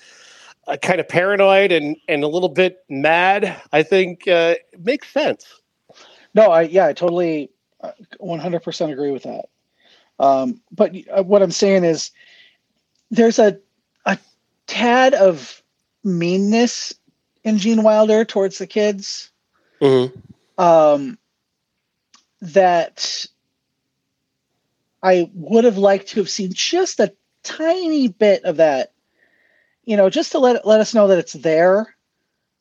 uh, 0.68 0.76
kind 0.76 1.00
of 1.00 1.08
paranoid 1.08 1.72
and 1.72 1.96
and 2.10 2.24
a 2.24 2.28
little 2.28 2.50
bit 2.50 2.80
mad. 2.90 3.62
I 3.72 3.84
think 3.84 4.28
uh, 4.28 4.56
makes 4.78 5.08
sense. 5.08 5.46
No, 6.34 6.52
I 6.52 6.64
yeah, 6.64 6.88
I 6.88 6.94
totally, 6.94 7.52
uh, 7.80 7.92
one 8.20 8.40
hundred 8.40 8.64
percent 8.64 8.92
agree 8.92 9.12
with 9.12 9.24
that. 9.24 9.46
Um, 10.22 10.62
but 10.72 10.96
uh, 11.12 11.24
what 11.24 11.42
I'm 11.42 11.52
saying 11.52 11.84
is, 11.84 12.12
there's 13.10 13.40
a 13.40 13.60
a 14.06 14.18
tad 14.68 15.14
of 15.14 15.62
meanness 16.04 16.94
in 17.44 17.58
Gene 17.58 17.84
Wilder 17.84 18.24
towards 18.24 18.58
the 18.58 18.68
kids. 18.68 19.32
Mm-hmm. 19.82 20.20
Um, 20.62 21.18
that 22.42 23.26
I 25.02 25.30
would 25.34 25.64
have 25.64 25.78
liked 25.78 26.10
to 26.10 26.20
have 26.20 26.30
seen 26.30 26.52
just 26.54 27.00
a 27.00 27.14
tiny 27.44 28.08
bit 28.08 28.44
of 28.44 28.58
that, 28.58 28.94
you 29.86 29.98
know, 29.98 30.10
just 30.10 30.32
to 30.34 30.40
let 30.40 30.66
let 30.66 30.82
us 30.82 30.94
know 30.94 31.08
that 31.08 31.20
it's 31.20 31.34
there, 31.34 31.96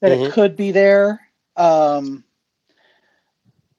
that 0.00 0.12
mm-hmm. 0.12 0.24
it 0.24 0.32
could 0.32 0.56
be 0.56 0.72
there. 0.72 1.20
Um, 1.56 2.24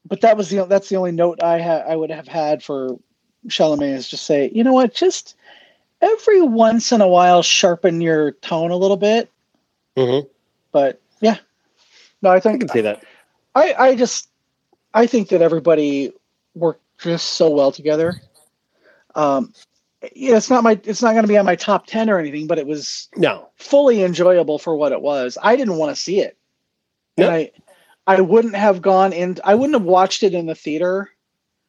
but 0.05 0.21
that 0.21 0.37
was 0.37 0.49
the 0.49 0.65
that's 0.65 0.89
the 0.89 0.97
only 0.97 1.11
note 1.11 1.41
I 1.41 1.59
had 1.59 1.83
I 1.87 1.95
would 1.95 2.11
have 2.11 2.27
had 2.27 2.63
for 2.63 2.99
Chalamet 3.47 3.93
is 3.93 4.07
just 4.07 4.25
say, 4.25 4.51
you 4.53 4.63
know 4.63 4.73
what, 4.73 4.93
just 4.93 5.35
every 6.01 6.41
once 6.41 6.91
in 6.91 7.01
a 7.01 7.07
while 7.07 7.43
sharpen 7.43 8.01
your 8.01 8.31
tone 8.31 8.71
a 8.71 8.77
little 8.77 8.97
bit. 8.97 9.31
Mm-hmm. 9.97 10.27
But 10.71 11.01
yeah, 11.19 11.37
no, 12.21 12.29
I 12.29 12.39
think 12.39 12.55
I 12.55 12.57
can 12.59 12.69
see 12.69 12.81
that. 12.81 13.03
I 13.55 13.73
I 13.73 13.95
just 13.95 14.29
I 14.93 15.05
think 15.07 15.29
that 15.29 15.41
everybody 15.41 16.13
worked 16.55 16.81
just 16.99 17.29
so 17.29 17.49
well 17.49 17.71
together. 17.71 18.21
Um, 19.15 19.53
yeah, 20.13 20.37
it's 20.37 20.49
not 20.49 20.63
my 20.63 20.79
it's 20.83 21.01
not 21.01 21.11
going 21.11 21.23
to 21.23 21.27
be 21.27 21.37
on 21.37 21.45
my 21.45 21.55
top 21.55 21.85
10 21.85 22.09
or 22.09 22.17
anything 22.17 22.47
but 22.47 22.57
it 22.57 22.65
was 22.65 23.07
no 23.15 23.49
fully 23.57 24.03
enjoyable 24.03 24.57
for 24.57 24.75
what 24.75 24.91
it 24.91 25.01
was 25.01 25.37
i 25.43 25.55
didn't 25.55 25.77
want 25.77 25.95
to 25.95 26.01
see 26.01 26.19
it 26.19 26.37
and 27.17 27.29
i 27.29 27.51
i 28.07 28.19
wouldn't 28.19 28.55
have 28.55 28.81
gone 28.81 29.13
in 29.13 29.37
i 29.43 29.53
wouldn't 29.53 29.75
have 29.75 29.85
watched 29.85 30.23
it 30.23 30.33
in 30.33 30.47
the 30.47 30.55
theater 30.55 31.11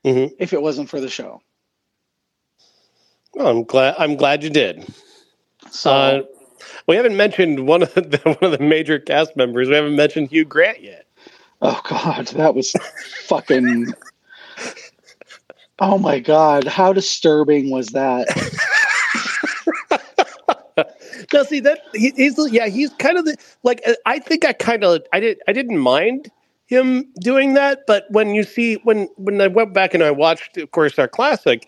mm-hmm. 0.05 0.33
if 0.39 0.55
it 0.55 0.63
wasn't 0.63 0.89
for 0.89 0.99
the 0.99 1.11
show 1.11 1.43
well, 3.35 3.49
i'm 3.49 3.65
glad 3.65 3.95
i'm 3.99 4.17
glad 4.17 4.43
you 4.43 4.51
did 4.51 4.87
so 5.71 5.91
uh, 5.91 6.23
we 6.87 6.97
haven't 6.97 7.17
mentioned 7.17 7.67
one 7.67 7.83
of 7.83 7.95
the 7.95 8.21
one 8.41 8.53
of 8.53 8.59
the 8.59 8.65
major 8.65 8.99
cast 8.99 9.37
members. 9.37 9.69
We 9.69 9.75
haven't 9.75 9.97
mentioned 9.97 10.31
Hugh 10.31 10.45
Grant 10.45 10.83
yet. 10.83 11.07
Oh 11.61 11.81
God, 11.89 12.29
that 12.29 12.55
was 12.55 12.73
fucking. 13.27 13.95
Oh 15.79 15.99
my 15.99 16.21
God, 16.21 16.65
how 16.69 16.93
disturbing 16.93 17.71
was 17.71 17.89
that? 17.89 18.29
now, 21.33 21.43
see 21.43 21.59
that 21.59 21.81
he, 21.93 22.13
he's 22.15 22.39
yeah, 22.53 22.69
he's 22.69 22.91
kind 23.01 23.19
of 23.19 23.25
the 23.25 23.37
like. 23.65 23.83
I 24.07 24.21
think 24.21 24.45
I 24.45 24.53
kind 24.53 24.85
of 24.85 25.03
I 25.13 25.19
did 25.19 25.41
I 25.49 25.53
didn't 25.53 25.79
mind 25.79 26.31
him 26.67 27.11
doing 27.21 27.55
that, 27.55 27.81
but 27.89 28.05
when 28.11 28.33
you 28.33 28.45
see 28.45 28.75
when 28.85 29.09
when 29.17 29.41
I 29.41 29.49
went 29.49 29.75
back 29.75 29.93
and 29.93 30.05
I 30.05 30.13
watched, 30.13 30.57
of 30.57 30.71
course, 30.71 31.01
our 31.01 31.09
classic, 31.09 31.67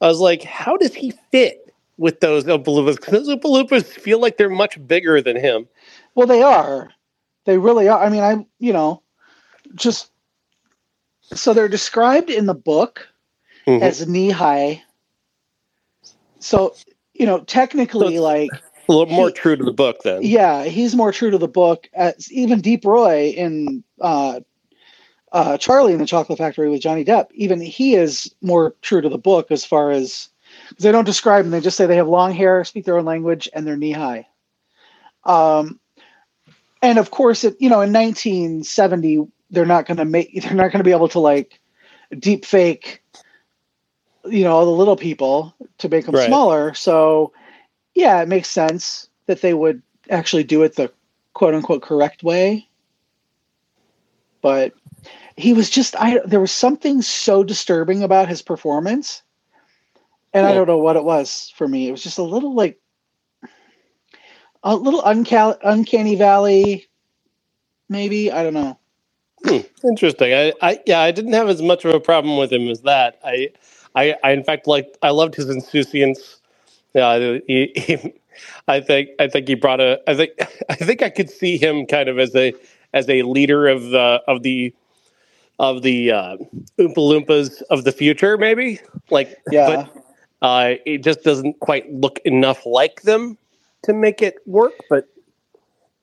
I 0.00 0.06
was 0.06 0.20
like, 0.20 0.42
how 0.42 0.76
does 0.76 0.94
he 0.94 1.12
fit 1.30 1.68
with 1.98 2.20
those 2.20 2.44
Oompa 2.44 2.64
Loompas 2.64 2.96
because 2.96 3.12
those 3.12 3.28
Oompa 3.28 3.42
Loompas 3.42 3.84
feel 3.84 4.20
like 4.20 4.36
they're 4.36 4.48
much 4.48 4.78
bigger 4.86 5.20
than 5.20 5.36
him. 5.36 5.68
Well, 6.14 6.26
they 6.26 6.42
are. 6.42 6.90
They 7.44 7.58
really 7.58 7.88
are. 7.88 8.02
I 8.02 8.08
mean, 8.08 8.22
I 8.22 8.46
you 8.58 8.72
know, 8.72 9.02
just 9.74 10.10
so 11.22 11.52
they're 11.52 11.68
described 11.68 12.30
in 12.30 12.46
the 12.46 12.54
book 12.54 13.06
mm-hmm. 13.66 13.82
as 13.82 14.08
knee 14.08 14.30
high. 14.30 14.82
So 16.38 16.74
you 17.12 17.26
know, 17.26 17.40
technically, 17.40 18.16
so 18.16 18.22
like 18.22 18.50
a 18.88 18.92
little 18.92 19.12
more 19.12 19.28
he, 19.28 19.34
true 19.34 19.56
to 19.56 19.64
the 19.64 19.72
book 19.72 20.02
then. 20.04 20.22
Yeah, 20.22 20.64
he's 20.64 20.94
more 20.94 21.12
true 21.12 21.30
to 21.30 21.38
the 21.38 21.48
book. 21.48 21.88
As 21.94 22.30
even 22.32 22.60
Deep 22.60 22.84
Roy 22.84 23.34
in 23.36 23.82
uh, 24.00 24.40
uh, 25.32 25.58
Charlie 25.58 25.92
in 25.92 25.98
the 25.98 26.06
Chocolate 26.06 26.38
Factory 26.38 26.68
with 26.68 26.80
Johnny 26.80 27.04
Depp, 27.04 27.28
even 27.34 27.60
he 27.60 27.94
is 27.94 28.34
more 28.40 28.74
true 28.82 29.00
to 29.00 29.08
the 29.08 29.18
book 29.18 29.50
as 29.50 29.64
far 29.64 29.90
as 29.90 30.28
because 30.68 30.84
they 30.84 30.92
don't 30.92 31.04
describe 31.04 31.44
them. 31.44 31.50
They 31.50 31.60
just 31.60 31.76
say 31.76 31.86
they 31.86 31.96
have 31.96 32.08
long 32.08 32.32
hair, 32.32 32.64
speak 32.64 32.84
their 32.84 32.98
own 32.98 33.04
language, 33.04 33.48
and 33.52 33.66
they're 33.66 33.76
knee 33.76 33.92
high. 33.92 34.26
Um, 35.24 35.78
and 36.82 36.98
of 36.98 37.10
course, 37.10 37.44
it 37.44 37.56
you 37.58 37.68
know 37.68 37.80
in 37.80 37.92
1970 37.92 39.26
they're 39.50 39.66
not 39.66 39.86
going 39.86 39.98
to 39.98 40.04
make 40.04 40.42
they're 40.42 40.54
not 40.54 40.72
going 40.72 40.80
to 40.80 40.84
be 40.84 40.92
able 40.92 41.08
to 41.08 41.20
like 41.20 41.60
deep 42.18 42.44
fake 42.44 43.02
you 44.24 44.44
know 44.44 44.52
all 44.52 44.64
the 44.64 44.70
little 44.70 44.96
people 44.96 45.54
to 45.78 45.88
make 45.88 46.06
them 46.06 46.14
right. 46.14 46.26
smaller. 46.26 46.74
So 46.74 47.32
yeah, 47.94 48.22
it 48.22 48.28
makes 48.28 48.48
sense 48.48 49.08
that 49.26 49.40
they 49.40 49.54
would 49.54 49.82
actually 50.10 50.44
do 50.44 50.62
it 50.62 50.76
the 50.76 50.92
quote 51.34 51.54
unquote 51.54 51.82
correct 51.82 52.22
way. 52.22 52.68
But 54.40 54.72
he 55.38 55.52
was 55.52 55.70
just 55.70 55.94
I 55.96 56.20
there 56.26 56.40
was 56.40 56.52
something 56.52 57.00
so 57.00 57.44
disturbing 57.44 58.02
about 58.02 58.28
his 58.28 58.42
performance 58.42 59.22
and 60.34 60.46
I 60.46 60.52
don't 60.52 60.66
know 60.66 60.78
what 60.78 60.96
it 60.96 61.04
was 61.04 61.52
for 61.56 61.66
me. 61.66 61.88
It 61.88 61.92
was 61.92 62.02
just 62.02 62.18
a 62.18 62.22
little 62.22 62.54
like 62.54 62.78
a 64.62 64.74
little 64.74 65.02
unca- 65.02 65.58
uncanny 65.62 66.16
valley, 66.16 66.88
maybe. 67.88 68.30
I 68.30 68.42
don't 68.42 68.54
know. 68.54 68.78
Hmm, 69.44 69.58
interesting. 69.84 70.34
I, 70.34 70.52
I, 70.60 70.80
yeah, 70.86 71.00
I 71.00 71.12
didn't 71.12 71.32
have 71.32 71.48
as 71.48 71.62
much 71.62 71.84
of 71.84 71.94
a 71.94 72.00
problem 72.00 72.36
with 72.36 72.52
him 72.52 72.68
as 72.68 72.80
that. 72.82 73.20
I, 73.24 73.50
I, 73.94 74.16
I 74.24 74.32
in 74.32 74.42
fact 74.42 74.66
like 74.66 74.98
I 75.02 75.10
loved 75.10 75.36
his 75.36 75.48
insouciance. 75.48 76.40
Yeah, 76.94 77.38
he, 77.46 77.72
he, 77.76 78.14
I 78.66 78.80
think 78.80 79.10
I 79.20 79.28
think 79.28 79.48
he 79.48 79.54
brought 79.54 79.80
a. 79.80 80.00
I 80.08 80.14
think 80.14 80.32
I 80.68 80.74
think 80.74 81.02
I 81.02 81.10
could 81.10 81.30
see 81.30 81.56
him 81.56 81.86
kind 81.86 82.08
of 82.08 82.18
as 82.18 82.34
a 82.34 82.52
as 82.92 83.08
a 83.08 83.22
leader 83.22 83.68
of 83.68 83.84
the 83.90 84.20
of 84.26 84.42
the 84.42 84.74
of 85.58 85.82
the 85.82 86.12
uh, 86.12 86.36
Oompa 86.78 86.96
Loompas 86.96 87.62
of 87.70 87.84
the 87.84 87.92
future, 87.92 88.38
maybe. 88.38 88.80
Like, 89.10 89.36
yeah. 89.50 89.86
But, 89.86 90.04
uh, 90.40 90.74
it 90.86 91.02
just 91.02 91.24
doesn't 91.24 91.58
quite 91.60 91.92
look 91.92 92.20
enough 92.24 92.64
like 92.64 93.02
them 93.02 93.36
to 93.82 93.92
make 93.92 94.22
it 94.22 94.36
work. 94.46 94.74
But 94.88 95.08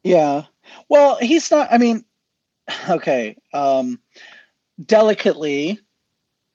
yeah, 0.03 0.43
well, 0.89 1.17
he's 1.17 1.49
not. 1.51 1.67
I 1.71 1.77
mean, 1.77 2.03
okay. 2.89 3.37
Um, 3.53 3.99
delicately, 4.85 5.79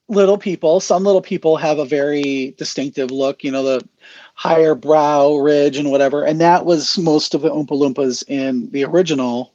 little 0.09 0.39
people. 0.39 0.81
Some 0.81 1.05
little 1.05 1.23
people 1.23 1.57
have 1.57 1.79
a 1.79 1.85
very 1.85 2.55
distinctive 2.59 3.11
look. 3.11 3.43
You 3.43 3.51
know, 3.51 3.63
the 3.63 3.89
higher 4.35 4.75
brow 4.75 5.37
ridge 5.37 5.77
and 5.77 5.91
whatever. 5.91 6.25
And 6.25 6.41
that 6.41 6.67
was 6.67 6.99
most 6.99 7.35
of 7.35 7.43
the 7.43 7.51
Oompa 7.51 7.71
Loompas 7.71 8.25
in 8.29 8.71
the 8.71 8.85
original 8.85 9.55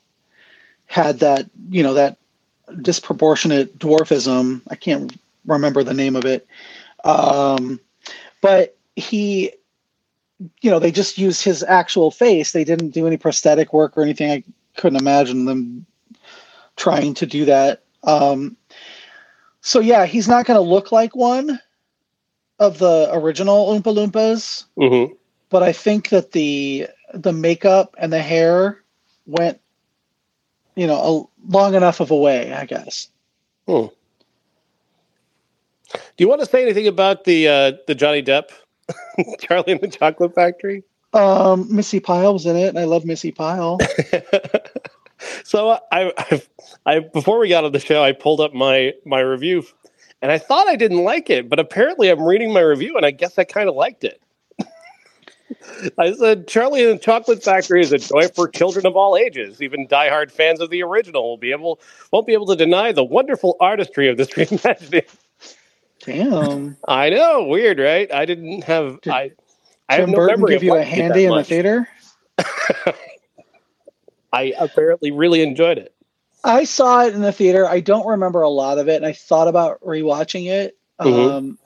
had 0.88 1.20
that. 1.20 1.50
You 1.70 1.84
know 1.84 1.93
that 1.93 2.18
disproportionate 2.82 3.78
dwarfism. 3.78 4.61
I 4.70 4.76
can't 4.76 5.16
remember 5.45 5.84
the 5.84 5.93
name 5.93 6.16
of 6.16 6.26
it. 6.26 6.47
Um, 7.03 7.80
but 8.41 8.78
he, 8.95 9.53
you 10.61 10.72
know, 10.72 10.80
they 10.80 10.91
just 10.91 11.18
used 11.18 11.43
his 11.43 11.63
actual 11.63 12.11
face. 12.11 12.51
They 12.51 12.63
didn't 12.63 12.89
do 12.89 13.07
any 13.07 13.18
prosthetic 13.18 13.74
work 13.74 13.97
or 13.97 14.03
anything. 14.03 14.32
I 14.32 14.43
couldn't 14.76 14.99
imagine 14.99 15.45
them 15.45 15.86
trying 16.76 17.13
to 17.16 17.26
do 17.26 17.45
that. 17.45 17.84
Um, 18.03 18.57
so 19.61 19.80
yeah, 19.80 20.05
he's 20.05 20.28
not 20.28 20.45
going 20.45 20.57
to 20.57 20.61
look 20.61 20.91
like 20.91 21.16
one 21.16 21.59
of 22.59 22.78
the 22.80 23.09
original 23.13 23.68
Oompa 23.68 23.93
Loompas. 23.93 24.66
Mm-hmm. 24.78 25.13
But 25.49 25.63
I 25.63 25.72
think 25.72 26.09
that 26.09 26.32
the 26.32 26.88
the 27.13 27.32
makeup 27.32 27.95
and 27.97 28.11
the 28.11 28.22
hair 28.22 28.84
went 29.26 29.61
you 30.76 30.88
know, 30.88 31.30
a 31.35 31.35
long 31.48 31.76
enough 31.76 32.00
of 32.00 32.12
a 32.12 32.16
way, 32.16 32.54
I 32.54 32.66
guess. 32.66 33.10
Hmm. 33.68 33.88
Do 35.91 36.24
you 36.24 36.28
want 36.28 36.41
to 36.41 36.48
say 36.48 36.62
anything 36.62 36.88
about 36.88 37.24
the 37.24 37.48
uh, 37.48 37.72
the 37.88 37.96
Johnny 37.96 38.24
Depp 38.24 38.50
Charlie 39.39 39.74
and 39.74 39.82
the 39.82 39.88
Chocolate 39.88 40.36
Factory? 40.36 40.84
Um, 41.14 41.74
Missi 41.74 42.00
Pyle 42.00 42.34
was 42.34 42.46
in 42.46 42.56
it, 42.56 42.68
and 42.68 42.80
I 42.80 42.84
love 42.84 43.06
Missi 43.06 43.32
Pyle. 43.32 43.78
so 45.43 45.80
I, 45.91 46.12
I, 46.18 46.41
I, 46.86 47.00
before 47.00 47.39
we 47.39 47.48
got 47.48 47.64
on 47.64 47.72
the 47.72 47.80
show, 47.80 48.04
I 48.04 48.12
pulled 48.12 48.41
up 48.41 48.54
my 48.54 48.93
my 49.06 49.22
review, 49.22 49.64
and 50.22 50.32
I 50.32 50.38
thought 50.38 50.68
I 50.68 50.76
didn't 50.76 51.04
like 51.04 51.30
it, 51.30 51.50
but 51.50 51.60
apparently 51.60 52.10
I'm 52.10 52.22
reading 52.22 52.52
my 52.52 52.60
review, 52.60 52.98
and 52.98 53.06
I 53.06 53.12
guess 53.12 53.38
I 53.38 53.46
kind 53.46 53.70
of 53.70 53.76
liked 53.76 54.04
it. 54.04 54.22
I 55.98 56.14
said 56.14 56.48
Charlie 56.48 56.84
and 56.84 57.00
the 57.00 57.04
Chocolate 57.04 57.43
Factory 57.43 57.82
is 57.82 57.91
a 57.91 57.98
joy 57.98 58.28
for 58.30 58.48
children 58.48 58.86
of 58.86 58.96
all 58.96 59.16
ages. 59.16 59.62
Even 59.62 59.88
diehard 59.88 60.32
fans 60.32 60.60
of 60.60 60.70
the 60.70 60.82
original 60.84 61.24
will 61.24 61.38
be 61.38 61.52
able 61.52 61.80
won't 62.12 62.26
be 62.26 62.34
able 62.34 62.48
to 62.48 62.56
deny 62.56 62.91
the 62.91 63.04
wonderful 63.04 63.56
artistry 63.60 64.10
of 64.10 64.18
this 64.18 64.30
reimagining. 64.32 65.08
Damn. 66.00 66.78
I 66.88 67.10
know, 67.10 67.43
weird, 67.43 67.80
right? 67.80 68.12
I 68.12 68.26
didn't 68.26 68.64
have 68.64 69.02
Did 69.02 69.14
I. 69.14 69.32
I 69.88 69.96
have 69.98 70.10
no 70.10 70.16
Burton 70.16 70.39
memory 70.39 70.56
give 70.56 70.64
you 70.64 70.76
a 70.76 70.84
handy 70.84 71.26
in 71.26 71.30
much. 71.30 71.48
the 71.48 71.56
theater. 71.56 71.88
I 74.34 74.54
apparently 74.58 75.12
really 75.12 75.43
enjoyed 75.43 75.78
it. 75.78 75.93
I 76.43 76.64
saw 76.64 77.06
it 77.06 77.14
in 77.14 77.22
the 77.22 77.32
theater. 77.32 77.68
I 77.68 77.80
don't 77.80 78.06
remember 78.06 78.41
a 78.41 78.50
lot 78.50 78.78
of 78.78 78.89
it, 78.89 78.96
and 78.96 79.06
I 79.06 79.14
thought 79.14 79.48
about 79.48 79.80
rewatching 79.82 80.48
it. 80.48 80.78
Mm-hmm. 81.00 81.36
Um, 81.36 81.60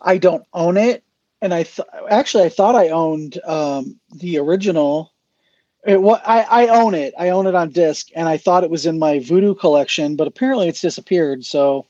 I 0.00 0.18
don't 0.18 0.44
own 0.52 0.76
it, 0.76 1.02
and 1.40 1.54
I 1.54 1.62
th- 1.62 1.88
actually 2.10 2.44
I 2.44 2.48
thought 2.48 2.74
I 2.74 2.88
owned 2.88 3.40
um, 3.44 3.98
the 4.14 4.38
original. 4.38 5.12
It, 5.86 6.00
what 6.00 6.22
I, 6.26 6.40
I 6.42 6.66
own 6.68 6.94
it. 6.94 7.14
I 7.18 7.30
own 7.30 7.46
it 7.46 7.54
on 7.54 7.70
disc, 7.70 8.08
and 8.14 8.28
I 8.28 8.36
thought 8.36 8.64
it 8.64 8.70
was 8.70 8.86
in 8.86 8.98
my 8.98 9.18
Vudu 9.18 9.58
collection, 9.58 10.16
but 10.16 10.26
apparently 10.26 10.68
it's 10.68 10.80
disappeared. 10.80 11.44
So, 11.44 11.86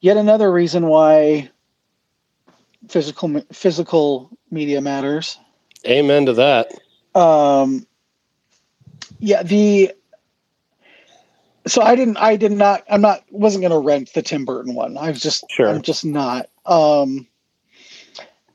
yet 0.00 0.16
another 0.16 0.52
reason 0.52 0.86
why 0.86 1.50
physical 2.88 3.40
physical 3.52 4.30
media 4.50 4.80
matters. 4.80 5.38
Amen 5.86 6.26
to 6.26 6.34
that. 6.34 6.72
Um, 7.14 7.86
yeah, 9.18 9.42
the 9.42 9.92
so 11.66 11.82
I 11.82 11.96
didn't 11.96 12.18
I 12.18 12.36
did 12.36 12.52
not 12.52 12.84
I'm 12.90 13.00
not 13.00 13.24
wasn't 13.30 13.62
gonna 13.62 13.80
rent 13.80 14.12
the 14.12 14.22
Tim 14.22 14.44
Burton 14.44 14.74
one. 14.74 14.96
I 14.98 15.10
was 15.10 15.20
just 15.20 15.44
sure. 15.50 15.68
I'm 15.68 15.82
just 15.82 16.04
not. 16.04 16.50
Um 16.66 17.26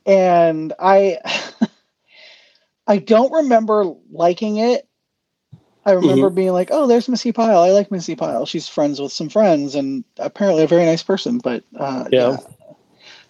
and 0.09 0.73
I 0.79 1.19
I 2.87 2.97
don't 2.97 3.31
remember 3.31 3.93
liking 4.11 4.57
it. 4.57 4.87
I 5.85 5.91
remember 5.91 6.27
mm-hmm. 6.27 6.35
being 6.35 6.51
like, 6.51 6.69
"Oh, 6.71 6.87
there's 6.87 7.07
Missi 7.07 7.31
Pyle. 7.31 7.59
I 7.59 7.69
like 7.69 7.91
Missi 7.91 8.15
Pyle. 8.15 8.45
She's 8.45 8.67
friends 8.67 8.99
with 8.99 9.11
some 9.11 9.29
friends, 9.29 9.75
and 9.75 10.03
apparently 10.17 10.63
a 10.63 10.67
very 10.67 10.85
nice 10.85 11.03
person." 11.03 11.37
But 11.37 11.63
uh, 11.77 12.05
yeah. 12.11 12.31
yeah, 12.31 12.37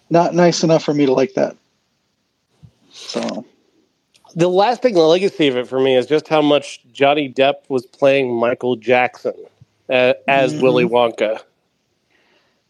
not 0.10 0.34
nice 0.34 0.64
enough 0.64 0.84
for 0.84 0.94
me 0.94 1.06
to 1.06 1.14
like 1.14 1.34
that. 1.34 1.58
So, 2.92 3.46
the 4.36 4.50
last 4.50 4.82
thing, 4.82 4.94
the 4.94 5.02
legacy 5.02 5.48
of 5.50 5.58
it 5.58 5.68
for 5.68 5.80
me 5.80 5.96
is 5.96 6.06
just 6.06 6.28
how 6.28 6.42
much 6.42 6.82
Johnny 6.92 7.32
Depp 7.32 7.70
was 7.70 7.86
playing 7.86 8.34
Michael 8.34 8.78
Jackson 8.78 9.36
uh, 9.90 10.14
as 10.28 10.54
mm-hmm. 10.54 10.64
Willy 10.64 10.86
Wonka. 10.86 11.42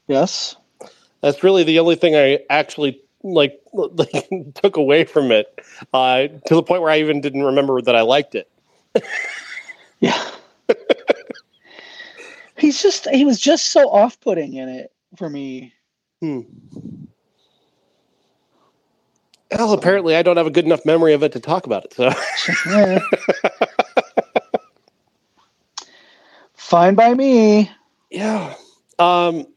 Yes, 0.07 0.55
that's 1.21 1.43
really 1.43 1.63
the 1.63 1.79
only 1.79 1.95
thing 1.95 2.15
I 2.15 2.39
actually 2.49 3.01
like 3.23 3.59
like 3.73 4.29
took 4.55 4.77
away 4.77 5.03
from 5.03 5.31
it 5.31 5.47
uh, 5.93 6.27
to 6.27 6.55
the 6.55 6.63
point 6.63 6.81
where 6.81 6.91
I 6.91 6.99
even 6.99 7.21
didn't 7.21 7.43
remember 7.43 7.81
that 7.81 7.95
I 7.95 8.01
liked 8.01 8.35
it. 8.35 8.49
yeah. 9.99 10.31
He's 12.57 12.81
just 12.81 13.09
he 13.09 13.23
was 13.25 13.39
just 13.39 13.67
so 13.67 13.89
off-putting 13.89 14.53
in 14.53 14.67
it 14.69 14.91
for 15.15 15.29
me. 15.29 15.73
Hmm. 16.21 16.41
Well, 19.51 19.73
apparently 19.73 20.15
I 20.15 20.21
don't 20.21 20.37
have 20.37 20.45
a 20.45 20.51
good 20.51 20.65
enough 20.65 20.85
memory 20.85 21.13
of 21.13 21.23
it 21.23 21.31
to 21.31 21.39
talk 21.39 21.65
about 21.65 21.85
it. 21.85 21.93
So. 21.93 22.11
Fine 26.53 26.95
by 26.95 27.13
me. 27.15 27.71
Yeah. 28.11 28.53
Um, 28.99 29.47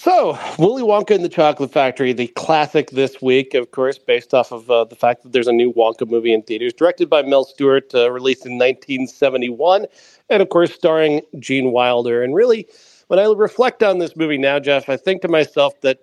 so, 0.00 0.38
Willy 0.60 0.84
Wonka 0.84 1.12
and 1.12 1.24
the 1.24 1.28
Chocolate 1.28 1.72
Factory, 1.72 2.12
the 2.12 2.28
classic 2.28 2.92
this 2.92 3.20
week, 3.20 3.54
of 3.54 3.72
course, 3.72 3.98
based 3.98 4.32
off 4.32 4.52
of 4.52 4.70
uh, 4.70 4.84
the 4.84 4.94
fact 4.94 5.24
that 5.24 5.32
there's 5.32 5.48
a 5.48 5.52
new 5.52 5.72
Wonka 5.72 6.08
movie 6.08 6.32
in 6.32 6.40
theaters, 6.42 6.72
directed 6.72 7.10
by 7.10 7.22
Mel 7.22 7.42
Stuart, 7.42 7.92
uh, 7.96 8.08
released 8.08 8.46
in 8.46 8.52
1971, 8.52 9.86
and 10.30 10.40
of 10.40 10.50
course, 10.50 10.72
starring 10.72 11.22
Gene 11.40 11.72
Wilder. 11.72 12.22
And 12.22 12.32
really, 12.32 12.68
when 13.08 13.18
I 13.18 13.24
reflect 13.24 13.82
on 13.82 13.98
this 13.98 14.14
movie 14.14 14.38
now, 14.38 14.60
Jeff, 14.60 14.88
I 14.88 14.96
think 14.96 15.20
to 15.22 15.28
myself 15.28 15.80
that 15.80 15.98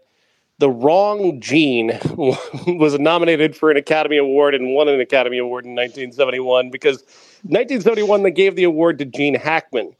the 0.57 0.69
wrong 0.69 1.39
Gene 1.39 1.97
was 2.67 2.99
nominated 2.99 3.55
for 3.55 3.71
an 3.71 3.77
Academy 3.77 4.17
Award 4.17 4.55
and 4.55 4.75
won 4.75 4.89
an 4.89 4.99
Academy 4.99 5.37
Award 5.37 5.63
in 5.63 5.71
1971 5.71 6.69
because 6.69 6.97
1971 7.43 8.23
they 8.23 8.31
gave 8.31 8.57
the 8.57 8.65
award 8.65 8.99
to 8.99 9.05
Gene 9.05 9.35
Hackman, 9.35 9.95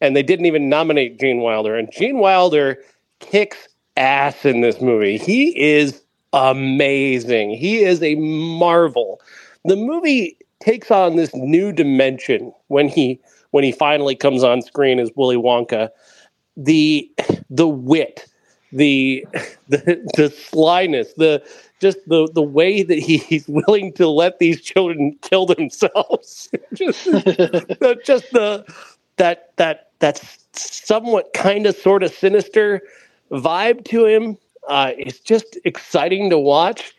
and 0.00 0.14
they 0.14 0.22
didn't 0.22 0.46
even 0.46 0.68
nominate 0.68 1.18
Gene 1.18 1.38
Wilder. 1.38 1.74
And 1.74 1.90
Gene 1.90 2.18
Wilder 2.18 2.78
kicks 3.26 3.68
ass 3.96 4.44
in 4.44 4.60
this 4.60 4.80
movie. 4.80 5.18
He 5.18 5.58
is 5.58 6.02
amazing. 6.32 7.50
He 7.50 7.82
is 7.82 8.02
a 8.02 8.14
marvel. 8.16 9.20
The 9.64 9.76
movie 9.76 10.36
takes 10.60 10.90
on 10.90 11.16
this 11.16 11.34
new 11.34 11.72
dimension 11.72 12.52
when 12.68 12.88
he 12.88 13.20
when 13.50 13.64
he 13.64 13.72
finally 13.72 14.16
comes 14.16 14.42
on 14.42 14.62
screen 14.62 14.98
as 14.98 15.10
Willy 15.14 15.36
Wonka. 15.36 15.90
The 16.56 17.10
the 17.50 17.68
wit, 17.68 18.26
the 18.72 19.26
the, 19.68 20.02
the 20.16 20.30
slyness, 20.30 21.12
the 21.14 21.42
just 21.80 21.98
the 22.06 22.28
the 22.32 22.42
way 22.42 22.82
that 22.82 22.98
he's 22.98 23.46
willing 23.48 23.92
to 23.94 24.08
let 24.08 24.38
these 24.38 24.60
children 24.60 25.16
kill 25.22 25.46
themselves. 25.46 26.50
just, 26.74 27.04
just 28.04 28.30
the 28.32 28.64
that 29.16 29.52
that 29.56 29.90
that's 30.00 30.38
somewhat 30.52 31.32
kind 31.32 31.66
of 31.66 31.76
sort 31.76 32.02
of 32.02 32.12
sinister 32.12 32.82
vibe 33.30 33.84
to 33.86 34.06
him. 34.06 34.38
Uh, 34.68 34.92
it's 34.98 35.20
just 35.20 35.58
exciting 35.64 36.30
to 36.30 36.38
watch. 36.38 36.94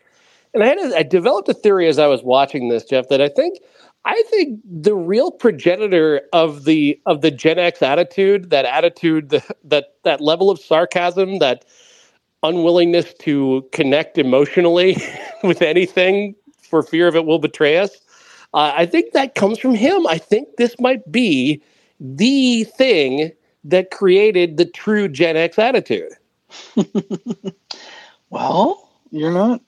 And 0.54 0.64
I 0.64 0.68
had 0.68 0.78
a, 0.80 0.98
I 0.98 1.04
developed 1.04 1.50
a 1.50 1.54
theory 1.54 1.88
as 1.88 2.00
I 2.00 2.08
was 2.08 2.24
watching 2.24 2.70
this, 2.70 2.86
Jeff, 2.86 3.10
that 3.10 3.22
I 3.22 3.30
think 3.30 3.60
I 4.06 4.22
think 4.30 4.60
the 4.64 4.96
real 4.96 5.32
progenitor 5.32 6.22
of 6.32 6.66
the 6.66 7.00
of 7.06 7.22
the 7.22 7.32
Gen 7.32 7.58
X 7.58 7.82
attitude, 7.82 8.52
that 8.52 8.66
attitude, 8.66 9.42
that 9.64 9.96
that 10.04 10.22
level 10.22 10.52
of 10.52 10.60
sarcasm, 10.60 11.40
that 11.40 11.66
unwillingness 12.44 13.14
to 13.16 13.68
connect 13.72 14.18
emotionally 14.18 14.96
with 15.44 15.62
anything 15.62 16.36
for 16.62 16.84
fear 16.84 17.08
of 17.08 17.16
it 17.16 17.26
will 17.26 17.40
betray 17.40 17.78
us. 17.78 17.92
Uh, 18.54 18.72
I 18.76 18.86
think 18.86 19.14
that 19.14 19.36
comes 19.36 19.58
from 19.58 19.76
him. 19.76 20.08
I 20.08 20.18
think 20.18 20.50
this 20.58 20.80
might 20.80 21.12
be 21.12 21.62
the 22.00 22.64
thing 22.64 23.32
that 23.66 23.92
created 23.92 24.58
the 24.58 24.66
true 24.66 25.08
Gen 25.08 25.36
X 25.36 25.60
attitude. 25.60 26.14
well, 28.30 28.90
you're 29.12 29.34
not 29.34 29.62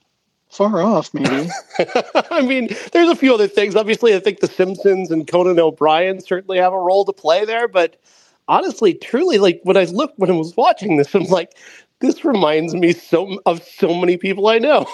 far 0.50 0.80
off, 0.80 1.12
maybe. 1.12 1.48
I 2.30 2.42
mean, 2.42 2.68
there's 2.92 3.08
a 3.08 3.16
few 3.16 3.34
other 3.34 3.48
things. 3.48 3.76
Obviously, 3.76 4.14
I 4.14 4.20
think 4.20 4.40
The 4.40 4.46
Simpsons 4.46 5.10
and 5.10 5.26
Conan 5.26 5.58
O'Brien 5.58 6.20
certainly 6.20 6.58
have 6.58 6.72
a 6.72 6.78
role 6.78 7.04
to 7.04 7.12
play 7.12 7.44
there. 7.44 7.68
But 7.68 8.00
honestly, 8.46 8.94
truly, 8.94 9.38
like 9.38 9.60
when 9.64 9.76
I 9.76 9.84
looked 9.84 10.18
when 10.18 10.30
I 10.30 10.34
was 10.34 10.56
watching 10.56 10.96
this, 10.96 11.14
I'm 11.14 11.24
like, 11.24 11.56
this 12.00 12.24
reminds 12.24 12.74
me 12.74 12.92
so 12.92 13.40
of 13.46 13.62
so 13.62 13.94
many 13.94 14.16
people 14.16 14.48
I 14.48 14.58
know. 14.58 14.86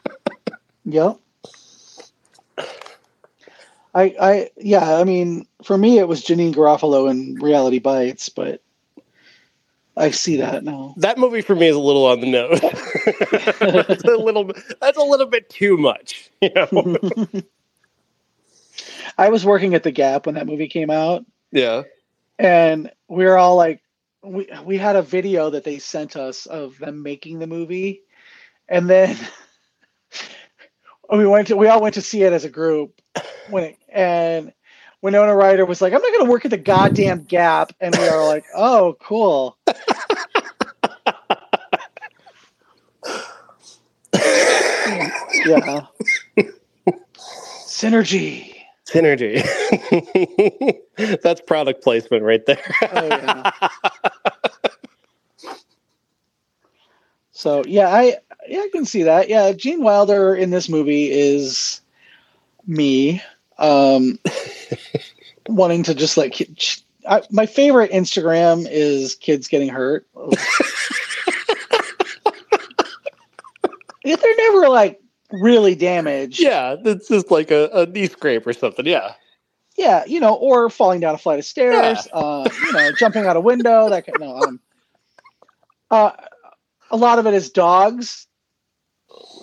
yep. 0.84 1.18
I, 3.98 4.14
I, 4.20 4.50
yeah, 4.56 4.98
I 4.98 5.02
mean, 5.02 5.44
for 5.64 5.76
me, 5.76 5.98
it 5.98 6.06
was 6.06 6.22
Janeane 6.22 6.54
Garofalo 6.54 7.10
in 7.10 7.34
Reality 7.34 7.80
Bites, 7.80 8.28
but 8.28 8.62
I 9.96 10.12
see 10.12 10.36
that 10.36 10.62
now. 10.62 10.94
That 10.98 11.18
movie 11.18 11.40
for 11.40 11.56
me 11.56 11.66
is 11.66 11.74
a 11.74 11.80
little 11.80 12.06
on 12.06 12.20
the 12.20 12.30
nose. 12.30 12.60
that's 13.88 14.04
a 14.04 14.16
little. 14.16 14.52
That's 14.80 14.98
a 14.98 15.02
little 15.02 15.26
bit 15.26 15.50
too 15.50 15.76
much. 15.76 16.30
You 16.40 16.50
know? 16.54 16.96
I 19.18 19.30
was 19.30 19.44
working 19.44 19.74
at 19.74 19.82
the 19.82 19.90
Gap 19.90 20.26
when 20.26 20.36
that 20.36 20.46
movie 20.46 20.68
came 20.68 20.90
out. 20.90 21.26
Yeah, 21.50 21.82
and 22.38 22.92
we 23.08 23.24
were 23.24 23.36
all 23.36 23.56
like, 23.56 23.82
we 24.22 24.48
we 24.62 24.78
had 24.78 24.94
a 24.94 25.02
video 25.02 25.50
that 25.50 25.64
they 25.64 25.80
sent 25.80 26.14
us 26.14 26.46
of 26.46 26.78
them 26.78 27.02
making 27.02 27.40
the 27.40 27.48
movie, 27.48 28.02
and 28.68 28.88
then 28.88 29.18
we 31.12 31.26
went 31.26 31.48
to 31.48 31.56
we 31.56 31.66
all 31.66 31.82
went 31.82 31.94
to 31.94 32.02
see 32.02 32.22
it 32.22 32.32
as 32.32 32.44
a 32.44 32.48
group 32.48 33.00
when 33.50 33.64
it, 33.64 33.78
and 33.88 34.52
Winona 35.02 35.34
Ryder 35.34 35.64
was 35.64 35.80
like, 35.80 35.92
I'm 35.92 36.02
not 36.02 36.12
going 36.12 36.24
to 36.24 36.30
work 36.30 36.44
at 36.44 36.50
the 36.50 36.56
goddamn 36.56 37.22
Gap. 37.24 37.72
And 37.80 37.96
we 37.96 38.08
are 38.08 38.24
like, 38.26 38.44
oh, 38.54 38.96
cool. 39.00 39.56
yeah. 45.44 45.86
Synergy. 47.66 48.54
Synergy. 48.86 49.44
That's 51.22 51.40
product 51.42 51.82
placement 51.82 52.24
right 52.24 52.44
there. 52.46 52.62
oh, 52.92 53.06
yeah. 53.06 53.50
So 57.38 57.62
yeah, 57.68 57.94
I 57.94 58.16
yeah, 58.48 58.58
I 58.62 58.68
can 58.72 58.84
see 58.84 59.04
that. 59.04 59.28
Yeah, 59.28 59.52
Gene 59.52 59.80
Wilder 59.80 60.34
in 60.34 60.50
this 60.50 60.68
movie 60.68 61.08
is 61.08 61.80
me 62.66 63.22
um, 63.58 64.18
wanting 65.48 65.82
to 65.84 65.94
just 65.94 66.16
like 66.16 66.40
I, 67.08 67.22
my 67.30 67.46
favorite 67.46 67.90
Instagram 67.90 68.66
is 68.70 69.14
kids 69.14 69.48
getting 69.48 69.68
hurt. 69.68 70.06
They're 74.04 74.36
never 74.36 74.68
like 74.68 75.00
really 75.32 75.74
damaged. 75.74 76.40
Yeah, 76.40 76.76
it's 76.84 77.08
just 77.08 77.30
like 77.30 77.50
a, 77.50 77.68
a 77.72 77.86
knee 77.86 78.06
scrape 78.06 78.46
or 78.46 78.52
something. 78.52 78.86
Yeah. 78.86 79.14
Yeah, 79.76 80.04
you 80.06 80.18
know, 80.18 80.34
or 80.34 80.70
falling 80.70 80.98
down 81.00 81.14
a 81.14 81.18
flight 81.18 81.38
of 81.38 81.44
stairs, 81.44 82.08
yeah. 82.08 82.18
uh, 82.18 82.48
you 82.64 82.72
know, 82.72 82.90
jumping 82.98 83.26
out 83.26 83.36
a 83.36 83.40
window. 83.40 83.88
That 83.88 84.06
kind. 84.06 84.16
No, 84.18 84.36
um, 84.36 84.60
uh, 85.90 86.10
a 86.90 86.96
lot 86.96 87.20
of 87.20 87.26
it 87.26 87.34
is 87.34 87.48
dogs 87.48 88.26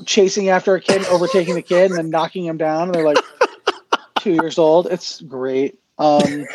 chasing 0.05 0.49
after 0.49 0.75
a 0.75 0.81
kid, 0.81 1.05
overtaking 1.05 1.55
the 1.55 1.61
kid, 1.61 1.91
and 1.91 1.97
then 1.97 2.09
knocking 2.09 2.45
him 2.45 2.57
down. 2.57 2.83
And 2.83 2.95
they're 2.95 3.05
like, 3.05 3.17
two 4.25 4.33
years 4.33 4.57
old. 4.57 4.87
It's 4.87 5.21
great. 5.21 5.79
Um, 5.99 6.45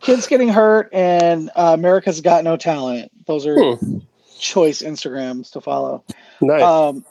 kids 0.00 0.26
getting 0.26 0.48
hurt 0.48 0.88
and 0.94 1.50
uh, 1.54 1.72
America's 1.74 2.22
Got 2.22 2.42
No 2.42 2.56
Talent. 2.56 3.12
Those 3.26 3.46
are 3.46 3.74
hmm. 3.74 3.98
choice 4.38 4.80
Instagrams 4.80 5.52
to 5.52 5.60
follow. 5.60 6.02
Nice. 6.40 6.62
Um, 6.62 7.04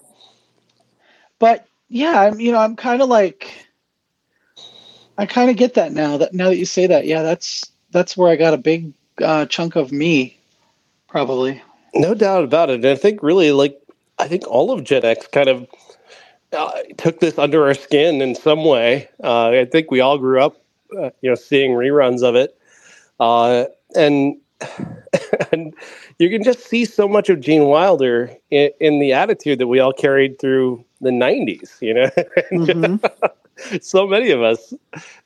but 1.37 1.67
yeah, 1.87 2.19
I'm 2.21 2.39
you 2.39 2.51
know 2.51 2.57
I'm 2.57 2.75
kind 2.75 3.03
of 3.03 3.09
like 3.09 3.67
I 5.19 5.27
kind 5.27 5.51
of 5.51 5.55
get 5.55 5.75
that 5.75 5.91
now. 5.91 6.17
That 6.17 6.33
now 6.33 6.49
that 6.49 6.57
you 6.57 6.65
say 6.65 6.87
that, 6.87 7.05
yeah, 7.05 7.21
that's 7.21 7.71
that's 7.91 8.17
where 8.17 8.31
I 8.31 8.37
got 8.37 8.55
a 8.55 8.57
big 8.57 8.91
uh, 9.21 9.45
chunk 9.45 9.75
of 9.75 9.91
me, 9.91 10.39
probably. 11.07 11.61
No 11.93 12.15
doubt 12.15 12.43
about 12.43 12.71
it. 12.71 12.75
And 12.75 12.85
I 12.87 12.95
think 12.95 13.21
really 13.21 13.51
like 13.51 13.79
I 14.17 14.27
think 14.27 14.47
all 14.47 14.71
of 14.71 14.83
Gen 14.83 15.05
X 15.05 15.27
kind 15.27 15.47
of 15.47 15.67
uh, 16.53 16.71
took 16.97 17.19
this 17.19 17.37
under 17.37 17.65
our 17.65 17.73
skin 17.73 18.21
in 18.21 18.35
some 18.35 18.65
way. 18.65 19.09
Uh, 19.23 19.49
I 19.49 19.65
think 19.65 19.91
we 19.91 19.99
all 19.99 20.17
grew 20.17 20.41
up, 20.41 20.61
uh, 20.97 21.11
you 21.21 21.29
know, 21.29 21.35
seeing 21.35 21.71
reruns 21.71 22.23
of 22.23 22.35
it, 22.35 22.57
uh, 23.19 23.65
and 23.95 24.37
and 25.51 25.73
you 26.19 26.29
can 26.29 26.43
just 26.43 26.59
see 26.59 26.85
so 26.85 27.07
much 27.07 27.29
of 27.29 27.39
Gene 27.39 27.65
Wilder 27.65 28.31
in, 28.49 28.69
in 28.79 28.99
the 28.99 29.13
attitude 29.13 29.59
that 29.59 29.67
we 29.67 29.79
all 29.79 29.93
carried 29.93 30.39
through 30.39 30.83
the 30.99 31.09
'90s. 31.09 31.81
You 31.81 31.93
know, 31.93 32.09
mm-hmm. 32.51 33.75
so 33.81 34.07
many 34.07 34.31
of 34.31 34.41
us. 34.41 34.73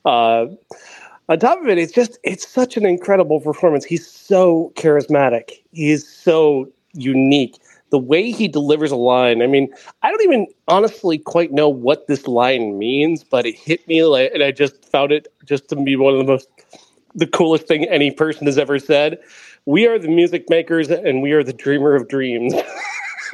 Uh, 0.04 0.46
on 1.28 1.40
top 1.40 1.60
of 1.60 1.68
it, 1.68 1.76
it's 1.76 1.92
just 1.92 2.18
it's 2.22 2.46
such 2.46 2.76
an 2.76 2.86
incredible 2.86 3.40
performance. 3.40 3.84
He's 3.84 4.06
so 4.08 4.72
charismatic. 4.76 5.62
He's 5.72 6.06
so 6.06 6.70
unique 6.92 7.56
the 7.90 7.98
way 7.98 8.30
he 8.30 8.48
delivers 8.48 8.90
a 8.90 8.96
line. 8.96 9.42
I 9.42 9.46
mean, 9.46 9.72
I 10.02 10.10
don't 10.10 10.22
even 10.22 10.46
honestly 10.68 11.18
quite 11.18 11.52
know 11.52 11.68
what 11.68 12.06
this 12.06 12.26
line 12.26 12.78
means, 12.78 13.22
but 13.22 13.46
it 13.46 13.56
hit 13.56 13.86
me 13.86 14.04
like, 14.04 14.32
and 14.34 14.42
I 14.42 14.50
just 14.50 14.84
found 14.84 15.12
it 15.12 15.28
just 15.44 15.68
to 15.68 15.76
be 15.76 15.96
one 15.96 16.14
of 16.14 16.18
the 16.18 16.24
most 16.24 16.48
the 17.14 17.26
coolest 17.26 17.66
thing 17.66 17.84
any 17.84 18.10
person 18.10 18.46
has 18.46 18.58
ever 18.58 18.78
said. 18.78 19.18
We 19.64 19.86
are 19.86 19.98
the 19.98 20.08
music 20.08 20.48
makers, 20.50 20.90
and 20.90 21.22
we 21.22 21.32
are 21.32 21.42
the 21.42 21.52
dreamer 21.52 21.94
of 21.94 22.08
dreams. 22.08 22.54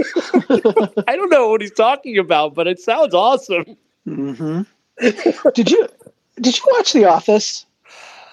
I 0.48 1.16
don't 1.16 1.30
know 1.30 1.48
what 1.48 1.60
he's 1.60 1.72
talking 1.72 2.16
about, 2.16 2.54
but 2.54 2.66
it 2.66 2.78
sounds 2.80 3.12
awesome. 3.12 3.76
Mm-hmm. 4.06 4.62
did 5.54 5.70
you 5.70 5.88
did 6.40 6.56
you 6.56 6.64
watch 6.76 6.92
The 6.92 7.04
Office? 7.04 7.66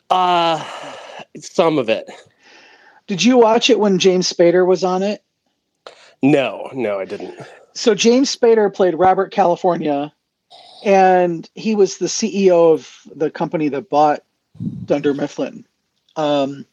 Uh 0.10 0.64
some 1.38 1.78
of 1.78 1.90
it. 1.90 2.10
Did 3.08 3.24
you 3.24 3.38
watch 3.38 3.70
it 3.70 3.80
when 3.80 4.00
James 4.00 4.32
Spader 4.32 4.66
was 4.66 4.84
on 4.84 5.04
it? 5.04 5.24
No, 6.22 6.70
no, 6.74 7.00
I 7.00 7.06
didn't. 7.06 7.40
So 7.74 7.96
James 7.96 8.36
Spader 8.36 8.74
played 8.74 8.96
Robert 8.96 9.32
California, 9.32 10.14
and 10.84 11.50
he 11.56 11.76
was 11.76 11.98
the 11.98 12.08
CEO 12.08 12.74
of 12.74 13.02
the 13.16 13.32
company 13.32 13.70
that 13.70 13.90
bought 13.90 14.24
Dunder 14.86 15.14
Mifflin. 15.14 15.66
Um, 16.16 16.66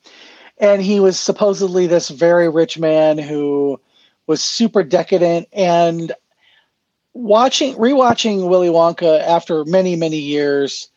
and 0.59 0.83
he 0.83 1.01
was 1.01 1.19
supposedly 1.19 1.87
this 1.87 2.09
very 2.09 2.49
rich 2.49 2.79
man 2.79 3.19
who 3.19 3.81
was 4.27 4.43
super 4.43 4.83
decadent. 4.83 5.49
And 5.53 6.13
watching, 7.13 7.75
rewatching 7.75 8.49
Willy 8.49 8.69
Wonka 8.69 9.21
after 9.23 9.65
many, 9.65 9.97
many 9.97 10.19
years, 10.19 10.89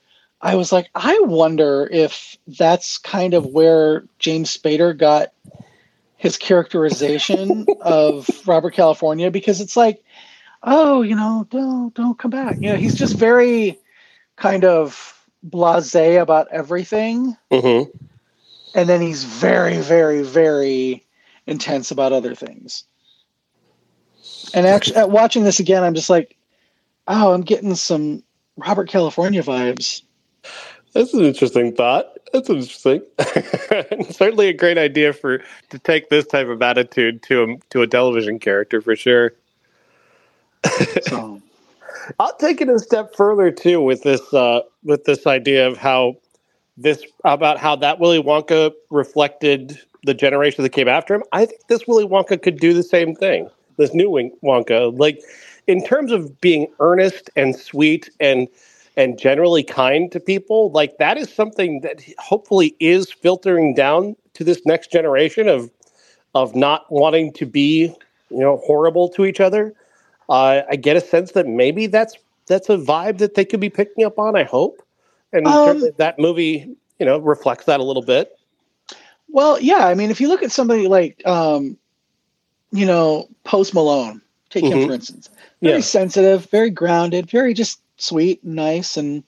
I 0.41 0.55
was 0.55 0.71
like, 0.71 0.89
I 0.95 1.19
wonder 1.21 1.89
if 1.91 2.37
that's 2.47 2.97
kind 2.97 3.33
of 3.33 3.47
where 3.47 4.05
James 4.19 4.55
Spader 4.55 4.97
got 4.97 5.33
his 6.19 6.37
characterization 6.37 7.65
of 7.81 8.29
Robert 8.45 8.73
California 8.73 9.31
because 9.31 9.61
it's 9.61 9.77
like, 9.77 10.03
oh, 10.63 11.01
you 11.01 11.15
know, 11.15 11.47
don't 11.49 11.93
don't 11.95 12.19
come 12.19 12.29
back. 12.29 12.55
You 12.55 12.73
know, 12.73 12.75
he's 12.75 12.93
just 12.93 13.15
very 13.15 13.79
kind 14.35 14.65
of 14.65 15.17
blasé 15.47 16.21
about 16.21 16.49
everything, 16.51 17.37
mm-hmm. 17.49 17.89
and 18.75 18.89
then 18.89 18.99
he's 18.99 19.23
very, 19.23 19.77
very, 19.77 20.21
very 20.21 21.05
intense 21.47 21.89
about 21.89 22.11
other 22.11 22.35
things. 22.35 22.83
And 24.53 24.67
actually, 24.67 24.97
at 24.97 25.09
watching 25.09 25.45
this 25.45 25.61
again, 25.61 25.85
I'm 25.85 25.95
just 25.95 26.09
like, 26.09 26.35
oh, 27.07 27.33
I'm 27.33 27.43
getting 27.43 27.75
some 27.75 28.23
Robert 28.57 28.89
California 28.89 29.41
vibes. 29.41 30.01
That's 30.93 31.13
an 31.13 31.23
interesting 31.23 31.73
thought. 31.75 32.07
That's 32.33 32.49
interesting. 32.49 33.01
Certainly 34.11 34.49
a 34.49 34.53
great 34.53 34.77
idea 34.77 35.13
for 35.13 35.41
to 35.69 35.79
take 35.79 36.09
this 36.09 36.25
type 36.27 36.47
of 36.47 36.61
attitude 36.61 37.23
to 37.23 37.43
a 37.43 37.57
to 37.71 37.81
a 37.81 37.87
television 37.87 38.39
character 38.39 38.81
for 38.81 38.95
sure. 38.95 39.33
so. 41.03 41.41
I'll 42.19 42.35
take 42.37 42.61
it 42.61 42.69
a 42.69 42.79
step 42.79 43.15
further 43.15 43.51
too 43.51 43.81
with 43.81 44.03
this 44.03 44.33
uh, 44.33 44.61
with 44.83 45.03
this 45.03 45.27
idea 45.27 45.67
of 45.67 45.77
how 45.77 46.15
this 46.77 47.03
about 47.23 47.57
how 47.59 47.75
that 47.77 47.99
Willy 47.99 48.21
Wonka 48.21 48.71
reflected 48.89 49.79
the 50.03 50.13
generation 50.13 50.63
that 50.63 50.69
came 50.69 50.87
after 50.87 51.13
him. 51.13 51.23
I 51.31 51.45
think 51.45 51.67
this 51.67 51.87
Willy 51.87 52.05
Wonka 52.05 52.41
could 52.41 52.57
do 52.59 52.73
the 52.73 52.83
same 52.83 53.15
thing. 53.15 53.49
This 53.77 53.93
new 53.93 54.09
Wonka, 54.43 54.97
like 54.97 55.21
in 55.67 55.83
terms 55.83 56.11
of 56.11 56.39
being 56.41 56.67
earnest 56.79 57.29
and 57.35 57.55
sweet 57.55 58.09
and 58.19 58.47
and 58.99 59.17
generally 59.17 59.63
kind 59.63 60.11
to 60.11 60.19
people, 60.19 60.71
like 60.71 60.97
that 60.97 61.17
is 61.17 61.33
something 61.33 61.79
that 61.79 62.01
hopefully 62.19 62.75
is 62.81 63.09
filtering 63.09 63.73
down 63.73 64.13
to 64.33 64.43
this 64.43 64.61
next 64.65 64.91
generation 64.91 65.47
of 65.47 65.71
of 66.35 66.53
not 66.53 66.85
wanting 66.91 67.31
to 67.33 67.45
be, 67.45 67.95
you 68.29 68.37
know, 68.39 68.57
horrible 68.57 69.07
to 69.09 69.25
each 69.25 69.39
other. 69.39 69.73
Uh, 70.27 70.61
I 70.69 70.75
get 70.75 70.97
a 70.97 71.01
sense 71.01 71.31
that 71.31 71.47
maybe 71.47 71.87
that's 71.87 72.17
that's 72.47 72.69
a 72.69 72.75
vibe 72.77 73.19
that 73.19 73.35
they 73.35 73.45
could 73.45 73.61
be 73.61 73.69
picking 73.69 74.03
up 74.03 74.19
on. 74.19 74.35
I 74.35 74.43
hope, 74.43 74.83
and 75.31 75.47
Um, 75.47 75.81
that 75.97 76.19
movie, 76.19 76.75
you 76.99 77.05
know, 77.05 77.19
reflects 77.19 77.65
that 77.65 77.79
a 77.79 77.83
little 77.83 78.03
bit. 78.03 78.37
Well, 79.29 79.61
yeah. 79.61 79.87
I 79.87 79.93
mean, 79.93 80.11
if 80.11 80.19
you 80.19 80.27
look 80.27 80.43
at 80.43 80.51
somebody 80.51 80.89
like, 80.89 81.25
um, 81.25 81.77
you 82.71 82.85
know, 82.85 83.29
Post 83.45 83.73
Malone, 83.73 84.21
take 84.49 84.65
him 84.65 84.79
Mhm. 84.79 84.87
for 84.87 84.93
instance, 84.93 85.29
very 85.61 85.77
Yeah. 85.77 85.83
sensitive, 85.83 86.49
very 86.49 86.69
grounded, 86.69 87.29
very 87.29 87.53
just 87.53 87.79
sweet 88.01 88.43
and 88.43 88.55
nice, 88.55 88.97
and 88.97 89.23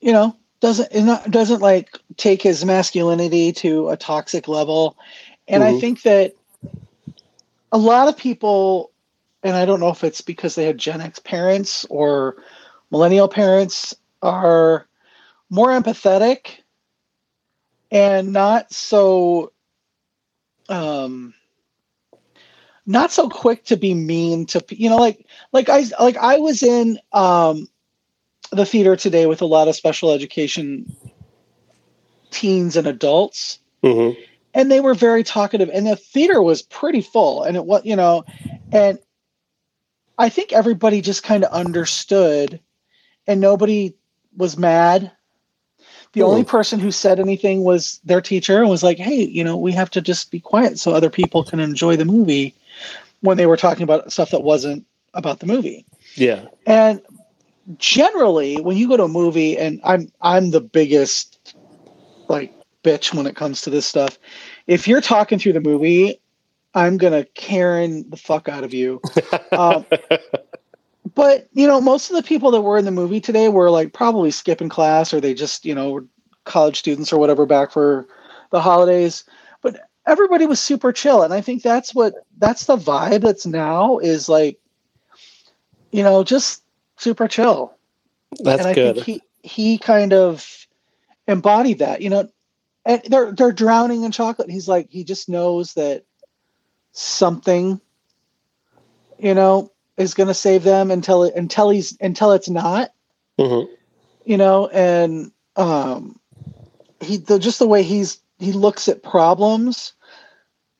you 0.00 0.12
know, 0.12 0.36
doesn't 0.60 0.94
not, 1.04 1.30
doesn't 1.30 1.60
like 1.60 1.98
take 2.16 2.42
his 2.42 2.64
masculinity 2.64 3.52
to 3.52 3.88
a 3.90 3.96
toxic 3.96 4.48
level. 4.48 4.96
And 5.48 5.62
I 5.62 5.72
Mhm. 5.72 5.72
think 5.72 6.02
that 6.02 6.34
a 7.72 7.78
lot 7.78 8.08
of 8.08 8.16
people, 8.16 8.92
and 9.42 9.56
I 9.56 9.64
don't 9.64 9.80
know 9.80 9.90
if 9.90 10.04
it's 10.04 10.20
because 10.22 10.54
they 10.54 10.64
had 10.66 10.78
Gen 10.78 11.00
X 11.00 11.18
parents 11.18 11.84
or 11.90 12.36
millennial 12.90 13.28
parents, 13.28 13.94
are 14.22 14.86
more 15.50 15.68
empathetic 15.68 16.58
and 17.90 18.32
not 18.32 18.72
so 18.72 19.52
um 20.68 21.34
not 22.86 23.12
so 23.12 23.28
quick 23.28 23.64
to 23.64 23.76
be 23.76 23.94
mean 23.94 24.46
to 24.46 24.62
you 24.70 24.88
know 24.90 24.96
like 24.96 25.26
like 25.52 25.68
i 25.68 25.84
like 26.00 26.16
i 26.16 26.38
was 26.38 26.62
in 26.62 26.98
um 27.12 27.68
the 28.52 28.66
theater 28.66 28.96
today 28.96 29.26
with 29.26 29.42
a 29.42 29.46
lot 29.46 29.68
of 29.68 29.74
special 29.76 30.12
education 30.12 30.94
teens 32.30 32.76
and 32.76 32.86
adults 32.86 33.58
hmm 33.82 34.10
and 34.54 34.70
they 34.70 34.80
were 34.80 34.94
very 34.94 35.24
talkative 35.24 35.70
and 35.72 35.86
the 35.86 35.96
theater 35.96 36.42
was 36.42 36.62
pretty 36.62 37.00
full 37.00 37.42
and 37.42 37.56
it 37.56 37.64
was 37.64 37.82
you 37.84 37.96
know 37.96 38.24
and 38.72 38.98
i 40.18 40.28
think 40.28 40.52
everybody 40.52 41.00
just 41.00 41.22
kind 41.22 41.44
of 41.44 41.52
understood 41.52 42.60
and 43.26 43.40
nobody 43.40 43.94
was 44.36 44.56
mad 44.58 45.10
the 46.14 46.20
Hmm. 46.20 46.26
only 46.26 46.44
person 46.44 46.78
who 46.80 46.90
said 46.90 47.18
anything 47.20 47.64
was 47.64 48.00
their 48.04 48.20
teacher 48.20 48.60
and 48.60 48.70
was 48.70 48.82
like 48.82 48.98
hey 48.98 49.22
you 49.24 49.44
know 49.44 49.56
we 49.56 49.72
have 49.72 49.90
to 49.90 50.00
just 50.00 50.30
be 50.30 50.40
quiet 50.40 50.78
so 50.78 50.92
other 50.92 51.10
people 51.10 51.42
can 51.44 51.60
enjoy 51.60 51.96
the 51.96 52.04
movie 52.04 52.54
when 53.20 53.36
they 53.36 53.46
were 53.46 53.56
talking 53.56 53.82
about 53.84 54.10
stuff 54.12 54.30
that 54.30 54.42
wasn't 54.42 54.84
about 55.14 55.40
the 55.40 55.46
movie 55.46 55.84
Yeah. 56.16 56.46
and 56.66 57.00
generally, 57.78 58.60
when 58.60 58.76
you 58.76 58.88
go 58.88 58.96
to 58.96 59.04
a 59.04 59.08
movie, 59.08 59.58
and 59.58 59.80
I'm 59.84 60.10
I'm 60.20 60.50
the 60.50 60.60
biggest 60.60 61.54
like 62.28 62.52
bitch 62.82 63.14
when 63.14 63.26
it 63.26 63.36
comes 63.36 63.62
to 63.62 63.70
this 63.70 63.86
stuff. 63.86 64.18
If 64.66 64.88
you're 64.88 65.00
talking 65.00 65.38
through 65.38 65.54
the 65.54 65.60
movie, 65.60 66.20
I'm 66.74 66.96
gonna 66.96 67.24
Karen 67.34 68.08
the 68.10 68.16
fuck 68.16 68.48
out 68.48 68.64
of 68.64 68.74
you. 68.74 69.00
Um, 69.52 69.84
but 71.14 71.48
you 71.52 71.66
know, 71.66 71.78
most 71.78 72.10
of 72.10 72.16
the 72.16 72.22
people 72.22 72.50
that 72.52 72.62
were 72.62 72.78
in 72.78 72.86
the 72.86 72.90
movie 72.90 73.20
today 73.20 73.48
were 73.50 73.70
like 73.70 73.92
probably 73.92 74.30
skipping 74.30 74.70
class, 74.70 75.12
or 75.12 75.20
they 75.20 75.34
just 75.34 75.66
you 75.66 75.74
know 75.74 75.90
were 75.90 76.06
college 76.44 76.78
students 76.78 77.12
or 77.12 77.18
whatever 77.18 77.44
back 77.44 77.70
for 77.70 78.06
the 78.50 78.60
holidays. 78.60 79.24
But 79.60 79.88
everybody 80.06 80.46
was 80.46 80.58
super 80.58 80.90
chill, 80.90 81.22
and 81.22 81.34
I 81.34 81.40
think 81.42 81.62
that's 81.62 81.94
what 81.94 82.14
that's 82.38 82.64
the 82.64 82.76
vibe 82.76 83.20
that's 83.20 83.46
now 83.46 83.98
is 83.98 84.28
like, 84.28 84.58
you 85.90 86.02
know, 86.02 86.24
just 86.24 86.62
super 86.96 87.28
chill. 87.28 87.74
That's 88.40 88.60
and 88.60 88.68
I 88.68 88.74
good. 88.74 88.96
think 88.96 89.06
he 89.06 89.22
he 89.42 89.78
kind 89.78 90.12
of 90.12 90.66
embodied 91.26 91.80
that, 91.80 92.00
you 92.02 92.10
know. 92.10 92.28
And 92.84 93.02
they're 93.04 93.32
they're 93.32 93.52
drowning 93.52 94.02
in 94.04 94.12
chocolate. 94.12 94.50
He's 94.50 94.68
like 94.68 94.88
he 94.90 95.04
just 95.04 95.28
knows 95.28 95.74
that 95.74 96.04
something, 96.92 97.80
you 99.18 99.34
know, 99.34 99.70
is 99.96 100.14
going 100.14 100.26
to 100.28 100.34
save 100.34 100.64
them 100.64 100.90
until 100.90 101.24
it 101.24 101.34
until 101.34 101.70
he's 101.70 101.96
until 102.00 102.32
it's 102.32 102.48
not, 102.48 102.90
hmm 103.38 103.62
you 104.24 104.36
know. 104.36 104.68
And 104.68 105.32
um, 105.56 106.18
he 107.00 107.18
the 107.18 107.38
just 107.38 107.58
the 107.58 107.68
way 107.68 107.82
he's 107.82 108.20
he 108.38 108.52
looks 108.52 108.88
at 108.88 109.02
problems 109.02 109.92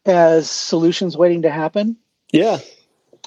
as 0.04 0.50
solutions 0.50 1.16
waiting 1.16 1.42
to 1.42 1.50
happen. 1.50 1.96
Yeah. 2.32 2.58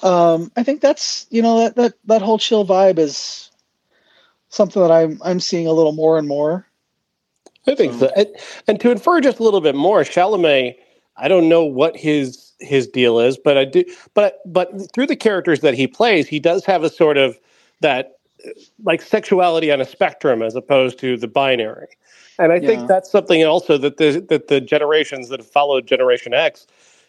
Um, 0.02 0.52
I 0.56 0.62
think 0.62 0.80
that's 0.80 1.26
you 1.30 1.42
know 1.42 1.58
that 1.60 1.76
that 1.76 1.94
that 2.06 2.22
whole 2.22 2.38
chill 2.38 2.66
vibe 2.66 2.98
is 2.98 3.50
something 4.50 4.82
that 4.82 4.90
I'm 4.92 5.20
I'm 5.24 5.40
seeing 5.40 5.66
a 5.66 5.72
little 5.72 5.92
more 5.92 6.18
and 6.18 6.28
more. 6.28 6.66
I 7.66 7.74
think 7.74 7.94
So- 7.94 8.00
so. 8.00 8.12
And, 8.16 8.28
and 8.68 8.80
to 8.80 8.90
infer 8.90 9.20
just 9.20 9.38
a 9.38 9.42
little 9.42 9.60
bit 9.60 9.74
more, 9.74 10.02
Chalamet, 10.02 10.76
I 11.16 11.28
don't 11.28 11.48
know 11.48 11.64
what 11.64 11.96
his 11.96 12.52
his 12.60 12.86
deal 12.86 13.18
is, 13.20 13.36
but 13.38 13.58
I 13.58 13.64
do. 13.64 13.84
But 14.14 14.40
but 14.46 14.70
through 14.92 15.06
the 15.08 15.16
characters 15.16 15.60
that 15.60 15.74
he 15.74 15.86
plays, 15.86 16.28
he 16.28 16.40
does 16.40 16.64
have 16.64 16.84
a 16.84 16.90
sort 16.90 17.16
of 17.18 17.38
that 17.80 18.18
like 18.84 19.02
sexuality 19.02 19.72
on 19.72 19.80
a 19.80 19.84
spectrum 19.84 20.42
as 20.42 20.54
opposed 20.54 20.98
to 21.00 21.16
the 21.16 21.28
binary. 21.28 21.88
And 22.38 22.52
I 22.52 22.56
Yeah. 22.56 22.66
think 22.68 22.88
that's 22.88 23.10
something 23.10 23.44
also 23.44 23.78
that 23.78 23.96
the 23.96 24.20
that 24.28 24.48
the 24.48 24.60
generations 24.60 25.28
that 25.30 25.40
have 25.40 25.50
followed 25.50 25.86
Generation 25.86 26.34
X 26.34 26.66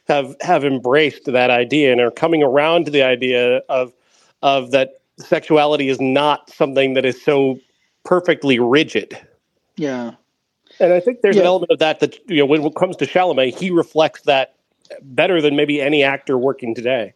have 0.08 0.36
have 0.42 0.64
embraced 0.64 1.26
that 1.26 1.50
idea 1.50 1.92
and 1.92 2.02
are 2.02 2.12
coming 2.12 2.44
around 2.44 2.86
to 2.86 2.92
the 2.92 3.04
idea 3.04 3.58
of 3.70 3.94
of 4.42 4.72
that 4.72 5.02
sexuality 5.18 5.90
is 5.90 6.00
not 6.00 6.50
something 6.50 6.94
that 6.94 7.06
is 7.06 7.22
so 7.22 7.60
perfectly 8.04 8.60
rigid. 8.60 9.18
Yeah, 9.76 10.14
And 10.80 10.94
I 10.94 11.00
think 11.00 11.22
there's 11.22 11.38
an 11.38 11.46
element 11.46 11.72
of 11.72 11.80
that 11.80 12.00
that 12.00 12.18
you 12.30 12.38
know 12.38 12.46
when 12.46 12.64
it 12.64 12.76
comes 12.76 12.96
to 12.98 13.06
Chalamet, 13.06 13.58
he 13.58 13.70
reflects 13.70 14.22
that 14.22 14.56
better 15.02 15.42
than 15.42 15.56
maybe 15.56 15.82
any 15.82 16.04
actor 16.04 16.38
working 16.38 16.74
today. 16.74 17.14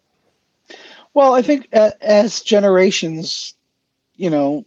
well, 1.13 1.33
I 1.33 1.41
think 1.41 1.67
as 1.71 2.41
generations, 2.41 3.53
you 4.15 4.29
know, 4.29 4.65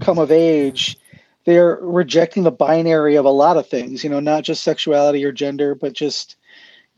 come 0.00 0.18
of 0.18 0.30
age, 0.30 0.96
they're 1.44 1.78
rejecting 1.80 2.42
the 2.44 2.50
binary 2.50 3.16
of 3.16 3.24
a 3.24 3.30
lot 3.30 3.56
of 3.56 3.66
things. 3.66 4.04
You 4.04 4.10
know, 4.10 4.20
not 4.20 4.44
just 4.44 4.62
sexuality 4.62 5.24
or 5.24 5.32
gender, 5.32 5.74
but 5.74 5.92
just 5.92 6.36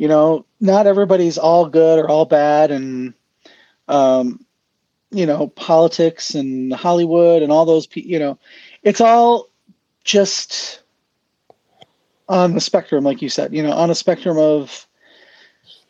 you 0.01 0.09
know, 0.09 0.47
not 0.61 0.87
everybody's 0.87 1.37
all 1.37 1.69
good 1.69 1.99
or 1.99 2.09
all 2.09 2.25
bad, 2.25 2.71
and 2.71 3.13
um, 3.87 4.47
you 5.11 5.27
know, 5.27 5.49
politics 5.49 6.35
and 6.35 6.73
Hollywood 6.73 7.43
and 7.43 7.53
all 7.53 7.67
those. 7.67 7.87
pe- 7.87 8.01
You 8.01 8.19
know, 8.19 8.39
it's 8.83 9.03
all 9.03 9.51
just 10.03 10.81
on 12.31 12.55
the 12.55 12.63
spectrum, 12.63 13.05
like 13.05 13.21
you 13.21 13.29
said. 13.29 13.53
You 13.53 13.63
know, 13.63 13.73
on 13.73 13.91
a 13.91 13.95
spectrum 13.95 14.39
of 14.39 14.87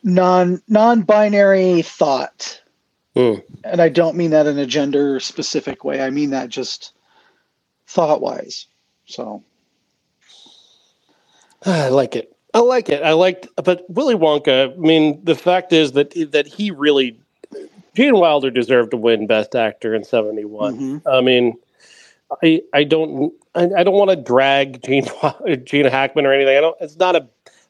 non 0.03 0.61
non-binary 0.67 1.81
thought. 1.81 2.61
Hmm. 3.15 3.35
And 3.63 3.81
I 3.81 3.87
don't 3.87 4.17
mean 4.17 4.31
that 4.31 4.45
in 4.45 4.57
a 4.59 4.65
gender 4.65 5.21
specific 5.21 5.85
way. 5.85 6.01
I 6.01 6.09
mean 6.09 6.31
that 6.31 6.49
just 6.49 6.91
thought 7.87 8.19
wise. 8.19 8.67
So 9.05 9.41
I 11.65 11.87
like 11.87 12.17
it. 12.17 12.35
I 12.53 12.59
like 12.59 12.89
it. 12.89 13.03
I 13.03 13.13
liked, 13.13 13.47
but 13.63 13.85
Willy 13.89 14.15
Wonka. 14.15 14.73
I 14.73 14.75
mean, 14.77 15.23
the 15.23 15.35
fact 15.35 15.73
is 15.73 15.93
that 15.93 16.11
that 16.31 16.47
he 16.47 16.71
really, 16.71 17.19
Gene 17.95 18.15
Wilder 18.15 18.51
deserved 18.51 18.91
to 18.91 18.97
win 18.97 19.27
Best 19.27 19.55
Actor 19.55 19.95
in 19.95 20.03
'71. 20.03 20.77
mhm. 20.77 21.01
I 21.05 21.21
mean, 21.21 21.57
I 22.43 22.61
I 22.73 22.83
don't 22.83 23.33
I, 23.55 23.69
I 23.77 23.83
don't 23.83 23.95
want 23.95 24.09
to 24.11 24.15
drag 24.15 24.83
Gene 24.83 25.05
Gene 25.63 25.85
Hackman 25.85 26.25
or 26.25 26.33
anything. 26.33 26.57
I 26.57 26.61
don't. 26.61 26.77
It's 26.81 26.97
not 26.97 27.15
a 27.15 27.27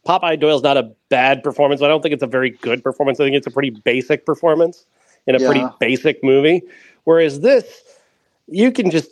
Popeye 0.08 0.40
Doyle's 0.40 0.64
not 0.64 0.78
a 0.78 0.92
bad 1.10 1.44
performance. 1.44 1.82
I 1.82 1.88
don't 1.88 2.02
think 2.02 2.14
it's 2.14 2.24
a 2.24 2.28
very 2.28 2.50
good 2.50 2.84
performance. 2.84 3.20
I 3.20 3.26
think 3.26 3.36
it's 3.36 3.48
a 3.48 3.52
pretty 3.52 3.72
basic 3.72 4.26
performance 4.26 4.86
in 5.28 5.36
a 5.36 5.40
pretty 5.40 5.64
basic 5.80 6.24
movie. 6.24 6.64
Whereas 7.04 7.42
this, 7.42 7.84
you 8.48 8.72
can 8.72 8.90
just 8.90 9.12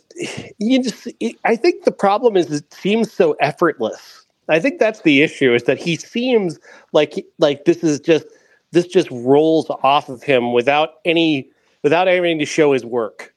you 0.58 0.82
just. 0.82 1.08
I 1.44 1.56
think 1.56 1.84
the 1.84 1.92
problem 1.92 2.36
is 2.36 2.50
it 2.50 2.72
seems 2.72 3.12
so 3.12 3.32
effortless. 3.40 4.19
I 4.50 4.60
think 4.60 4.78
that's 4.78 5.02
the 5.02 5.22
issue 5.22 5.54
is 5.54 5.64
that 5.64 5.78
he 5.78 5.96
seems 5.96 6.58
like 6.92 7.24
like 7.38 7.64
this 7.64 7.82
is 7.84 8.00
just 8.00 8.26
this 8.72 8.86
just 8.86 9.10
rolls 9.10 9.70
off 9.82 10.08
of 10.08 10.22
him 10.22 10.52
without 10.52 10.94
any 11.04 11.48
without 11.82 12.06
having 12.06 12.38
to 12.38 12.44
show 12.44 12.72
his 12.72 12.84
work. 12.84 13.32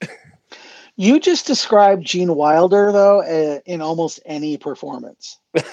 you 0.96 1.20
just 1.20 1.46
described 1.48 2.06
Gene 2.06 2.36
Wilder 2.36 2.92
though 2.92 3.22
uh, 3.22 3.60
in 3.66 3.82
almost 3.82 4.20
any 4.26 4.58
performance. 4.58 5.40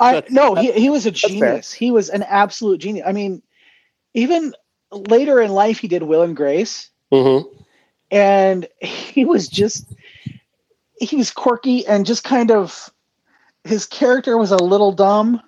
I 0.00 0.22
no, 0.30 0.54
he 0.54 0.72
he 0.72 0.90
was 0.90 1.06
a 1.06 1.10
genius. 1.10 1.72
He 1.72 1.90
was 1.90 2.08
an 2.08 2.22
absolute 2.22 2.78
genius. 2.78 3.04
I 3.06 3.12
mean, 3.12 3.42
even 4.14 4.54
later 4.92 5.40
in 5.40 5.50
life, 5.50 5.78
he 5.78 5.88
did 5.88 6.04
Will 6.04 6.22
and 6.22 6.36
Grace, 6.36 6.90
Mhm. 7.12 7.44
and 8.10 8.68
he 8.80 9.24
was 9.24 9.48
just 9.48 9.92
he 11.00 11.16
was 11.16 11.30
quirky 11.30 11.86
and 11.86 12.06
just 12.06 12.24
kind 12.24 12.50
of 12.50 12.90
his 13.66 13.86
character 13.86 14.36
was 14.38 14.50
a 14.52 14.56
little 14.62 14.92
dumb 14.92 15.40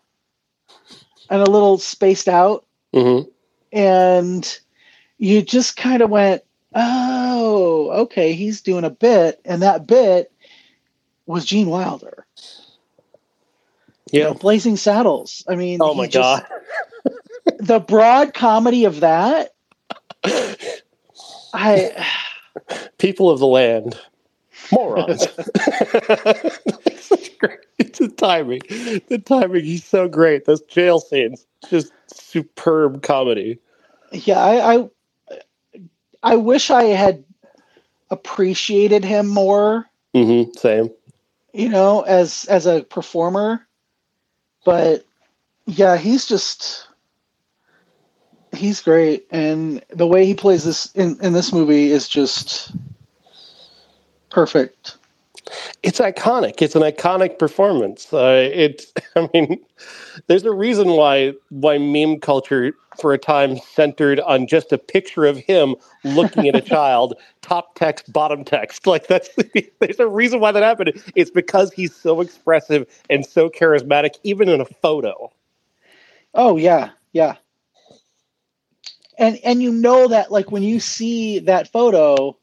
and 1.31 1.41
a 1.43 1.51
little 1.51 1.79
spaced 1.79 2.29
out, 2.29 2.65
Mhm. 2.95 3.29
and 3.73 4.61
you 5.19 5.43
just 5.43 5.77
kind 5.77 6.03
of 6.03 6.11
went, 6.11 6.43
"Oh, 6.75 7.91
okay, 8.03 8.33
he's 8.35 8.61
doing 8.63 8.85
a 8.85 8.91
bit," 8.91 9.41
and 9.45 9.63
that 9.63 9.87
bit 9.87 10.33
was 11.27 11.45
Gene 11.45 11.69
Wilder. 11.69 12.27
You 14.11 14.21
Yeah. 14.21 14.25
know, 14.29 14.35
Blazing 14.35 14.77
Saddles. 14.77 15.45
I 15.49 15.55
mean, 15.55 15.79
Oh 15.83 15.93
my 15.95 16.07
just- 16.07 16.45
god. 16.45 16.47
the 17.59 17.79
broad 17.81 18.33
comedy 18.35 18.85
of 18.87 19.01
that. 19.01 19.53
I 21.53 22.07
people 22.99 23.31
of 23.31 23.39
the 23.39 23.47
land, 23.47 23.99
morons. 24.73 25.27
it's 27.11 27.29
great. 27.31 27.61
The 27.79 28.09
timing. 28.09 28.61
The 29.09 29.23
timing. 29.25 29.65
He's 29.65 29.85
so 29.85 30.09
great. 30.09 30.45
Those 30.45 30.63
jail 30.63 31.01
scenes, 31.01 31.47
just 31.69 31.93
superb 32.07 33.03
comedy. 33.03 33.59
Yeah, 34.13 34.39
I, 34.39 34.75
I, 34.75 34.91
I 36.23 36.37
wish 36.37 36.71
I 36.71 36.85
had 36.85 37.25
appreciated 38.11 39.05
him 39.05 39.29
more. 39.29 39.87
Mm-hmm. 40.15 40.57
Same. 40.57 40.91
You 41.53 41.69
know, 41.69 42.03
as 42.03 42.45
as 42.47 42.67
a 42.67 42.83
performer, 42.83 43.67
but 44.65 45.05
yeah, 45.67 45.97
he's 45.97 46.27
just 46.27 46.89
he's 48.53 48.81
great, 48.81 49.27
and 49.31 49.83
the 49.91 50.07
way 50.07 50.27
he 50.27 50.35
plays 50.35 50.65
this 50.65 50.93
in 50.93 51.19
in 51.23 51.33
this 51.33 51.53
movie 51.53 51.91
is 51.91 52.09
just 52.09 52.73
perfect. 54.31 54.98
It's 55.83 56.01
iconic. 56.01 56.61
It's 56.61 56.75
an 56.75 56.83
iconic 56.83 57.39
performance. 57.39 58.13
Uh, 58.13 58.51
it. 58.53 58.87
I 59.17 59.29
mean, 59.33 59.59
there's 60.27 60.45
a 60.45 60.53
reason 60.53 60.89
why 60.91 61.35
why 61.51 61.79
meme 61.79 62.21
culture 62.21 62.73
for 62.99 63.13
a 63.13 63.19
time 63.19 63.59
centered 63.59 64.21
on 64.21 64.47
just 64.47 64.73
a 64.73 64.79
picture 64.79 65.25
of 65.25 65.39
him 65.39 65.77
looking 66.05 66.49
at 66.49 66.57
a 66.57 66.61
child, 66.75 67.15
top 67.43 67.75
text, 67.75 68.13
bottom 68.13 68.45
text. 68.45 68.87
Like 68.87 69.07
that's 69.07 69.31
there's 69.81 70.01
a 70.01 70.09
reason 70.09 70.41
why 70.41 70.53
that 70.53 70.63
happened. 70.63 71.03
It's 71.15 71.31
because 71.31 71.73
he's 71.73 71.95
so 71.95 72.21
expressive 72.21 72.87
and 73.09 73.25
so 73.25 73.49
charismatic, 73.49 74.17
even 74.25 74.49
in 74.49 74.61
a 74.61 74.67
photo. 74.67 75.33
Oh 76.35 76.57
yeah, 76.57 76.91
yeah. 77.13 77.37
And 79.19 79.39
and 79.45 79.63
you 79.63 79.73
know 79.73 80.09
that 80.09 80.31
like 80.31 80.53
when 80.53 80.63
you 80.63 80.81
see 80.81 81.41
that 81.41 81.69
photo, 81.69 82.37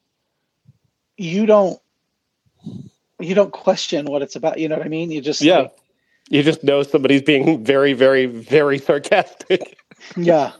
you 1.17 1.45
don't 1.45 1.79
you 3.19 3.35
don't 3.35 3.51
question 3.51 4.05
what 4.05 4.21
it's 4.21 4.35
about. 4.35 4.59
You 4.59 4.69
know 4.69 4.77
what 4.77 4.85
I 4.85 4.89
mean? 4.89 5.11
You 5.11 5.21
just 5.21 5.41
yeah. 5.41 5.59
Like, 5.59 5.77
you 6.29 6.43
just 6.43 6.63
know 6.63 6.83
somebody's 6.83 7.21
being 7.21 7.63
very, 7.63 7.93
very, 7.93 8.25
very 8.25 8.79
sarcastic. 8.79 9.77
Yeah. 10.17 10.51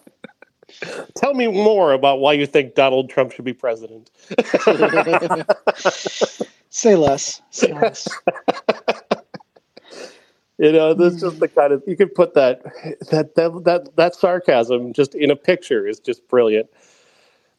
Tell 1.16 1.36
me 1.36 1.48
more 1.48 1.92
about 1.92 2.20
why 2.20 2.34
you 2.34 2.48
think 2.48 2.74
Donald 2.74 3.10
Trump 3.10 3.32
should 3.32 3.46
be 3.46 3.54
president. 3.54 4.10
Say 6.70 6.96
less. 6.96 7.42
Say 7.52 7.74
less. 7.74 8.08
you 10.58 10.72
know, 10.72 10.94
this 10.94 11.16
is 11.16 11.22
just 11.22 11.40
the 11.40 11.48
kind 11.48 11.74
of 11.74 11.84
you 11.86 11.96
could 11.96 12.16
put 12.16 12.34
that 12.34 12.64
that 13.12 13.36
that 13.36 13.62
that 13.66 13.96
that 13.98 14.16
sarcasm 14.16 14.94
just 14.94 15.14
in 15.14 15.30
a 15.30 15.36
picture 15.36 15.86
is 15.86 16.00
just 16.00 16.28
brilliant. 16.28 16.70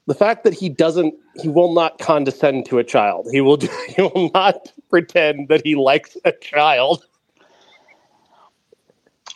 The 0.07 0.15
fact 0.15 0.45
that 0.45 0.55
he 0.55 0.69
doesn't, 0.69 1.15
he 1.35 1.49
will 1.49 1.75
not 1.75 1.99
condescend 1.99 2.67
to 2.67 2.79
a 2.79 2.85
child. 2.85 3.27
He 3.33 3.41
will, 3.41 3.57
do, 3.57 3.69
he 3.89 4.03
will 4.03 4.31
not 4.33 4.73
pretend 4.97 5.49
that 5.49 5.63
he 5.65 5.75
likes 5.75 6.17
a 6.25 6.33
child. 6.33 7.05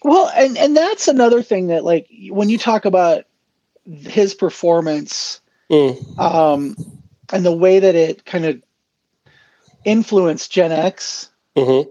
Well, 0.02 0.30
and 0.34 0.56
and 0.56 0.76
that's 0.76 1.08
another 1.08 1.42
thing 1.42 1.68
that 1.68 1.84
like 1.84 2.08
when 2.30 2.48
you 2.48 2.58
talk 2.58 2.84
about 2.86 3.24
his 3.84 4.34
performance 4.34 5.40
Mm. 5.70 6.18
um 6.18 6.76
and 7.32 7.44
the 7.44 7.52
way 7.52 7.80
that 7.80 7.94
it 7.94 8.24
kind 8.24 8.44
of 8.46 8.62
influenced 9.84 10.50
Gen 10.52 10.72
X, 10.72 11.30
hmm 11.56 11.82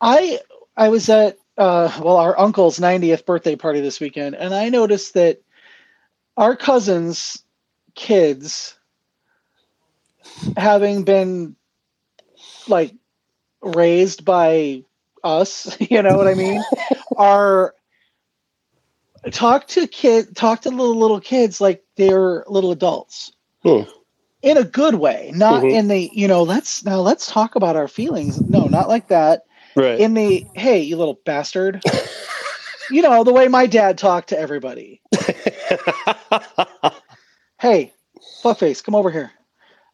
I 0.00 0.40
I 0.76 0.88
was 0.88 1.08
at 1.08 1.38
uh 1.58 1.90
well 2.02 2.16
our 2.16 2.38
uncle's 2.38 2.78
90th 2.80 3.26
birthday 3.26 3.56
party 3.56 3.80
this 3.80 4.00
weekend 4.00 4.34
and 4.36 4.54
I 4.54 4.68
noticed 4.68 5.14
that 5.14 5.40
our 6.36 6.56
cousins 6.56 7.42
kids 7.94 8.76
having 10.56 11.04
been 11.04 11.56
like 12.68 12.94
raised 13.62 14.24
by 14.24 14.84
us, 15.24 15.76
you 15.90 16.02
know 16.02 16.16
what 16.16 16.28
I 16.28 16.34
mean? 16.34 16.62
are 17.16 17.74
talk 19.30 19.66
to 19.68 19.86
kid 19.86 20.34
talk 20.36 20.62
to 20.62 20.70
little 20.70 20.96
little 20.96 21.20
kids 21.20 21.60
like 21.60 21.84
they're 21.96 22.44
little 22.48 22.72
adults. 22.72 23.32
Hmm. 23.62 23.82
In 24.42 24.56
a 24.56 24.64
good 24.64 24.96
way, 24.96 25.30
not 25.36 25.62
Mhm. 25.62 25.72
in 25.72 25.88
the, 25.88 26.10
you 26.12 26.26
know, 26.26 26.42
let's 26.42 26.84
now 26.84 27.00
let's 27.00 27.26
talk 27.30 27.54
about 27.54 27.76
our 27.76 27.86
feelings. 27.86 28.42
No, 28.48 28.66
not 28.68 28.88
like 28.88 29.08
that. 29.08 29.42
Right. 29.76 30.00
In 30.00 30.14
the 30.14 30.44
hey, 30.54 30.80
you 30.80 30.96
little 30.96 31.20
bastard. 31.24 31.80
you 32.90 33.02
know, 33.02 33.22
the 33.22 33.32
way 33.32 33.46
my 33.48 33.66
dad 33.66 33.98
talked 33.98 34.30
to 34.30 34.38
everybody. 34.38 35.00
Hey, 37.60 37.92
fuckface, 38.42 38.82
come 38.82 38.96
over 38.96 39.10
here. 39.10 39.30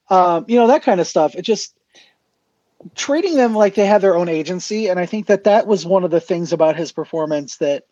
Um, 0.08 0.46
you 0.48 0.58
know, 0.58 0.68
that 0.68 0.82
kind 0.82 1.00
of 1.00 1.06
stuff. 1.06 1.34
It 1.34 1.42
just 1.42 1.77
treating 2.94 3.36
them 3.36 3.54
like 3.54 3.74
they 3.74 3.86
have 3.86 4.02
their 4.02 4.16
own 4.16 4.28
agency. 4.28 4.88
And 4.88 4.98
I 5.00 5.06
think 5.06 5.26
that 5.26 5.44
that 5.44 5.66
was 5.66 5.86
one 5.86 6.04
of 6.04 6.10
the 6.10 6.20
things 6.20 6.52
about 6.52 6.76
his 6.76 6.92
performance 6.92 7.56
that 7.58 7.84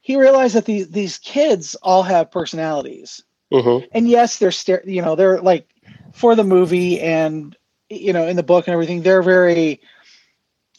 he 0.00 0.16
realized 0.16 0.54
that 0.54 0.64
these 0.64 0.90
these 0.90 1.18
kids 1.18 1.74
all 1.82 2.02
have 2.02 2.30
personalities. 2.30 3.22
hmm 3.52 3.78
And 3.92 4.08
yes, 4.08 4.38
they're 4.38 4.50
ster- 4.50 4.82
you 4.86 5.02
know, 5.02 5.14
they're 5.14 5.40
like 5.40 5.68
for 6.12 6.34
the 6.34 6.44
movie 6.44 7.00
and 7.00 7.56
you 7.88 8.12
know, 8.12 8.26
in 8.26 8.36
the 8.36 8.42
book 8.42 8.66
and 8.68 8.72
everything, 8.72 9.02
they're 9.02 9.22
very 9.22 9.80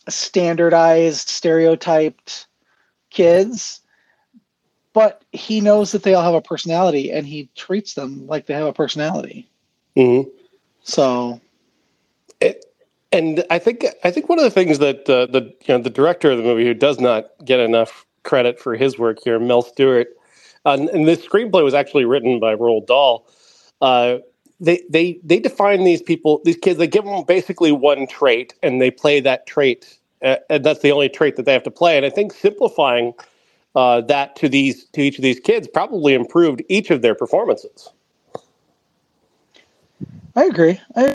standardized, 0.08 1.28
stereotyped 1.28 2.48
kids. 3.10 3.82
But 4.94 5.24
he 5.32 5.62
knows 5.62 5.92
that 5.92 6.04
they 6.04 6.14
all 6.16 6.24
have 6.24 6.34
a 6.34 6.42
personality 6.42 7.12
and 7.12 7.26
he 7.26 7.50
treats 7.56 7.94
them 7.94 8.28
like 8.28 8.46
they 8.46 8.54
have 8.54 8.68
a 8.68 8.74
personality. 8.74 9.50
hmm 9.96 10.22
So 10.84 11.40
It, 12.40 12.66
and 13.12 13.44
I 13.50 13.60
think 13.60 13.86
I 14.04 14.12
think 14.12 14.30
one 14.30 14.40
of 14.40 14.44
the 14.44 14.52
things 14.52 14.80
that 14.80 15.10
uh, 15.10 15.26
the 15.26 15.54
you 15.66 15.76
know 15.76 15.80
the 15.80 15.90
director 15.90 16.32
of 16.32 16.38
the 16.38 16.44
movie 16.44 16.66
who 16.66 16.74
does 16.74 17.00
not 17.00 17.30
get 17.44 17.60
enough 17.60 18.06
credit 18.24 18.60
for 18.60 18.76
his 18.76 18.98
work 18.98 19.20
here, 19.24 19.40
Mel 19.40 19.62
Stuart, 19.62 20.08
uh, 20.66 20.88
and 20.94 21.08
this 21.08 21.26
screenplay 21.26 21.64
was 21.64 21.74
actually 21.74 22.06
written 22.06 22.40
by 22.40 22.56
Roald 22.56 22.88
Dahl. 22.88 23.28
Uh, 23.82 24.18
they 24.60 24.84
they 24.90 25.20
they 25.24 25.40
define 25.40 25.84
these 25.84 26.02
people, 26.02 26.42
these 26.46 26.58
kids. 26.58 26.78
They 26.78 26.88
give 26.88 27.04
them 27.04 27.24
basically 27.28 27.72
one 27.72 28.08
trait, 28.08 28.54
and 28.64 28.82
they 28.82 28.92
play 28.92 29.20
that 29.20 29.48
trait, 29.48 29.98
uh, 30.22 30.38
and 30.50 30.64
that's 30.64 30.82
the 30.82 30.92
only 30.92 31.10
trait 31.10 31.36
that 31.36 31.46
they 31.46 31.54
have 31.54 31.64
to 31.64 31.72
play. 31.72 31.98
And 31.98 32.06
I 32.06 32.10
think 32.10 32.32
simplifying 32.32 33.14
uh, 33.76 34.02
that 34.02 34.36
to 34.38 34.48
these 34.48 34.86
to 34.86 35.02
each 35.02 35.18
of 35.18 35.24
these 35.24 35.40
kids 35.40 35.68
probably 35.68 36.14
improved 36.14 36.62
each 36.70 36.92
of 36.92 37.02
their 37.02 37.16
performances. 37.16 37.90
I 40.36 40.46
agree. 40.46 40.80
I, 40.96 41.14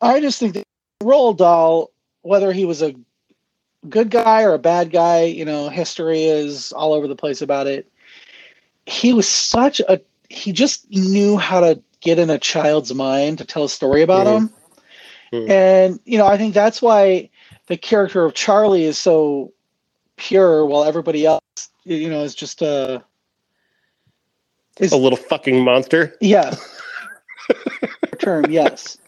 I 0.00 0.20
just 0.20 0.38
think 0.38 0.54
that 0.54 0.64
Roald 1.02 1.38
Dahl, 1.38 1.90
whether 2.22 2.52
he 2.52 2.64
was 2.64 2.82
a 2.82 2.94
good 3.88 4.10
guy 4.10 4.42
or 4.42 4.54
a 4.54 4.58
bad 4.58 4.90
guy, 4.90 5.24
you 5.24 5.44
know, 5.44 5.68
history 5.68 6.24
is 6.24 6.72
all 6.72 6.92
over 6.92 7.06
the 7.08 7.16
place 7.16 7.42
about 7.42 7.66
it. 7.66 7.90
He 8.86 9.12
was 9.12 9.28
such 9.28 9.80
a 9.80 10.00
he 10.28 10.52
just 10.52 10.88
knew 10.90 11.36
how 11.36 11.60
to 11.60 11.82
get 12.00 12.18
in 12.18 12.30
a 12.30 12.38
child's 12.38 12.94
mind 12.94 13.38
to 13.38 13.44
tell 13.44 13.64
a 13.64 13.68
story 13.68 14.02
about 14.02 14.26
Mhm. 14.26 14.36
him. 14.36 14.50
Mhm. 15.32 15.50
And 15.50 16.00
you 16.04 16.18
know, 16.18 16.26
I 16.26 16.36
think 16.36 16.54
that's 16.54 16.80
why 16.80 17.30
the 17.66 17.76
character 17.76 18.24
of 18.24 18.34
Charlie 18.34 18.84
is 18.84 18.98
so 18.98 19.52
pure 20.16 20.66
while 20.66 20.84
everybody 20.84 21.24
else 21.26 21.40
you 21.84 22.10
know 22.10 22.22
is 22.22 22.34
just 22.34 22.62
a 22.62 23.02
is 24.78 24.92
A 24.92 24.96
little 24.96 25.16
fucking 25.18 25.62
monster. 25.64 26.16
yeah. 26.20 26.54
term, 28.18 28.50
yes. 28.50 28.98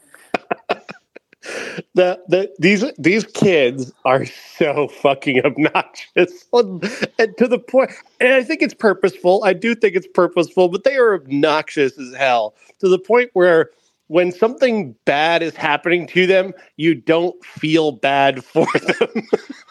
The, 1.95 2.21
the 2.29 2.51
these 2.59 2.85
these 2.99 3.25
kids 3.25 3.93
are 4.05 4.25
so 4.25 4.89
fucking 4.89 5.45
obnoxious 5.45 6.45
and 6.53 7.37
to 7.37 7.47
the 7.47 7.59
point 7.59 7.91
and 8.21 8.33
i 8.33 8.43
think 8.43 8.63
it's 8.63 8.75
purposeful 8.75 9.43
i 9.45 9.53
do 9.53 9.75
think 9.75 9.95
it's 9.95 10.09
purposeful 10.15 10.69
but 10.69 10.85
they 10.85 10.97
are 10.97 11.15
obnoxious 11.15 11.99
as 11.99 12.15
hell 12.15 12.55
to 12.79 12.89
the 12.89 12.99
point 12.99 13.31
where 13.35 13.71
when 14.09 14.33
something 14.33 14.95
bad 15.05 15.43
is 15.43 15.55
happening 15.57 16.07
to 16.07 16.27
them 16.27 16.53
you 16.77 16.95
don't 16.95 17.45
feel 17.45 17.93
bad 17.93 18.45
for 18.45 18.67
them 19.01 19.23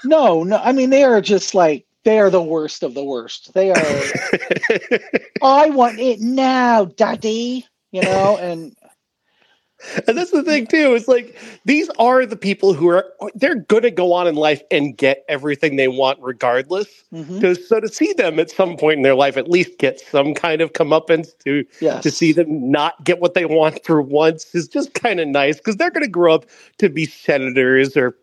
No, 0.04 0.44
no. 0.44 0.58
I 0.58 0.72
mean, 0.72 0.90
they 0.90 1.04
are 1.04 1.22
just 1.22 1.54
like 1.54 1.86
they 2.04 2.20
are 2.20 2.30
the 2.30 2.42
worst 2.42 2.84
of 2.84 2.94
the 2.94 3.04
worst. 3.04 3.54
They 3.54 3.72
are. 3.72 3.76
I 5.44 5.70
want 5.70 6.00
it 6.00 6.20
now, 6.20 6.86
daddy. 6.86 7.66
You 7.92 8.02
know, 8.04 8.38
and 8.38 8.76
and 10.08 10.18
that's 10.18 10.32
the 10.32 10.44
thing 10.44 10.68
too 10.68 10.94
it's 10.94 11.08
like 11.08 11.38
these 11.66 11.90
are 12.00 12.26
the 12.26 12.36
people 12.36 12.74
who 12.74 12.88
are 12.90 13.12
they're 13.36 13.56
going 13.56 13.84
to 13.84 13.92
go 13.92 14.14
on 14.14 14.28
in 14.28 14.36
life 14.36 14.62
and 14.72 14.98
get 14.98 15.24
everything 15.28 15.76
they 15.76 15.88
want 15.88 16.18
regardless. 16.22 16.88
Mhm, 17.14 17.40
to, 17.42 17.56
so 17.56 17.80
to 17.80 17.88
see 17.88 18.14
them 18.14 18.40
at 18.40 18.50
some 18.50 18.78
point 18.78 18.98
in 18.98 19.04
their 19.04 19.16
life 19.16 19.38
at 19.38 19.50
least 19.50 19.78
get 19.78 20.00
some 20.00 20.34
kind 20.34 20.62
of 20.62 20.74
comeuppance 20.74 21.38
to 21.44 21.66
yes, 21.80 22.04
to 22.04 22.12
see 22.12 22.32
them 22.32 22.72
not 22.72 23.04
get 23.04 23.20
what 23.20 23.34
they 23.34 23.46
want 23.46 23.84
for 23.86 24.02
once 24.02 24.54
is 24.56 24.68
just 24.68 24.94
kind 24.94 25.20
of 25.20 25.28
nice 25.28 25.58
because 25.58 25.76
they're 25.76 25.92
going 25.92 26.04
to 26.04 26.10
grow 26.10 26.34
up 26.34 26.46
to 26.78 26.90
be 26.90 27.06
senators 27.06 27.96
or 27.96 28.18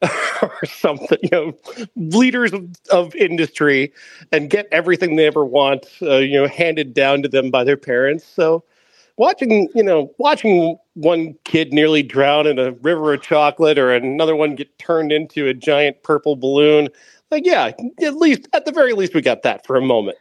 or 0.42 0.58
something, 0.64 1.18
you 1.22 1.28
know, 1.30 1.54
leaders 1.96 2.52
of, 2.52 2.68
of 2.90 3.14
industry 3.14 3.92
and 4.32 4.50
get 4.50 4.66
everything 4.72 5.16
they 5.16 5.26
ever 5.26 5.44
want, 5.44 5.86
uh, 6.02 6.16
you 6.16 6.40
know, 6.40 6.48
handed 6.48 6.94
down 6.94 7.22
to 7.22 7.28
them 7.28 7.50
by 7.50 7.62
their 7.64 7.76
parents. 7.76 8.24
So 8.24 8.64
watching 9.16 9.68
you 9.74 9.82
know 9.82 10.12
watching 10.18 10.76
one 10.94 11.34
kid 11.44 11.72
nearly 11.72 12.02
drown 12.02 12.46
in 12.46 12.58
a 12.58 12.72
river 12.72 13.14
of 13.14 13.22
chocolate 13.22 13.78
or 13.78 13.92
another 13.92 14.36
one 14.36 14.54
get 14.54 14.78
turned 14.78 15.12
into 15.12 15.46
a 15.46 15.54
giant 15.54 16.02
purple 16.02 16.36
balloon. 16.36 16.88
Like 17.30 17.46
yeah 17.46 17.72
at 18.02 18.16
least 18.16 18.48
at 18.52 18.64
the 18.64 18.72
very 18.72 18.92
least 18.92 19.14
we 19.14 19.22
got 19.22 19.42
that 19.42 19.66
for 19.66 19.76
a 19.76 19.80
moment. 19.80 20.18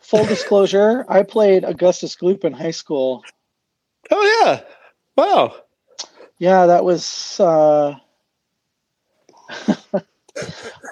Full 0.00 0.24
disclosure 0.26 1.04
i 1.08 1.22
played 1.22 1.64
augustus 1.64 2.14
gloop 2.16 2.44
in 2.44 2.52
high 2.52 2.70
school. 2.70 3.24
Oh 4.10 4.40
yeah. 4.42 4.60
Wow. 5.16 5.56
Yeah 6.38 6.66
that 6.66 6.84
was 6.84 7.40
uh 7.40 7.96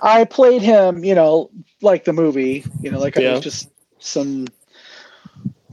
i 0.02 0.24
played 0.24 0.62
him 0.62 1.04
you 1.04 1.14
know 1.14 1.50
like 1.80 2.04
the 2.04 2.12
movie 2.12 2.64
you 2.80 2.90
know 2.90 2.98
like 2.98 3.16
i 3.16 3.32
was 3.32 3.40
just 3.40 3.70
some 3.98 4.46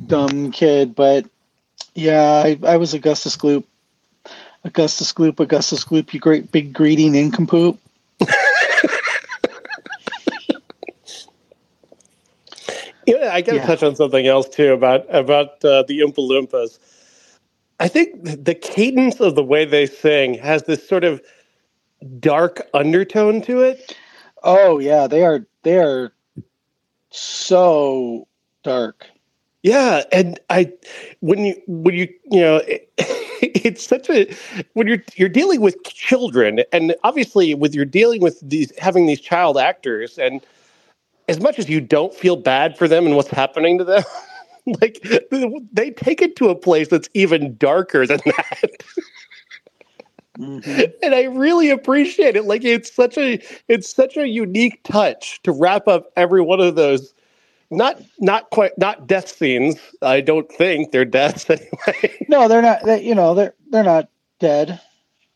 dumb 0.07 0.51
kid 0.51 0.95
but 0.95 1.25
yeah, 1.99 2.43
I, 2.45 2.59
I 2.65 2.77
was 2.77 2.93
Augustus 2.93 3.35
Gloop. 3.35 3.65
Augustus 4.63 5.13
Gloop, 5.13 5.39
Augustus 5.39 5.83
Gloop, 5.85 6.13
you 6.13 6.19
great 6.19 6.51
big 6.51 6.73
greedy 6.73 7.09
nincompoop. 7.09 7.79
yeah, 13.05 13.29
I 13.31 13.41
got 13.41 13.51
to 13.53 13.57
yeah. 13.57 13.65
touch 13.65 13.83
on 13.83 13.95
something 13.95 14.27
else 14.27 14.49
too 14.49 14.73
about 14.73 15.13
about 15.13 15.63
uh, 15.63 15.83
the 15.83 15.99
Oompa 15.99 16.17
Loompas. 16.17 16.79
I 17.79 17.87
think 17.87 18.43
the 18.43 18.55
cadence 18.55 19.21
of 19.21 19.35
the 19.35 19.43
way 19.43 19.63
they 19.63 19.85
sing 19.85 20.33
has 20.35 20.63
this 20.63 20.87
sort 20.87 21.05
of 21.05 21.21
dark 22.19 22.67
undertone 22.73 23.41
to 23.43 23.61
it. 23.61 23.95
Oh 24.43 24.79
yeah, 24.79 25.07
they 25.07 25.23
are 25.23 25.45
they 25.63 25.77
are 25.79 26.13
so 27.11 28.27
dark. 28.63 29.07
Yeah, 29.63 30.03
and 30.11 30.39
I 30.49 30.71
when 31.19 31.45
you 31.45 31.61
when 31.67 31.93
you 31.93 32.07
you 32.31 32.39
know 32.39 32.57
it, 32.57 32.91
it's 33.41 33.85
such 33.85 34.09
a 34.09 34.33
when 34.73 34.87
you're 34.87 35.03
you're 35.15 35.29
dealing 35.29 35.59
with 35.61 35.83
children 35.83 36.61
and 36.71 36.95
obviously 37.03 37.53
with 37.55 37.75
you're 37.75 37.85
dealing 37.85 38.21
with 38.21 38.39
these 38.41 38.71
having 38.77 39.05
these 39.05 39.19
child 39.19 39.57
actors 39.57 40.17
and 40.17 40.41
as 41.27 41.41
much 41.41 41.59
as 41.59 41.69
you 41.69 41.81
don't 41.81 42.13
feel 42.13 42.35
bad 42.37 42.77
for 42.77 42.87
them 42.87 43.05
and 43.05 43.15
what's 43.15 43.29
happening 43.29 43.77
to 43.77 43.83
them 43.83 44.03
like 44.81 45.05
they 45.73 45.91
take 45.91 46.21
it 46.21 46.35
to 46.37 46.49
a 46.49 46.55
place 46.55 46.87
that's 46.87 47.09
even 47.13 47.55
darker 47.57 48.05
than 48.07 48.19
that. 48.25 48.83
Mm-hmm. 50.37 50.83
And 51.03 51.13
I 51.13 51.23
really 51.23 51.69
appreciate 51.69 52.37
it. 52.37 52.45
Like 52.45 52.63
it's 52.63 52.93
such 52.93 53.17
a 53.17 53.41
it's 53.67 53.93
such 53.93 54.15
a 54.15 54.27
unique 54.27 54.81
touch 54.83 55.41
to 55.43 55.51
wrap 55.51 55.87
up 55.87 56.11
every 56.15 56.41
one 56.41 56.61
of 56.61 56.75
those 56.75 57.13
not 57.71 58.01
not 58.19 58.49
quite 58.49 58.77
not 58.77 59.07
death 59.07 59.29
scenes. 59.29 59.77
I 60.01 60.21
don't 60.21 60.51
think 60.51 60.91
they're 60.91 61.05
deaths 61.05 61.49
anyway. 61.49 62.25
No, 62.27 62.47
they're 62.47 62.61
not. 62.61 62.83
They, 62.83 63.03
you 63.03 63.15
know, 63.15 63.33
they're 63.33 63.53
they're 63.69 63.83
not 63.83 64.09
dead. 64.39 64.79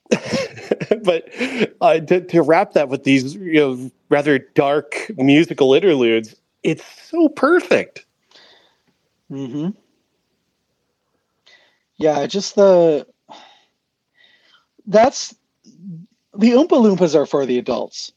but 1.03 1.29
uh, 1.81 1.99
to, 1.99 2.21
to 2.21 2.41
wrap 2.41 2.73
that 2.73 2.89
with 2.89 3.03
these 3.03 3.35
you 3.35 3.53
know 3.53 3.91
rather 4.09 4.39
dark 4.39 5.09
musical 5.17 5.73
interludes, 5.73 6.35
it's 6.63 6.83
so 7.09 7.29
perfect. 7.29 8.05
Hmm. 9.29 9.69
Yeah, 11.97 12.25
just 12.27 12.55
the 12.55 13.07
that's 14.85 15.35
the 16.33 16.51
Oompa 16.51 16.69
Loompas 16.69 17.15
are 17.15 17.25
for 17.25 17.45
the 17.45 17.57
adults. 17.57 18.11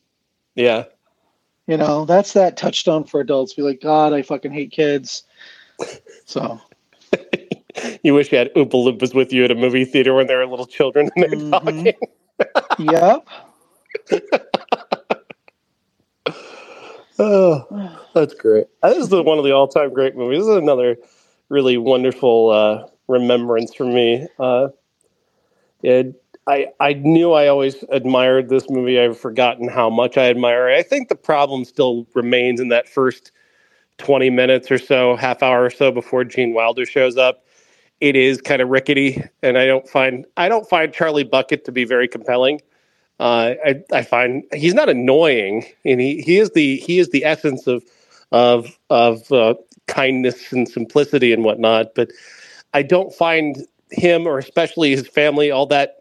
Yeah. 0.54 0.84
You 1.66 1.76
know, 1.76 2.04
that's 2.04 2.32
that 2.34 2.56
touchstone 2.56 3.04
for 3.04 3.20
adults. 3.20 3.54
Be 3.54 3.62
like, 3.62 3.80
God, 3.80 4.12
I 4.12 4.22
fucking 4.22 4.52
hate 4.52 4.70
kids. 4.70 5.24
So. 6.24 6.60
you 8.02 8.14
wish 8.14 8.30
you 8.30 8.38
had 8.38 8.52
Oompa 8.54 8.72
Loompas 8.72 9.14
with 9.14 9.32
you 9.32 9.44
at 9.44 9.50
a 9.50 9.54
movie 9.54 9.84
theater 9.84 10.14
when 10.14 10.26
there 10.26 10.38
were 10.38 10.46
little 10.46 10.66
children 10.66 11.10
and 11.16 11.24
they're 11.24 11.30
mm-hmm. 11.38 11.50
talking. 11.50 11.92
yep. 12.78 13.26
oh, 17.18 18.06
that's 18.14 18.34
great. 18.34 18.66
This 18.82 18.98
is 18.98 19.08
the, 19.08 19.22
one 19.22 19.38
of 19.38 19.44
the 19.44 19.52
all-time 19.52 19.92
great 19.92 20.16
movies. 20.16 20.40
This 20.40 20.48
is 20.48 20.56
another 20.56 20.96
really 21.48 21.78
wonderful 21.78 22.50
uh, 22.50 22.86
remembrance 23.08 23.74
for 23.74 23.84
me. 23.86 24.26
Uh, 24.38 24.68
it, 25.82 26.20
I, 26.46 26.68
I 26.78 26.92
knew 26.94 27.32
I 27.32 27.48
always 27.48 27.84
admired 27.90 28.48
this 28.48 28.70
movie. 28.70 29.00
I've 29.00 29.18
forgotten 29.18 29.68
how 29.68 29.90
much 29.90 30.16
I 30.16 30.30
admire 30.30 30.68
it. 30.68 30.78
I 30.78 30.82
think 30.82 31.08
the 31.08 31.16
problem 31.16 31.64
still 31.64 32.06
remains 32.14 32.60
in 32.60 32.68
that 32.68 32.88
first 32.88 33.32
20 33.98 34.30
minutes 34.30 34.70
or 34.70 34.78
so, 34.78 35.16
half 35.16 35.42
hour 35.42 35.64
or 35.64 35.70
so 35.70 35.90
before 35.90 36.24
Gene 36.24 36.54
Wilder 36.54 36.86
shows 36.86 37.16
up. 37.16 37.44
It 38.00 38.14
is 38.14 38.40
kind 38.42 38.60
of 38.60 38.68
rickety, 38.68 39.22
and 39.42 39.56
I 39.56 39.66
don't 39.66 39.88
find 39.88 40.26
I 40.36 40.50
don't 40.50 40.68
find 40.68 40.92
Charlie 40.92 41.24
Bucket 41.24 41.64
to 41.64 41.72
be 41.72 41.84
very 41.84 42.06
compelling. 42.06 42.60
Uh, 43.18 43.54
I, 43.64 43.82
I 43.92 44.02
find 44.02 44.44
he's 44.52 44.74
not 44.74 44.90
annoying, 44.90 45.64
and 45.84 45.98
he, 45.98 46.20
he 46.20 46.38
is 46.38 46.50
the 46.50 46.76
he 46.76 46.98
is 46.98 47.08
the 47.08 47.24
essence 47.24 47.66
of 47.66 47.82
of 48.32 48.78
of 48.90 49.32
uh, 49.32 49.54
kindness 49.86 50.52
and 50.52 50.68
simplicity 50.68 51.32
and 51.32 51.42
whatnot. 51.42 51.94
But 51.94 52.10
I 52.74 52.82
don't 52.82 53.14
find 53.14 53.66
him 53.90 54.26
or 54.26 54.38
especially 54.38 54.90
his 54.90 55.08
family 55.08 55.50
all 55.50 55.66
that 55.66 55.95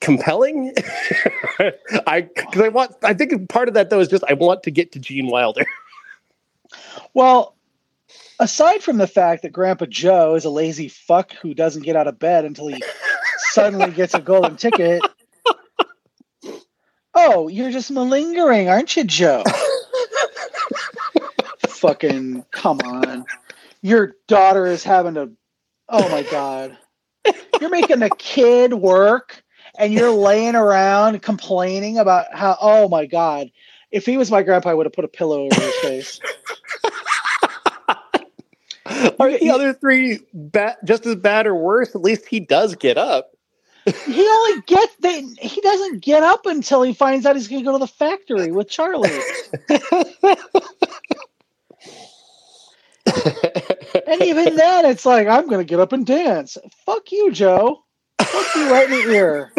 compelling. 0.00 0.72
I 2.06 2.22
because 2.22 2.62
I 2.62 2.68
want. 2.68 2.94
I 3.02 3.14
think 3.14 3.48
part 3.48 3.68
of 3.68 3.74
that 3.74 3.90
though 3.90 4.00
is 4.00 4.08
just 4.08 4.24
I 4.28 4.34
want 4.34 4.62
to 4.64 4.70
get 4.70 4.92
to 4.92 4.98
Gene 4.98 5.28
Wilder. 5.28 5.64
well, 7.14 7.54
aside 8.38 8.82
from 8.82 8.98
the 8.98 9.06
fact 9.06 9.42
that 9.42 9.52
Grandpa 9.52 9.86
Joe 9.86 10.34
is 10.34 10.44
a 10.44 10.50
lazy 10.50 10.88
fuck 10.88 11.32
who 11.34 11.54
doesn't 11.54 11.82
get 11.82 11.96
out 11.96 12.08
of 12.08 12.18
bed 12.18 12.44
until 12.44 12.68
he 12.68 12.82
suddenly 13.52 13.90
gets 13.90 14.14
a 14.14 14.20
golden 14.20 14.56
ticket. 14.56 15.02
Oh, 17.14 17.48
you're 17.48 17.72
just 17.72 17.90
malingering, 17.90 18.68
aren't 18.68 18.96
you, 18.96 19.04
Joe? 19.04 19.42
Fucking 21.68 22.44
come 22.52 22.78
on. 22.84 23.24
Your 23.82 24.14
daughter 24.28 24.66
is 24.66 24.84
having 24.84 25.14
to. 25.14 25.30
Oh 25.88 26.08
my 26.08 26.22
god. 26.30 26.76
You're 27.60 27.70
making 27.70 27.98
the 27.98 28.10
kid 28.10 28.72
work 28.72 29.42
and 29.78 29.92
you're 29.92 30.10
laying 30.10 30.54
around 30.54 31.22
complaining 31.22 31.98
about 31.98 32.26
how 32.32 32.56
oh 32.60 32.88
my 32.88 33.06
god 33.06 33.50
if 33.90 34.06
he 34.06 34.16
was 34.16 34.30
my 34.30 34.42
grandpa 34.42 34.70
i 34.70 34.74
would 34.74 34.86
have 34.86 34.92
put 34.92 35.04
a 35.04 35.08
pillow 35.08 35.42
over 35.42 35.60
his 35.60 35.74
face. 35.76 36.20
Are 39.20 39.30
the 39.38 39.50
other 39.50 39.72
three 39.72 40.20
bad, 40.34 40.76
just 40.84 41.06
as 41.06 41.14
bad 41.16 41.46
or 41.46 41.54
worse? 41.54 41.94
At 41.94 42.00
least 42.00 42.26
he 42.26 42.40
does 42.40 42.74
get 42.74 42.98
up. 42.98 43.30
He 44.06 44.26
only 44.26 44.62
gets 44.62 44.94
they, 44.96 45.22
he 45.40 45.60
doesn't 45.60 46.02
get 46.02 46.22
up 46.22 46.44
until 46.46 46.82
he 46.82 46.92
finds 46.92 47.24
out 47.24 47.36
he's 47.36 47.48
going 47.48 47.62
to 47.62 47.64
go 47.64 47.72
to 47.72 47.78
the 47.78 47.86
factory 47.86 48.52
with 48.52 48.68
charlie. 48.68 49.08
And 54.06 54.22
even 54.22 54.56
then 54.56 54.84
it's 54.84 55.06
like 55.06 55.26
i'm 55.28 55.46
going 55.48 55.64
to 55.64 55.68
get 55.68 55.80
up 55.80 55.92
and 55.92 56.06
dance. 56.06 56.58
Fuck 56.84 57.10
you 57.10 57.32
joe 57.32 57.82
Fuck 58.40 58.56
you 58.56 58.70
right 58.70 58.90
in 58.90 59.08
the 59.08 59.14
ear. 59.14 59.52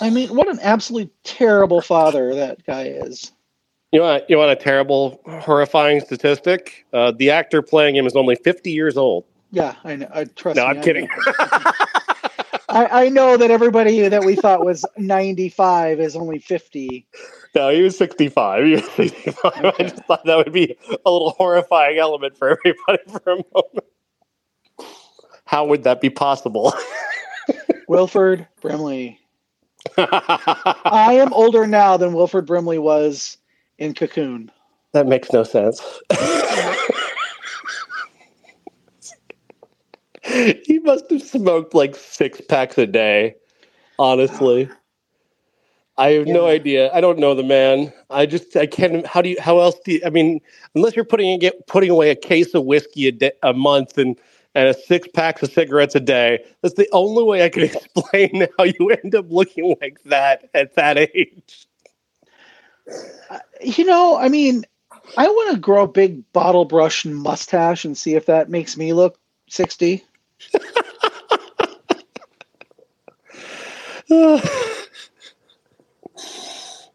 I 0.00 0.10
mean, 0.10 0.34
what 0.34 0.48
an 0.48 0.58
absolutely 0.62 1.10
terrible 1.24 1.80
father 1.80 2.34
that 2.34 2.64
guy 2.66 2.84
is. 2.84 3.32
You 3.92 4.02
want 4.02 4.24
you 4.28 4.38
want 4.38 4.50
a 4.50 4.56
terrible, 4.56 5.20
horrifying 5.26 6.00
statistic? 6.00 6.86
Uh, 6.92 7.12
the 7.12 7.30
actor 7.30 7.60
playing 7.60 7.96
him 7.96 8.06
is 8.06 8.14
only 8.14 8.36
fifty 8.36 8.70
years 8.70 8.96
old. 8.96 9.24
Yeah, 9.50 9.74
I 9.84 9.96
know. 9.96 10.08
I 10.12 10.24
trust. 10.24 10.56
No, 10.56 10.68
me, 10.68 10.76
I'm 10.76 10.82
kidding. 10.82 11.08
I, 12.68 13.06
I 13.06 13.08
know 13.08 13.36
that 13.36 13.50
everybody 13.50 14.08
that 14.08 14.24
we 14.24 14.36
thought 14.36 14.64
was 14.64 14.84
95 14.96 15.98
is 15.98 16.14
only 16.14 16.38
50. 16.38 17.04
No, 17.56 17.70
he 17.70 17.82
was 17.82 17.98
65. 17.98 18.64
He 18.64 18.72
was 18.74 18.88
65. 18.92 19.64
Okay. 19.64 19.72
I 19.76 19.82
just 19.88 20.04
thought 20.04 20.24
that 20.24 20.36
would 20.36 20.52
be 20.52 20.76
a 21.04 21.10
little 21.10 21.30
horrifying 21.30 21.98
element 21.98 22.36
for 22.36 22.50
everybody 22.50 23.02
for 23.10 23.32
a 23.32 23.36
moment 23.52 23.84
how 25.50 25.64
would 25.64 25.82
that 25.82 26.00
be 26.00 26.08
possible? 26.08 26.72
Wilford 27.88 28.46
Brimley. 28.60 29.18
I 29.98 31.16
am 31.20 31.32
older 31.32 31.66
now 31.66 31.96
than 31.96 32.12
Wilford 32.12 32.46
Brimley 32.46 32.78
was 32.78 33.36
in 33.76 33.94
Cocoon. 33.94 34.52
That 34.92 35.08
makes 35.08 35.32
no 35.32 35.42
sense. 35.42 35.82
he 40.22 40.78
must 40.84 41.10
have 41.10 41.22
smoked 41.22 41.74
like 41.74 41.96
six 41.96 42.40
packs 42.42 42.78
a 42.78 42.86
day, 42.86 43.34
honestly. 43.98 44.70
I 45.98 46.10
have 46.12 46.28
yeah. 46.28 46.32
no 46.32 46.46
idea. 46.46 46.92
I 46.94 47.00
don't 47.00 47.18
know 47.18 47.34
the 47.34 47.42
man. 47.42 47.92
I 48.08 48.24
just 48.24 48.54
I 48.54 48.66
can't. 48.66 49.04
How 49.04 49.20
do 49.20 49.30
you? 49.30 49.36
How 49.40 49.58
else 49.58 49.80
do 49.84 49.94
you? 49.94 50.00
I 50.06 50.10
mean, 50.10 50.40
unless 50.76 50.94
you're 50.94 51.04
putting 51.04 51.40
get 51.40 51.66
putting 51.66 51.90
away 51.90 52.10
a 52.10 52.14
case 52.14 52.54
of 52.54 52.66
whiskey 52.66 53.08
a, 53.08 53.12
day, 53.12 53.32
a 53.42 53.52
month 53.52 53.98
and 53.98 54.16
and 54.54 54.68
a 54.68 54.74
six 54.74 55.08
packs 55.14 55.42
of 55.42 55.52
cigarettes 55.52 55.94
a 55.94 56.00
day. 56.00 56.44
That's 56.62 56.74
the 56.74 56.88
only 56.92 57.22
way 57.24 57.44
I 57.44 57.48
can 57.48 57.62
explain 57.64 58.46
how 58.58 58.64
you 58.64 58.90
end 59.02 59.14
up 59.14 59.26
looking 59.30 59.76
like 59.80 60.02
that 60.04 60.48
at 60.54 60.74
that 60.74 60.98
age. 60.98 61.68
Uh, 63.30 63.38
you 63.60 63.84
know, 63.84 64.16
I 64.16 64.28
mean, 64.28 64.64
I 65.16 65.26
want 65.26 65.52
to 65.52 65.58
grow 65.58 65.84
a 65.84 65.88
big 65.88 66.30
bottle 66.32 66.64
brush 66.64 67.04
and 67.04 67.16
mustache 67.16 67.84
and 67.84 67.96
see 67.96 68.14
if 68.14 68.26
that 68.26 68.50
makes 68.50 68.76
me 68.76 68.92
look 68.92 69.18
60. 69.48 70.04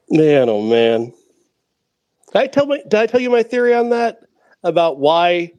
man, 0.10 0.50
oh 0.50 0.62
man. 0.62 1.14
Did 2.34 2.42
I 2.42 2.48
tell 2.48 2.66
my, 2.66 2.78
did 2.78 2.96
I 2.96 3.06
tell 3.08 3.22
you 3.22 3.30
my 3.30 3.44
theory 3.44 3.74
on 3.74 3.90
that 3.90 4.22
about 4.64 5.00
why 5.00 5.54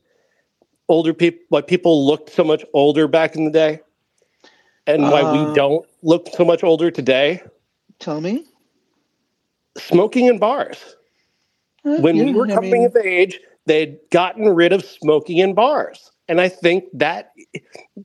older 0.89 1.15
people 1.15 1.41
why 1.49 1.61
people 1.61 2.07
looked 2.07 2.31
so 2.31 2.45
much 2.45 2.65
older 2.73 3.09
back 3.09 3.37
in 3.37 3.45
the 3.45 3.51
day 3.51 3.81
and 4.87 5.03
why 5.03 5.23
uh, 5.23 5.49
we 5.49 5.55
don't 5.55 5.87
look 6.03 6.29
so 6.29 6.45
much 6.45 6.63
older 6.63 6.91
today? 6.91 7.43
Tell 7.99 8.21
me. 8.21 8.45
Smoking 9.77 10.27
in 10.27 10.39
bars. 10.39 10.97
Uh, 11.85 11.99
when 11.99 12.17
yeah, 12.17 12.25
we 12.25 12.33
were 12.33 12.47
coming 12.47 12.73
I 12.73 12.79
mean, 12.79 12.87
of 12.87 12.97
age, 12.97 13.41
they'd 13.67 13.99
gotten 14.11 14.49
rid 14.49 14.73
of 14.73 14.85
smoking 14.85 15.39
in 15.39 15.55
bars. 15.55 16.11
And 16.29 16.41
I 16.41 16.49
think 16.49 16.85
that 16.93 17.33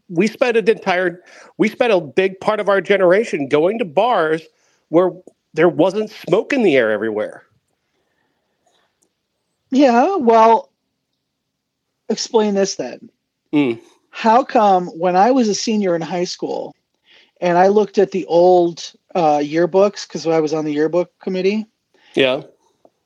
we 0.09 0.27
spent 0.27 0.57
an 0.57 0.69
entire 0.69 1.23
we 1.57 1.69
spent 1.69 1.91
a 1.91 1.99
big 1.99 2.39
part 2.39 2.59
of 2.59 2.69
our 2.69 2.81
generation 2.81 3.47
going 3.47 3.79
to 3.79 3.85
bars 3.85 4.43
where 4.89 5.11
there 5.53 5.69
wasn't 5.69 6.09
smoke 6.11 6.53
in 6.53 6.63
the 6.63 6.75
air 6.75 6.91
everywhere. 6.91 7.43
Yeah, 9.71 10.17
well, 10.17 10.70
explain 12.11 12.53
this 12.53 12.75
then. 12.75 13.09
Mm. 13.53 13.79
How 14.09 14.43
come 14.43 14.87
when 14.87 15.15
I 15.15 15.31
was 15.31 15.47
a 15.47 15.55
senior 15.55 15.95
in 15.95 16.01
high 16.01 16.25
school 16.25 16.75
and 17.39 17.57
I 17.57 17.67
looked 17.67 17.97
at 17.97 18.11
the 18.11 18.25
old 18.25 18.91
uh, 19.15 19.37
yearbooks 19.37 20.07
because 20.07 20.27
I 20.27 20.39
was 20.39 20.53
on 20.53 20.65
the 20.65 20.73
yearbook 20.73 21.17
committee? 21.19 21.65
Yeah. 22.13 22.43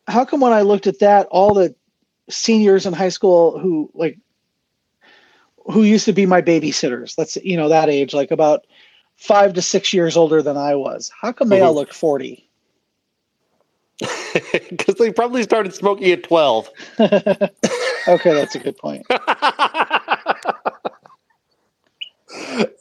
How 0.07 0.25
come 0.25 0.41
when 0.41 0.53
I 0.53 0.61
looked 0.61 0.87
at 0.87 0.99
that, 0.99 1.27
all 1.27 1.53
the 1.53 1.73
seniors 2.29 2.85
in 2.85 2.93
high 2.93 3.09
school 3.09 3.57
who 3.59 3.89
like 3.93 4.17
who 5.65 5.83
used 5.83 6.05
to 6.05 6.13
be 6.13 6.25
my 6.25 6.41
babysitters, 6.41 7.15
that's 7.15 7.37
you 7.37 7.57
know 7.57 7.69
that 7.69 7.89
age, 7.89 8.13
like 8.13 8.31
about 8.31 8.65
five 9.15 9.53
to 9.53 9.61
six 9.61 9.93
years 9.93 10.15
older 10.15 10.41
than 10.41 10.57
I 10.57 10.75
was. 10.75 11.11
How 11.19 11.31
come 11.31 11.49
they 11.49 11.57
mm-hmm. 11.57 11.67
all 11.67 11.75
looked 11.75 11.93
forty? 11.93 12.49
Because 14.69 14.95
they 14.95 15.11
probably 15.11 15.43
started 15.43 15.73
smoking 15.73 16.11
at 16.11 16.23
12. 16.23 16.69
okay, 18.07 18.33
that's 18.33 18.55
a 18.55 18.59
good 18.59 18.77
point. 18.77 19.05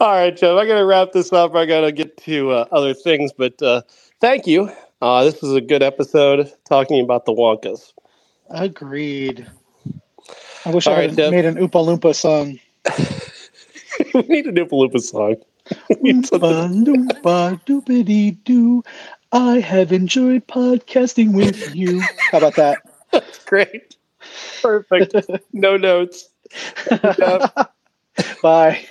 All 0.00 0.12
right, 0.12 0.36
Joe, 0.36 0.58
I 0.58 0.66
got 0.66 0.78
to 0.78 0.84
wrap 0.84 1.12
this 1.12 1.32
up. 1.32 1.54
I 1.54 1.66
got 1.66 1.82
to 1.82 1.92
get 1.92 2.16
to 2.24 2.50
uh, 2.50 2.66
other 2.72 2.94
things, 2.94 3.32
but 3.36 3.60
uh, 3.62 3.82
thank 4.20 4.46
you. 4.46 4.70
Uh, 5.00 5.24
this 5.24 5.40
was 5.42 5.54
a 5.54 5.60
good 5.60 5.82
episode 5.82 6.52
talking 6.68 7.02
about 7.02 7.24
the 7.26 7.32
Wonkas. 7.32 7.92
Agreed. 8.50 9.46
I 10.64 10.70
wish 10.70 10.86
All 10.86 10.94
I 10.94 11.02
had 11.02 11.18
right, 11.18 11.30
made 11.30 11.44
an 11.44 11.56
Oompa 11.56 11.84
Loompa 11.84 12.14
song. 12.14 12.58
we 14.14 14.22
need 14.22 14.46
an 14.46 14.54
Oompa 14.56 14.70
Loompa 14.70 15.00
song. 15.00 15.36
Oompa 15.90 16.84
Loompa 16.84 17.64
doopity 17.64 18.42
doo. 18.44 18.82
I 19.32 19.60
have 19.60 19.92
enjoyed 19.92 20.46
podcasting 20.46 21.34
with 21.34 21.74
you. 21.74 22.00
How 22.30 22.38
about 22.38 22.56
that? 22.56 22.78
That's 23.12 23.44
great. 23.44 23.93
Perfect. 24.64 25.14
no 25.52 25.76
notes. 25.76 26.30
Bye. 28.42 28.86